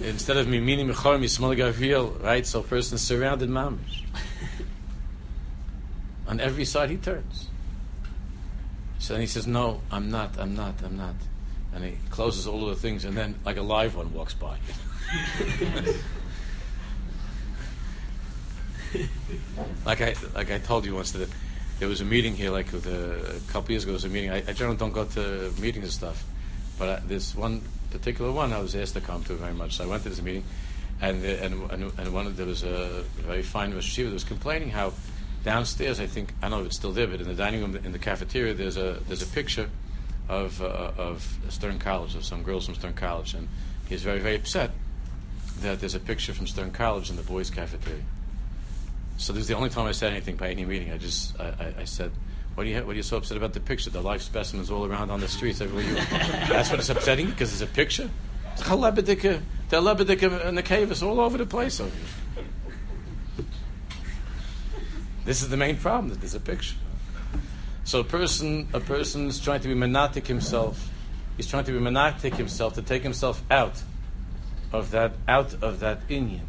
instead 0.00 0.36
of 0.36 0.46
mimini 0.46 0.84
mechor 0.84 1.18
mismol 1.18 1.56
gavil, 1.56 2.20
right? 2.22 2.46
So 2.46 2.62
person 2.62 2.98
surrounded 2.98 3.48
mamish. 3.48 4.02
On 6.26 6.40
every 6.40 6.64
side 6.64 6.90
he 6.90 6.96
turns. 6.96 7.48
So 8.98 9.14
then 9.14 9.20
he 9.20 9.26
says, 9.26 9.46
"No, 9.46 9.82
I'm 9.90 10.10
not. 10.10 10.38
I'm 10.38 10.54
not. 10.56 10.74
I'm 10.82 10.96
not." 10.96 11.14
And 11.74 11.84
he 11.84 11.98
closes 12.10 12.46
all 12.46 12.62
of 12.68 12.68
the 12.68 12.80
things, 12.80 13.04
and 13.04 13.16
then 13.16 13.34
like 13.44 13.56
a 13.56 13.62
live 13.62 13.96
one 13.96 14.12
walks 14.12 14.34
by. 14.34 14.56
like 19.84 20.00
I 20.00 20.14
like 20.34 20.50
I 20.50 20.58
told 20.58 20.86
you 20.86 20.94
once 20.94 21.12
that 21.12 21.28
there 21.78 21.88
was 21.88 22.00
a 22.00 22.04
meeting 22.04 22.36
here, 22.36 22.50
like 22.50 22.72
a, 22.72 22.76
a 22.76 23.40
couple 23.52 23.72
years 23.72 23.82
ago. 23.82 23.90
There 23.92 23.96
was 23.96 24.04
a 24.04 24.08
meeting. 24.08 24.30
I, 24.30 24.36
I 24.36 24.52
generally 24.52 24.76
don't 24.76 24.92
go 24.92 25.04
to 25.04 25.52
meetings 25.60 25.84
and 25.84 25.92
stuff, 25.92 26.24
but 26.78 26.88
I, 26.88 27.00
this 27.06 27.34
one 27.34 27.62
particular 27.90 28.32
one 28.32 28.52
I 28.52 28.60
was 28.60 28.74
asked 28.76 28.94
to 28.94 29.00
come 29.00 29.24
to 29.24 29.34
very 29.34 29.54
much. 29.54 29.76
So 29.76 29.84
I 29.84 29.86
went 29.86 30.02
to 30.04 30.08
this 30.08 30.22
meeting, 30.22 30.44
and 31.00 31.24
and 31.24 31.70
and, 31.70 31.92
and 31.98 32.14
one 32.14 32.26
of 32.26 32.36
there 32.36 32.46
was 32.46 32.62
a 32.62 33.02
very 33.16 33.42
fine 33.42 33.74
Rosh 33.74 33.96
that 33.96 34.12
was 34.12 34.24
complaining 34.24 34.70
how 34.70 34.92
downstairs 35.44 36.00
I 36.00 36.06
think 36.06 36.32
I 36.40 36.48
don't 36.48 36.52
know 36.52 36.60
if 36.60 36.66
it's 36.66 36.76
still 36.76 36.92
there, 36.92 37.06
but 37.06 37.20
in 37.20 37.26
the 37.26 37.34
dining 37.34 37.60
room 37.60 37.76
in 37.76 37.92
the 37.92 37.98
cafeteria 37.98 38.54
there's 38.54 38.76
a 38.76 39.00
there's 39.08 39.22
a 39.22 39.26
picture 39.26 39.68
of 40.28 40.60
uh, 40.62 40.92
of 40.96 41.38
Stern 41.48 41.78
College, 41.78 42.14
of 42.14 42.24
some 42.24 42.42
girls 42.42 42.66
from 42.66 42.74
Stern 42.74 42.94
College, 42.94 43.34
and 43.34 43.48
he's 43.88 44.02
very 44.02 44.20
very 44.20 44.36
upset 44.36 44.70
that 45.60 45.80
there's 45.80 45.94
a 45.94 46.00
picture 46.00 46.32
from 46.32 46.46
Stern 46.46 46.70
College 46.70 47.10
in 47.10 47.16
the 47.16 47.22
boys' 47.22 47.50
cafeteria. 47.50 48.02
So 49.16 49.32
this 49.32 49.42
is 49.42 49.48
the 49.48 49.56
only 49.56 49.70
time 49.70 49.86
I 49.86 49.92
said 49.92 50.12
anything 50.12 50.36
by 50.36 50.50
any 50.50 50.64
meeting. 50.64 50.92
I 50.92 50.98
just 50.98 51.38
I, 51.40 51.44
I, 51.44 51.74
I 51.80 51.84
said. 51.84 52.12
What 52.54 52.68
are, 52.68 52.70
you, 52.70 52.76
what 52.86 52.92
are 52.92 52.94
you 52.94 53.02
so 53.02 53.16
upset 53.16 53.36
about 53.36 53.52
the 53.52 53.58
picture? 53.58 53.90
The 53.90 54.00
live 54.00 54.22
specimens 54.22 54.70
all 54.70 54.86
around 54.86 55.10
on 55.10 55.18
the 55.18 55.26
streets 55.26 55.60
everywhere 55.60 55.82
you. 55.82 55.94
That's 56.48 56.70
what 56.70 56.78
it's 56.78 56.88
upsetting 56.88 57.30
because 57.30 57.52
it's 57.52 57.68
a 57.68 57.74
picture. 57.74 58.08
It's 58.52 58.62
Chalabedika, 58.62 59.42
the 59.70 59.80
Lebedika 59.80 60.46
and 60.46 60.56
the 60.56 60.62
cave 60.62 60.92
is 60.92 61.02
all 61.02 61.18
over 61.18 61.36
the 61.36 61.46
place 61.46 61.80
over 61.80 61.90
here. 61.90 63.46
This 65.24 65.42
is 65.42 65.48
the 65.48 65.56
main 65.56 65.76
problem 65.76 66.10
that 66.10 66.20
there's 66.20 66.34
a 66.34 66.40
picture. 66.40 66.76
So 67.84 68.00
a 68.00 68.04
person, 68.04 68.68
a 68.72 68.80
person 68.80 69.28
is 69.28 69.38
trying 69.38 69.60
to 69.60 69.68
be 69.68 69.74
monatic 69.74 70.26
himself. 70.26 70.90
He's 71.36 71.46
trying 71.46 71.64
to 71.64 71.72
be 71.72 71.78
monatic 71.78 72.34
himself 72.34 72.74
to 72.74 72.82
take 72.82 73.02
himself 73.02 73.42
out 73.50 73.82
of 74.72 74.90
that, 74.92 75.12
out 75.28 75.54
of 75.62 75.80
that 75.80 76.06
inyan, 76.08 76.40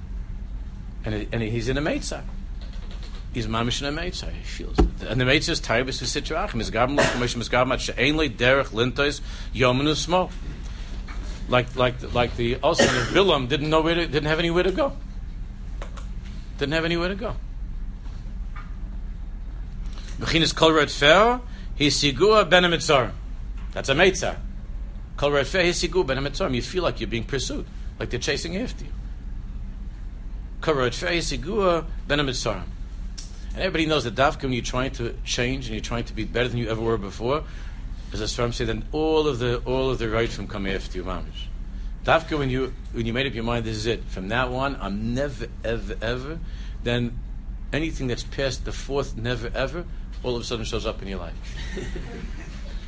and, 1.04 1.28
and 1.32 1.42
he's 1.42 1.68
in 1.68 1.78
a 1.78 1.82
meitzah. 1.82 2.24
He's 3.34 3.48
mamish 3.48 3.82
in 3.82 3.88
a 3.88 4.02
meitzah. 4.02 4.32
He 4.32 4.44
feels 4.44 4.80
it. 4.80 5.04
and 5.10 5.20
the 5.20 5.26
meitzah 5.26 5.50
is 5.50 5.60
tyrus 5.60 6.02
v'sitrachim. 6.02 6.62
Is 6.62 6.72
gabim 6.72 6.98
l'komishim 6.98 7.42
is 7.42 7.50
gabim 7.50 7.74
at 7.74 7.82
she'ein 7.82 8.16
le 8.16 8.30
derech 8.30 8.68
lintois 8.68 9.20
yomenu 9.54 9.94
small. 9.94 10.32
Like 11.50 11.76
like 11.76 12.14
like 12.14 12.38
the 12.38 12.56
also 12.58 12.86
of 12.86 13.08
Bilam 13.10 13.50
didn't 13.50 13.70
know 13.70 13.82
where 13.82 13.96
to, 13.96 14.08
didn't 14.08 14.30
have 14.30 14.40
anywhere 14.40 14.64
to 14.64 14.72
go. 14.72 14.94
Didn't 16.58 16.74
have 16.74 16.86
anywhere 16.86 17.10
to 17.10 17.16
go. 17.16 17.36
Bechinas 20.20 20.56
kol 20.56 20.86
fer 20.88 21.42
hisigua 21.80 22.50
ben 22.50 22.64
mitzar. 22.64 23.12
That's 23.74 23.90
a 23.90 23.94
meitzar. 23.94 24.38
Kol 25.18 25.44
fer 25.44 25.64
hisigua 25.64 26.08
ben. 26.08 26.54
You 26.54 26.62
feel 26.62 26.84
like 26.84 27.00
you're 27.00 27.08
being 27.08 27.24
pursued, 27.24 27.66
like 28.00 28.10
they're 28.10 28.20
chasing 28.20 28.58
after 28.58 28.86
you. 28.86 28.92
Kol 30.62 30.76
fer 30.92 31.08
hisigua 31.08 31.86
ben 32.08 32.20
mitzar. 32.20 32.64
And 33.56 33.64
everybody 33.64 33.86
knows 33.86 34.04
that 34.04 34.16
dafka 34.16 34.44
when 34.44 34.54
you're 34.54 34.62
trying 34.62 34.92
to 34.92 35.16
change 35.24 35.68
and 35.68 35.76
you're 35.76 35.84
trying 35.84 36.04
to 36.06 36.14
be 36.14 36.26
better 36.26 36.50
than 36.50 36.58
you 36.58 36.70
ever 36.70 36.82
were 36.82 36.98
before, 36.98 37.44
as 38.12 38.20
the 38.20 38.26
Sfarim 38.26 38.54
say, 38.54 38.66
then 38.66 38.84
all 38.92 39.28
of 39.28 39.40
the 39.40 39.60
all 39.60 39.90
of 39.90 39.98
the 39.98 40.10
right 40.10 40.30
from 40.30 40.48
come 40.48 40.68
after 40.68 40.98
you, 40.98 41.04
mamish. 41.04 41.48
Dafka 42.04 42.38
when 42.38 42.50
you 42.50 42.74
when 42.92 43.06
you 43.06 43.14
made 43.14 43.28
up 43.28 43.34
your 43.34 43.44
mind, 43.44 43.66
this 43.66 43.78
is 43.78 43.86
it. 43.86 44.04
From 44.06 44.28
that 44.30 44.52
one, 44.52 44.78
I'm 44.80 45.14
never 45.14 45.48
ever 45.64 45.96
ever. 46.02 46.40
Then 46.84 47.18
anything 47.74 48.08
that's 48.08 48.24
past 48.24 48.66
the 48.66 48.72
fourth 48.72 49.18
never 49.18 49.50
ever, 49.54 49.86
all 50.26 50.36
of 50.36 50.42
a 50.42 50.46
sudden 50.46 50.66
shows 50.66 50.86
up 50.86 51.02
in 51.02 51.08
your 51.08 51.20
life. 51.20 51.36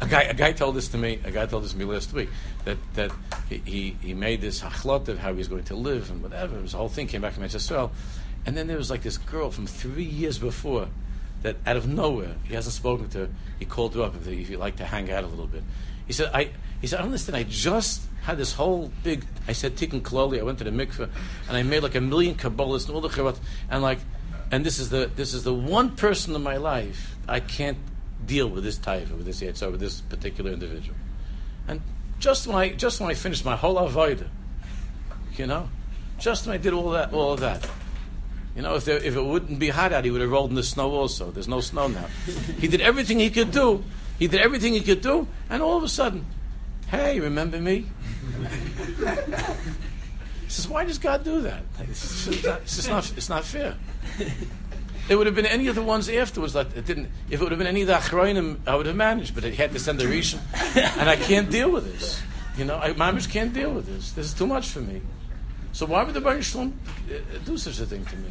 a 0.02 0.08
guy 0.08 0.24
a 0.24 0.34
guy 0.34 0.52
told 0.52 0.76
this 0.76 0.88
to 0.90 0.98
me. 0.98 1.20
A 1.24 1.32
guy 1.32 1.46
told 1.46 1.64
this 1.64 1.72
to 1.72 1.78
me 1.78 1.86
last 1.86 2.12
week 2.12 2.30
that 2.66 2.78
that 2.96 3.12
he 3.50 3.96
he, 4.02 4.14
made 4.14 4.42
this 4.42 4.62
hachlot 4.62 5.08
of 5.08 5.20
how 5.20 5.32
he 5.32 5.38
was 5.38 5.48
going 5.48 5.64
to 5.66 5.76
live 5.76 6.10
and 6.10 6.22
whatever. 6.22 6.58
His 6.60 6.74
whole 6.74 6.90
thing 6.90 7.08
came 7.08 7.22
back 7.22 7.34
from 7.34 7.44
Israel, 7.44 7.92
and 8.46 8.58
then 8.58 8.68
there 8.68 8.78
was 8.78 8.90
like 8.90 9.04
this 9.04 9.18
girl 9.18 9.52
from 9.52 9.68
three 9.68 10.04
years 10.04 10.40
before 10.40 10.88
that 11.44 11.56
out 11.66 11.78
of 11.78 11.88
nowhere, 11.88 12.36
he 12.46 12.56
hasn't 12.56 12.74
spoken 12.74 13.08
to 13.10 13.20
her, 13.20 13.30
he 13.60 13.66
called 13.66 13.94
her 13.96 14.02
up 14.02 14.16
if 14.16 14.50
you'd 14.50 14.60
like 14.60 14.78
to 14.78 14.86
hang 14.86 15.12
out 15.12 15.24
a 15.24 15.28
little 15.28 15.48
bit. 15.48 15.64
He 16.08 16.14
said, 16.14 16.32
I, 16.34 16.52
he 16.82 16.88
said, 16.88 16.98
I 16.98 17.02
don't 17.02 17.10
understand, 17.10 17.36
I 17.36 17.44
just 17.44 18.02
had 18.24 18.38
this 18.38 18.54
whole 18.54 18.92
big, 19.04 19.24
I 19.48 19.52
said, 19.52 19.76
tikkun 19.76 20.02
kloli, 20.02 20.40
I 20.40 20.44
went 20.44 20.58
to 20.60 20.64
the 20.64 20.72
mikveh, 20.72 21.10
and 21.48 21.58
I 21.58 21.64
made 21.64 21.84
like 21.84 21.96
a 21.96 22.02
million 22.02 22.36
kabbalas 22.36 22.88
and 22.88 22.96
all 22.96 23.02
the 23.02 23.10
chirot, 23.10 23.38
and 23.70 23.84
like, 23.84 24.00
and 24.52 24.66
this 24.66 24.80
is 24.80 24.90
the, 24.90 25.12
this 25.16 25.34
is 25.34 25.44
the 25.44 25.54
one 25.54 25.96
person 25.96 26.34
in 26.34 26.42
my 26.42 26.58
life 26.58 27.17
I 27.28 27.40
can't 27.40 27.78
deal 28.26 28.48
with 28.48 28.64
this 28.64 28.78
type, 28.78 29.10
with 29.12 29.26
this 29.26 29.42
yetzer, 29.42 29.72
with 29.72 29.80
this 29.80 30.02
particular 30.02 30.52
individual. 30.52 30.98
And 31.68 31.82
just 32.20 32.48
when 32.48 32.56
I, 32.56 32.70
just 32.70 33.00
when 33.00 33.10
I 33.10 33.14
finished 33.14 33.46
my 33.46 33.56
whole 33.56 33.76
avodah, 33.76 34.28
you 35.36 35.48
know, 35.48 35.70
just 36.20 36.48
when 36.48 36.56
I 36.56 36.58
did 36.58 36.74
all 36.74 36.92
that, 36.92 37.14
all 37.14 37.34
of 37.34 37.40
that, 37.42 37.70
you 38.56 38.64
know, 38.64 38.76
if, 38.76 38.86
there, 38.86 38.98
if 38.98 39.16
it 39.16 39.22
wouldn't 39.22 39.60
be 39.60 39.70
hot 39.70 39.94
out, 39.94 40.04
he 40.04 40.10
would 40.10 40.22
have 40.22 40.32
rolled 40.32 40.50
in 40.50 40.56
the 40.56 40.64
snow 40.64 40.92
also. 40.92 41.30
There's 41.30 41.48
no 41.48 41.62
snow 41.62 41.88
now. 41.88 42.08
he 42.60 42.68
did 42.68 42.82
everything 42.82 43.20
he 43.20 43.30
could 43.30 43.52
do. 43.52 43.84
He 44.18 44.28
did 44.28 44.42
everything 44.42 44.74
he 44.74 44.82
could 44.82 45.02
do, 45.02 45.28
and 45.48 45.62
all 45.62 45.78
of 45.78 45.84
a 45.84 45.88
sudden, 45.88 46.26
hey, 46.88 47.20
remember 47.20 47.60
me? 47.60 47.86
he 48.98 50.50
says, 50.50 50.68
why 50.68 50.86
does 50.86 50.98
God 50.98 51.24
do 51.24 51.42
that? 51.42 51.62
It's 51.82 52.26
just, 52.26 52.46
it's 52.46 52.76
just 52.78 52.90
not, 52.90 53.12
it's 53.16 53.30
not 53.30 53.44
fair. 53.44 53.76
It 55.10 55.16
would 55.16 55.26
have 55.26 55.36
been 55.36 55.46
any 55.46 55.68
of 55.68 55.76
the 55.76 55.82
ones 55.82 56.10
afterwards 56.10 56.54
that 56.54 56.76
it 56.76 56.86
didn't. 56.86 57.10
If 57.30 57.40
it 57.40 57.44
would 57.44 57.52
have 57.52 57.60
been 57.60 57.68
any 57.68 57.82
of 57.82 57.88
the 57.88 57.94
achroinim, 57.94 58.60
I 58.68 58.76
would 58.76 58.86
have 58.88 58.96
managed. 58.96 59.36
But 59.36 59.46
it 59.46 59.54
had 59.54 59.72
to 59.72 59.80
send 59.80 60.00
the 60.00 60.06
rishon, 60.06 60.40
and 60.98 61.10
I 61.10 61.16
can't 61.16 61.50
deal 61.50 61.72
with 61.72 61.92
this. 61.92 62.22
You 62.58 62.66
know, 62.66 62.78
I, 62.78 62.92
Mamish 62.94 63.30
can't 63.30 63.54
deal 63.54 63.72
with 63.72 63.86
this. 63.86 64.12
This 64.12 64.26
is 64.26 64.34
too 64.34 64.48
much 64.48 64.68
for 64.70 64.82
me. 64.82 65.02
So 65.72 65.86
why 65.86 66.04
would 66.04 66.14
the 66.14 66.22
Baruch 66.22 66.44
Shalom 66.44 66.78
uh, 67.10 67.38
do 67.46 67.58
such 67.58 67.80
a 67.80 67.86
thing 67.86 68.04
to 68.04 68.16
me? 68.18 68.30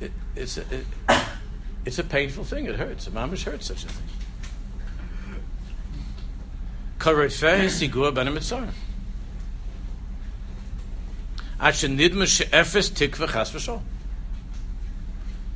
It, 0.00 0.12
it's, 0.34 0.58
a, 0.58 0.62
it, 0.74 0.86
it's 1.86 1.98
a 1.98 2.04
painful 2.04 2.44
thing. 2.44 2.66
It 2.66 2.74
hurts. 2.74 3.06
A 3.06 3.10
mamish 3.10 3.44
hurts 3.44 3.66
such 3.66 3.84
a 3.84 3.88
thing. 3.88 4.06
Karet 6.98 7.32
feh 7.38 7.66
sigur 7.66 8.12
ben 8.12 8.26
mitzar. 8.26 8.68
At 11.60 11.74
nidma 11.74 12.26
she'efes 12.26 12.90
tikva 12.90 13.30
chas 13.30 13.52
v'shol. 13.52 13.80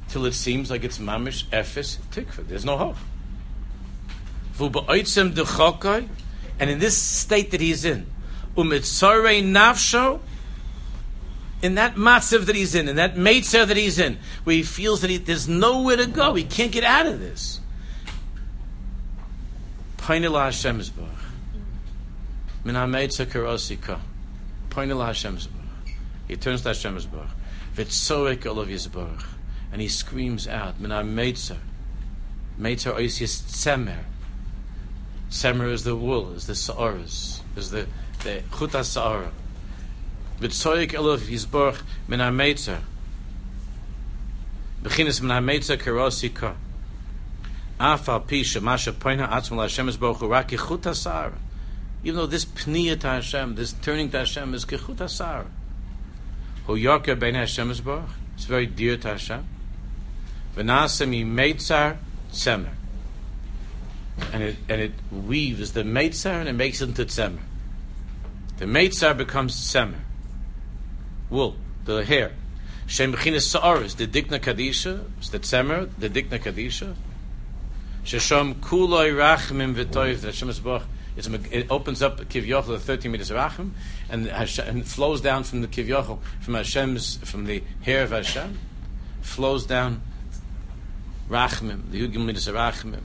Till 0.09 0.25
it 0.25 0.33
seems 0.33 0.71
like 0.71 0.85
it's 0.85 0.99
mamish 0.99 1.45
efes 1.47 1.99
tikva. 2.13 2.47
There's 2.49 2.65
no 2.65 2.77
hope. 2.77 2.97
And 6.61 6.71
in 6.71 6.79
this 6.79 6.97
state 6.97 7.51
that 7.53 7.61
he's 7.61 7.85
in, 7.85 8.07
umitzarei 8.57 9.45
nafsho, 9.45 10.21
in 11.63 11.75
that 11.75 11.95
matzav 11.95 12.47
that 12.47 12.57
he's 12.57 12.75
in, 12.75 12.89
in 12.89 12.97
that 12.97 13.15
meitzer 13.15 13.67
that 13.67 13.77
he's 13.77 13.99
in, 13.99 14.19
where 14.45 14.57
he 14.57 14.63
feels 14.63 15.01
that 15.03 15.11
he, 15.11 15.17
there's 15.17 15.49
nowhere 15.49 15.97
to 15.97 16.07
go, 16.07 16.35
he 16.35 16.45
can't 16.45 16.73
get 16.73 16.85
out 16.85 17.07
of 17.07 17.21
this. 17.21 17.61
Painila 19.99 20.45
Hashem 20.45 20.81
is 20.81 20.91
Min 22.65 22.75
ha-meitzer 22.75 23.27
karosika. 23.27 24.01
Painila 24.71 25.07
Hashem 25.07 25.37
is 25.37 25.49
He 26.27 26.37
turns 26.37 26.63
to 26.63 26.69
Hashem 26.69 26.97
is 26.97 27.07
Vitzoek 27.77 28.47
olav 28.47 28.69
yizbarach. 28.69 29.25
And 29.73 29.81
he 29.81 29.89
screams 29.89 30.47
out, 30.49 30.81
Min 30.81 30.91
ha-meitzer. 30.91 31.59
Meitzer 32.59 32.95
oisius 32.95 33.43
tzemer. 33.43 34.05
Tzemer 35.31 35.73
is 35.73 35.85
the 35.85 35.95
wool, 35.95 36.33
is 36.33 36.47
the 36.47 36.55
sa'aras, 36.55 37.43
is 37.55 37.71
the, 37.71 37.87
the 38.25 38.43
chuta 38.51 38.83
sa'ara. 38.83 39.31
V'tzoyik 40.41 40.93
elov 40.93 41.19
yizborch 41.19 41.83
min 42.09 42.21
ha-meitzer. 42.21 42.81
Bechinas 44.83 45.21
min 45.21 45.31
ha-meitzer 45.31 45.77
karosi 45.77 46.35
ka. 46.35 46.55
Af 47.79 48.09
al 48.09 48.21
pi 48.21 48.41
shemasha 48.43 48.93
poina 48.93 49.29
atzma 49.29 49.57
la-Hashem 49.57 49.89
yizborch 49.89 50.29
rak 50.29 50.49
yichut 50.49 50.85
ha 50.85 51.33
Even 52.03 52.17
though 52.17 52.27
this 52.27 52.45
pniya 52.45 52.99
to 53.01 53.07
Hashem, 53.07 53.55
this 53.55 53.73
turning 53.75 54.11
to 54.11 54.19
Hashem 54.19 54.55
is 54.55 54.65
kichut 54.65 54.99
ha 54.99 55.45
Hu 56.67 56.75
yorker 56.75 57.15
ben 57.15 57.35
Hashem 57.35 57.71
yizborch. 57.71 58.09
It's 58.35 58.47
very 58.47 58.67
dear 58.67 58.97
to 58.97 59.09
Hashem. 59.09 59.58
V'nasem 60.59 61.15
yi-meitzar 61.15 61.97
tzemer. 62.33 62.75
And 64.33 64.43
it, 64.43 64.57
and 64.69 64.81
it 64.81 64.93
weaves 65.13 65.73
the 65.73 65.85
meitzar 65.85 66.41
and 66.41 66.49
it 66.49 66.55
makes 66.55 66.81
it 66.81 66.89
into 66.89 67.05
tzemer. 67.05 67.39
The 68.59 68.65
meitzar 68.65 69.17
becomes 69.17 69.55
tzemer 69.55 70.01
wool, 71.31 71.57
the 71.85 72.05
hair. 72.05 72.33
Shem 72.87 73.13
b'chinas 73.13 73.43
sa'aris, 73.43 73.95
the 73.95 74.07
dikna 74.07 74.41
kadisha, 74.41 75.05
the 75.31 75.39
tzemer, 75.39 75.89
the 75.99 76.09
dikna 76.09 76.39
kadisha. 76.39 76.95
Shesham 78.05 78.55
kuloi 78.55 79.13
rachmim 79.13 79.75
v'toiv, 79.75 80.23
Hashem 80.23 80.49
Esbach, 80.49 80.85
it 81.17 81.67
opens 81.71 82.01
up 82.01 82.21
Kiv 82.21 82.67
the 82.67 82.79
13 82.79 83.11
meters 83.11 83.31
of 83.31 83.37
Rachim, 83.37 83.71
and, 84.09 84.29
and 84.29 84.87
flows 84.87 85.21
down 85.21 85.43
from 85.43 85.63
the 85.63 85.69
Kiv 85.69 86.19
from 86.41 86.55
Hashem's, 86.55 87.17
from 87.29 87.45
the 87.45 87.63
hair 87.83 88.05
of 88.05 88.11
Hashem, 88.11 88.57
flows 89.21 89.67
down 89.67 90.01
Rachmim, 91.29 91.91
the 91.91 92.07
Yugim 92.07 92.29
of 92.29 92.55
Rachmim. 92.55 93.03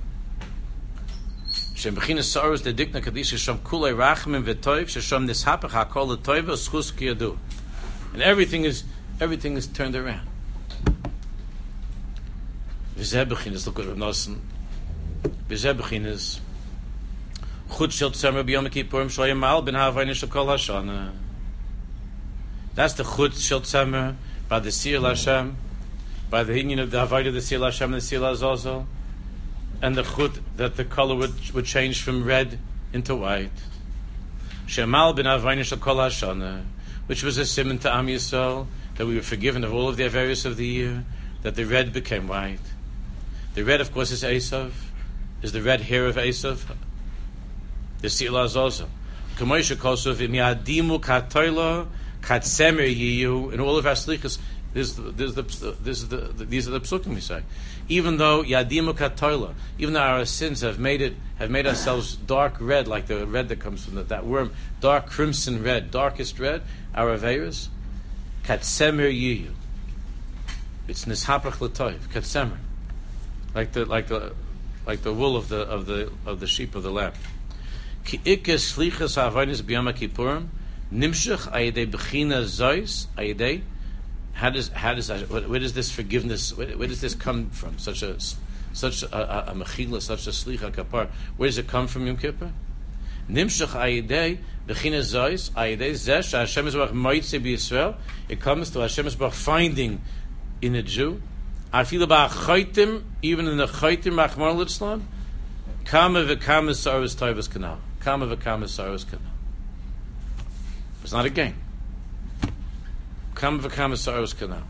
Shem 1.76 1.96
b'chinas 1.96 2.24
sa'aris, 2.24 2.62
the 2.62 2.74
dikna 2.74 3.02
kadisha, 3.02 3.38
Shem 3.38 3.60
kuloi 3.60 3.94
rachmim 3.96 4.44
v'toiv, 4.44 4.86
Shesham 4.86 5.28
nishapach 5.28 5.72
hakol 5.72 6.08
l'toiv, 6.08 6.46
schus 6.46 6.92
kiyadu 6.92 7.38
and 8.14 8.22
everything 8.22 8.64
is 8.64 8.84
everything 9.20 9.58
is 9.58 9.68
turned 9.68 9.96
around. 9.96 10.28
V'zebechin 12.98 13.66
look 13.66 13.80
at 13.80 13.88
Rav 13.88 13.98
Nosson. 13.98 14.40
V'zebechin 15.50 16.06
is 16.06 16.40
chut 17.76 17.92
shel 17.92 18.12
tzemer 18.12 18.44
b'yom 18.48 18.70
kippurim 18.70 19.08
shoyim 19.08 19.38
mal 19.38 19.62
ben 19.64 19.74
havayne 19.74 20.12
shekol 20.12 20.46
hashana. 20.46 21.12
That's 22.76 22.94
the 22.94 23.04
chut 23.04 23.34
shel 23.34 23.62
tzemer 23.62 24.16
by 24.48 24.60
the 24.60 24.72
seal 24.72 25.04
Hashem, 25.04 25.58
by 26.30 26.44
the 26.44 26.58
union 26.58 26.80
of 26.80 26.92
the 26.92 27.02
of 27.02 27.10
the 27.10 27.40
Siyal 27.40 27.66
Hashem 27.66 27.92
the 27.92 27.98
Siyal 27.98 28.32
Azazel, 28.32 28.88
and 29.82 29.96
the 29.96 30.04
chut 30.04 30.40
that 30.58 30.78
the 30.78 30.86
color 30.86 31.16
would, 31.16 31.52
would 31.52 31.66
change 31.66 32.02
from 32.02 32.24
red 32.24 32.58
into 32.94 33.16
white. 33.16 33.52
Shemal 34.68 35.16
bin 35.16 35.26
Avaynish 35.26 35.78
Kol 35.80 35.98
Hashana, 35.98 36.64
which 37.08 37.24
was 37.24 37.38
a 37.38 37.46
simon 37.46 37.78
to 37.80 37.94
Am 37.94 38.08
Yisrael, 38.08 38.68
that 38.96 39.06
we 39.06 39.16
were 39.16 39.22
forgiven 39.22 39.64
of 39.64 39.74
all 39.74 39.90
of 39.90 39.98
the 39.98 40.08
various 40.08 40.46
of 40.46 40.58
the 40.58 40.66
year, 40.66 41.04
that 41.42 41.56
the 41.56 41.66
red 41.66 41.92
became 41.92 42.28
white. 42.28 42.60
The 43.56 43.64
red, 43.64 43.82
of 43.82 43.94
course, 43.94 44.12
is 44.12 44.24
Esav, 44.24 44.72
is 45.42 45.52
the 45.52 45.62
red 45.62 45.82
hair 45.82 46.08
of 46.08 46.16
Esav. 46.16 46.64
The 48.00 48.10
Sila 48.10 48.48
Zozo. 48.48 48.90
Kamoisha 49.36 49.76
Kosov, 49.76 50.22
im 50.22 50.32
Yadimu 50.32 51.00
Katoila, 51.02 51.88
Katsemer 52.22 52.96
Yiyu, 52.96 53.54
in 53.54 53.60
all 53.60 53.78
of 53.78 53.86
our 53.86 53.94
slichas, 53.94 54.38
this, 54.74 54.94
this, 54.94 55.36
this, 55.36 55.60
this, 55.60 56.04
the, 56.04 56.18
these 56.18 56.68
are 56.68 56.72
the 56.72 56.80
psukim 56.80 57.14
we 57.14 57.22
say. 57.22 57.44
Even 57.88 58.18
though 58.18 58.44
Yadimu 58.44 58.94
Katoila, 58.96 59.54
even 59.78 59.94
though 59.94 60.02
our 60.02 60.26
sins 60.26 60.62
have 60.62 60.80
made 60.80 61.02
it, 61.02 61.16
have 61.38 61.52
made 61.52 61.68
ourselves 61.68 62.16
dark 62.16 62.56
red, 62.60 62.88
like 62.88 63.06
the 63.06 63.28
red 63.28 63.50
that 63.50 63.60
comes 63.60 63.86
from 63.86 63.96
the, 63.96 64.04
that 64.04 64.26
worm, 64.26 64.52
dark 64.82 65.08
crimson 65.08 65.62
red, 65.62 65.92
darkest 65.92 66.40
red, 66.40 66.64
our 66.96 67.16
Averas, 67.18 67.68
Katsemer 68.44 69.12
Yiyu. 69.12 69.52
It's 70.88 71.06
Nishapach 71.06 71.60
Latoiv, 71.60 72.00
Katsemer. 72.12 72.58
Like 73.54 73.74
the, 73.74 73.86
like 73.86 74.08
the, 74.08 74.34
like 74.88 75.04
the 75.04 75.14
wool 75.14 75.38
of 75.38 75.50
the, 75.50 75.62
of 75.62 75.86
the, 75.86 76.12
of 76.26 76.40
the 76.40 76.48
sheep 76.48 76.74
of 76.74 76.82
the 76.82 76.92
lamb. 76.92 77.14
Ki 78.04 78.18
ikes 78.26 78.74
slichas 78.74 79.16
ha'avonis 79.16 79.62
b'yom 79.62 79.94
kippurim 79.94 80.48
nimshach 80.92 81.52
ayidei 81.52 81.90
b'china 81.90 82.44
zois 82.44 83.06
ayidei 83.18 83.62
how 84.34 84.50
does 84.50 84.70
how 84.70 84.94
does 84.94 85.10
where, 85.10 85.60
does 85.60 85.74
this 85.74 85.92
forgiveness 85.92 86.56
where, 86.58 86.68
where, 86.78 86.88
does 86.88 87.02
this 87.02 87.16
come 87.16 87.50
from? 87.52 87.78
Such 87.78 88.02
a 88.02 88.18
such 88.74 89.04
a, 89.04 89.16
a, 89.16 89.52
a 89.52 89.56
mechila 89.56 90.02
such 90.02 90.28
a 90.28 90.32
slicha 90.32 90.72
kapar. 90.72 91.10
Where 91.38 91.48
does 91.48 91.60
it 91.60 91.68
come 91.68 91.88
from 91.88 92.08
Yom 92.08 92.18
Kippur? 92.18 92.52
Nimshach 93.30 93.68
ayidei 93.68 94.40
b'china 94.68 95.00
zois 95.00 95.52
ayidei 95.52 95.92
zesh 95.92 96.38
Hashem 96.38 96.68
is 96.68 96.76
moitze 96.76 97.40
b'Yisrael 97.40 97.96
it 98.28 98.42
comes 98.42 98.72
to 98.72 98.80
Hashem 98.80 99.08
is 99.08 99.16
finding 99.16 100.02
in 100.62 100.76
a 100.76 100.82
Jew. 100.82 101.22
I 101.72 101.84
feel 101.84 102.04
about 102.04 102.32
chaytim 102.32 103.04
even 103.22 103.48
in 103.48 103.58
the 103.58 103.68
chaytim 103.68 104.14
rachmar 104.14 104.56
litzlan 104.56 105.04
kama 105.86 106.24
v'kama 106.24 106.72
saras 106.72 107.16
toivas 107.16 107.48
kanal. 107.48 107.78
Kama 108.00 108.26
v'kama 108.26 108.64
saras 108.64 109.06
kanal. 109.06 109.22
It's 111.04 111.12
not 111.14 111.26
a 111.26 111.30
game 111.30 111.63
Kam 113.44 113.60
v'kam 113.60 113.98
saros 113.98 114.34
kanal. 114.34 114.64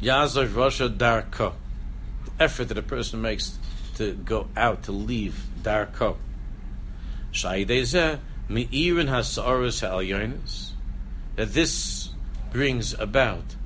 Yazov 0.00 0.48
Rosha 0.48 0.88
Darko. 0.88 1.52
The 2.24 2.42
effort 2.42 2.68
that 2.68 2.78
a 2.78 2.82
person 2.82 3.20
makes 3.20 3.58
to 3.96 4.14
go 4.14 4.48
out, 4.56 4.84
to 4.84 4.92
leave 4.92 5.44
Darko. 5.62 6.16
Shaidezeh 7.34 8.20
Me'irin 8.48 9.08
HaSaros 9.08 9.86
HaElyonis. 9.86 10.70
That 11.36 11.52
this 11.52 12.12
brings 12.50 12.94
about 12.94 13.56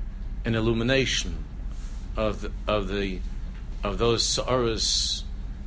an 0.44 0.56
illumination 0.56 1.44
of 2.16 2.40
the, 2.40 2.50
of 2.66 2.88
the 2.88 3.20
of 3.84 3.98
those 3.98 4.24
Saros 4.24 5.22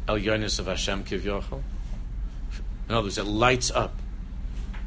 Elyonis 0.10 0.60
of 0.60 0.66
Hashem 0.66 1.06
Kivyochel. 1.06 1.64
In 2.92 2.96
other 2.96 3.06
words, 3.06 3.18
it 3.18 3.24
lights 3.24 3.72
up 3.72 3.96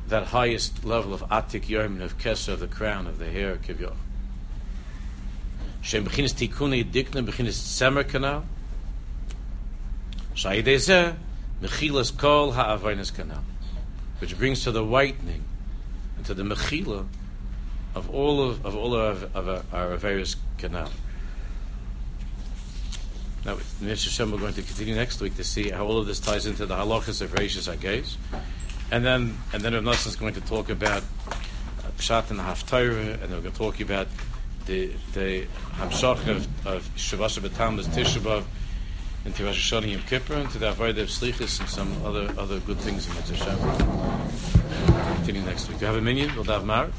that 0.09 0.27
highest 0.27 0.85
level 0.85 1.15
of 1.15 1.23
Atik 1.31 1.69
Yermin, 1.69 2.03
of 2.03 2.19
Kesser, 2.19 2.53
of 2.53 2.61
the 2.61 2.67
crown, 2.67 3.07
of 3.07 3.17
the 3.17 3.31
hair, 3.31 3.57
Kivyoch. 3.57 3.97
Shem 5.81 6.05
Bechinis 6.05 6.35
Tikuni 6.35 6.85
Dikna 6.85 7.27
Bechinis 7.27 7.57
Tzemer 7.57 8.05
Kanal. 8.05 8.45
Shayidezeh 10.35 11.17
Mechilas 11.63 12.15
Kol 12.15 12.53
Ha'avainas 12.53 13.11
Kanal. 13.11 13.43
Which 14.19 14.37
brings 14.37 14.65
to 14.65 14.71
the 14.71 14.85
whitening 14.85 15.43
and 16.19 16.27
to 16.27 16.35
the 16.35 16.43
Mechila 16.43 17.07
of 17.95 18.11
all 18.11 18.43
of, 18.43 18.67
of 18.67 18.77
all 18.77 18.95
of, 18.95 19.35
of 19.35 19.49
our, 19.49 19.63
our 19.73 19.97
various 19.97 20.37
canal. 20.59 20.91
Now, 23.45 23.57
Mr. 23.83 24.09
Shem, 24.09 24.33
we're 24.33 24.39
going 24.39 24.55
to 24.55 24.63
continue 24.63 24.95
next 24.95 25.21
week 25.21 25.37
to 25.37 25.45
see 25.45 25.69
how 25.69 25.85
all 25.85 25.99
of 25.99 26.07
this 26.07 26.19
ties 26.19 26.47
into 26.47 26.65
the 26.65 26.77
halachas 26.77 27.21
of 27.21 27.33
Reishis 27.33 27.75
Hagez. 27.75 28.17
And 28.91 29.05
then, 29.05 29.37
and 29.53 29.63
then 29.63 29.75
Rav 29.85 30.07
is 30.07 30.17
going 30.17 30.33
to 30.35 30.41
talk 30.41 30.71
about 30.71 31.03
uh, 31.29 31.91
Pshat 31.99 32.31
and 32.31 32.41
Haftarah, 32.41 33.23
and 33.23 33.33
we're 33.33 33.41
going 33.41 33.53
to 33.53 33.59
talk 33.59 33.81
about 33.81 34.09
the 34.65 34.93
the 35.13 35.47
Hamshach 35.77 36.27
of, 36.27 36.67
of 36.67 36.89
Shavasha 36.97 37.41
B'Tamas 37.41 37.85
Tisha 37.87 38.19
B'Av 38.19 38.45
into 39.27 39.45
Rosh 39.45 39.73
Hashanah 39.73 39.91
Yom 39.91 40.03
Kippur, 40.03 40.35
into 40.35 40.59
the 40.59 40.73
Avodah 40.73 41.03
of 41.03 41.09
Slichas, 41.09 41.61
and 41.61 41.69
some 41.69 41.93
other 42.05 42.33
other 42.39 42.61
good 42.61 42.79
things 42.79 43.07
in 43.07 43.15
Mitzvah 43.15 43.37
Shem. 43.37 45.17
Continue 45.17 45.43
next 45.43 45.69
week. 45.69 45.79
Do 45.79 45.85
you 45.85 45.93
have 45.93 45.97
a 45.97 46.01
minyan? 46.01 46.35
We'll 46.35 46.45
have 46.45 46.63
Maariv. 46.63 46.93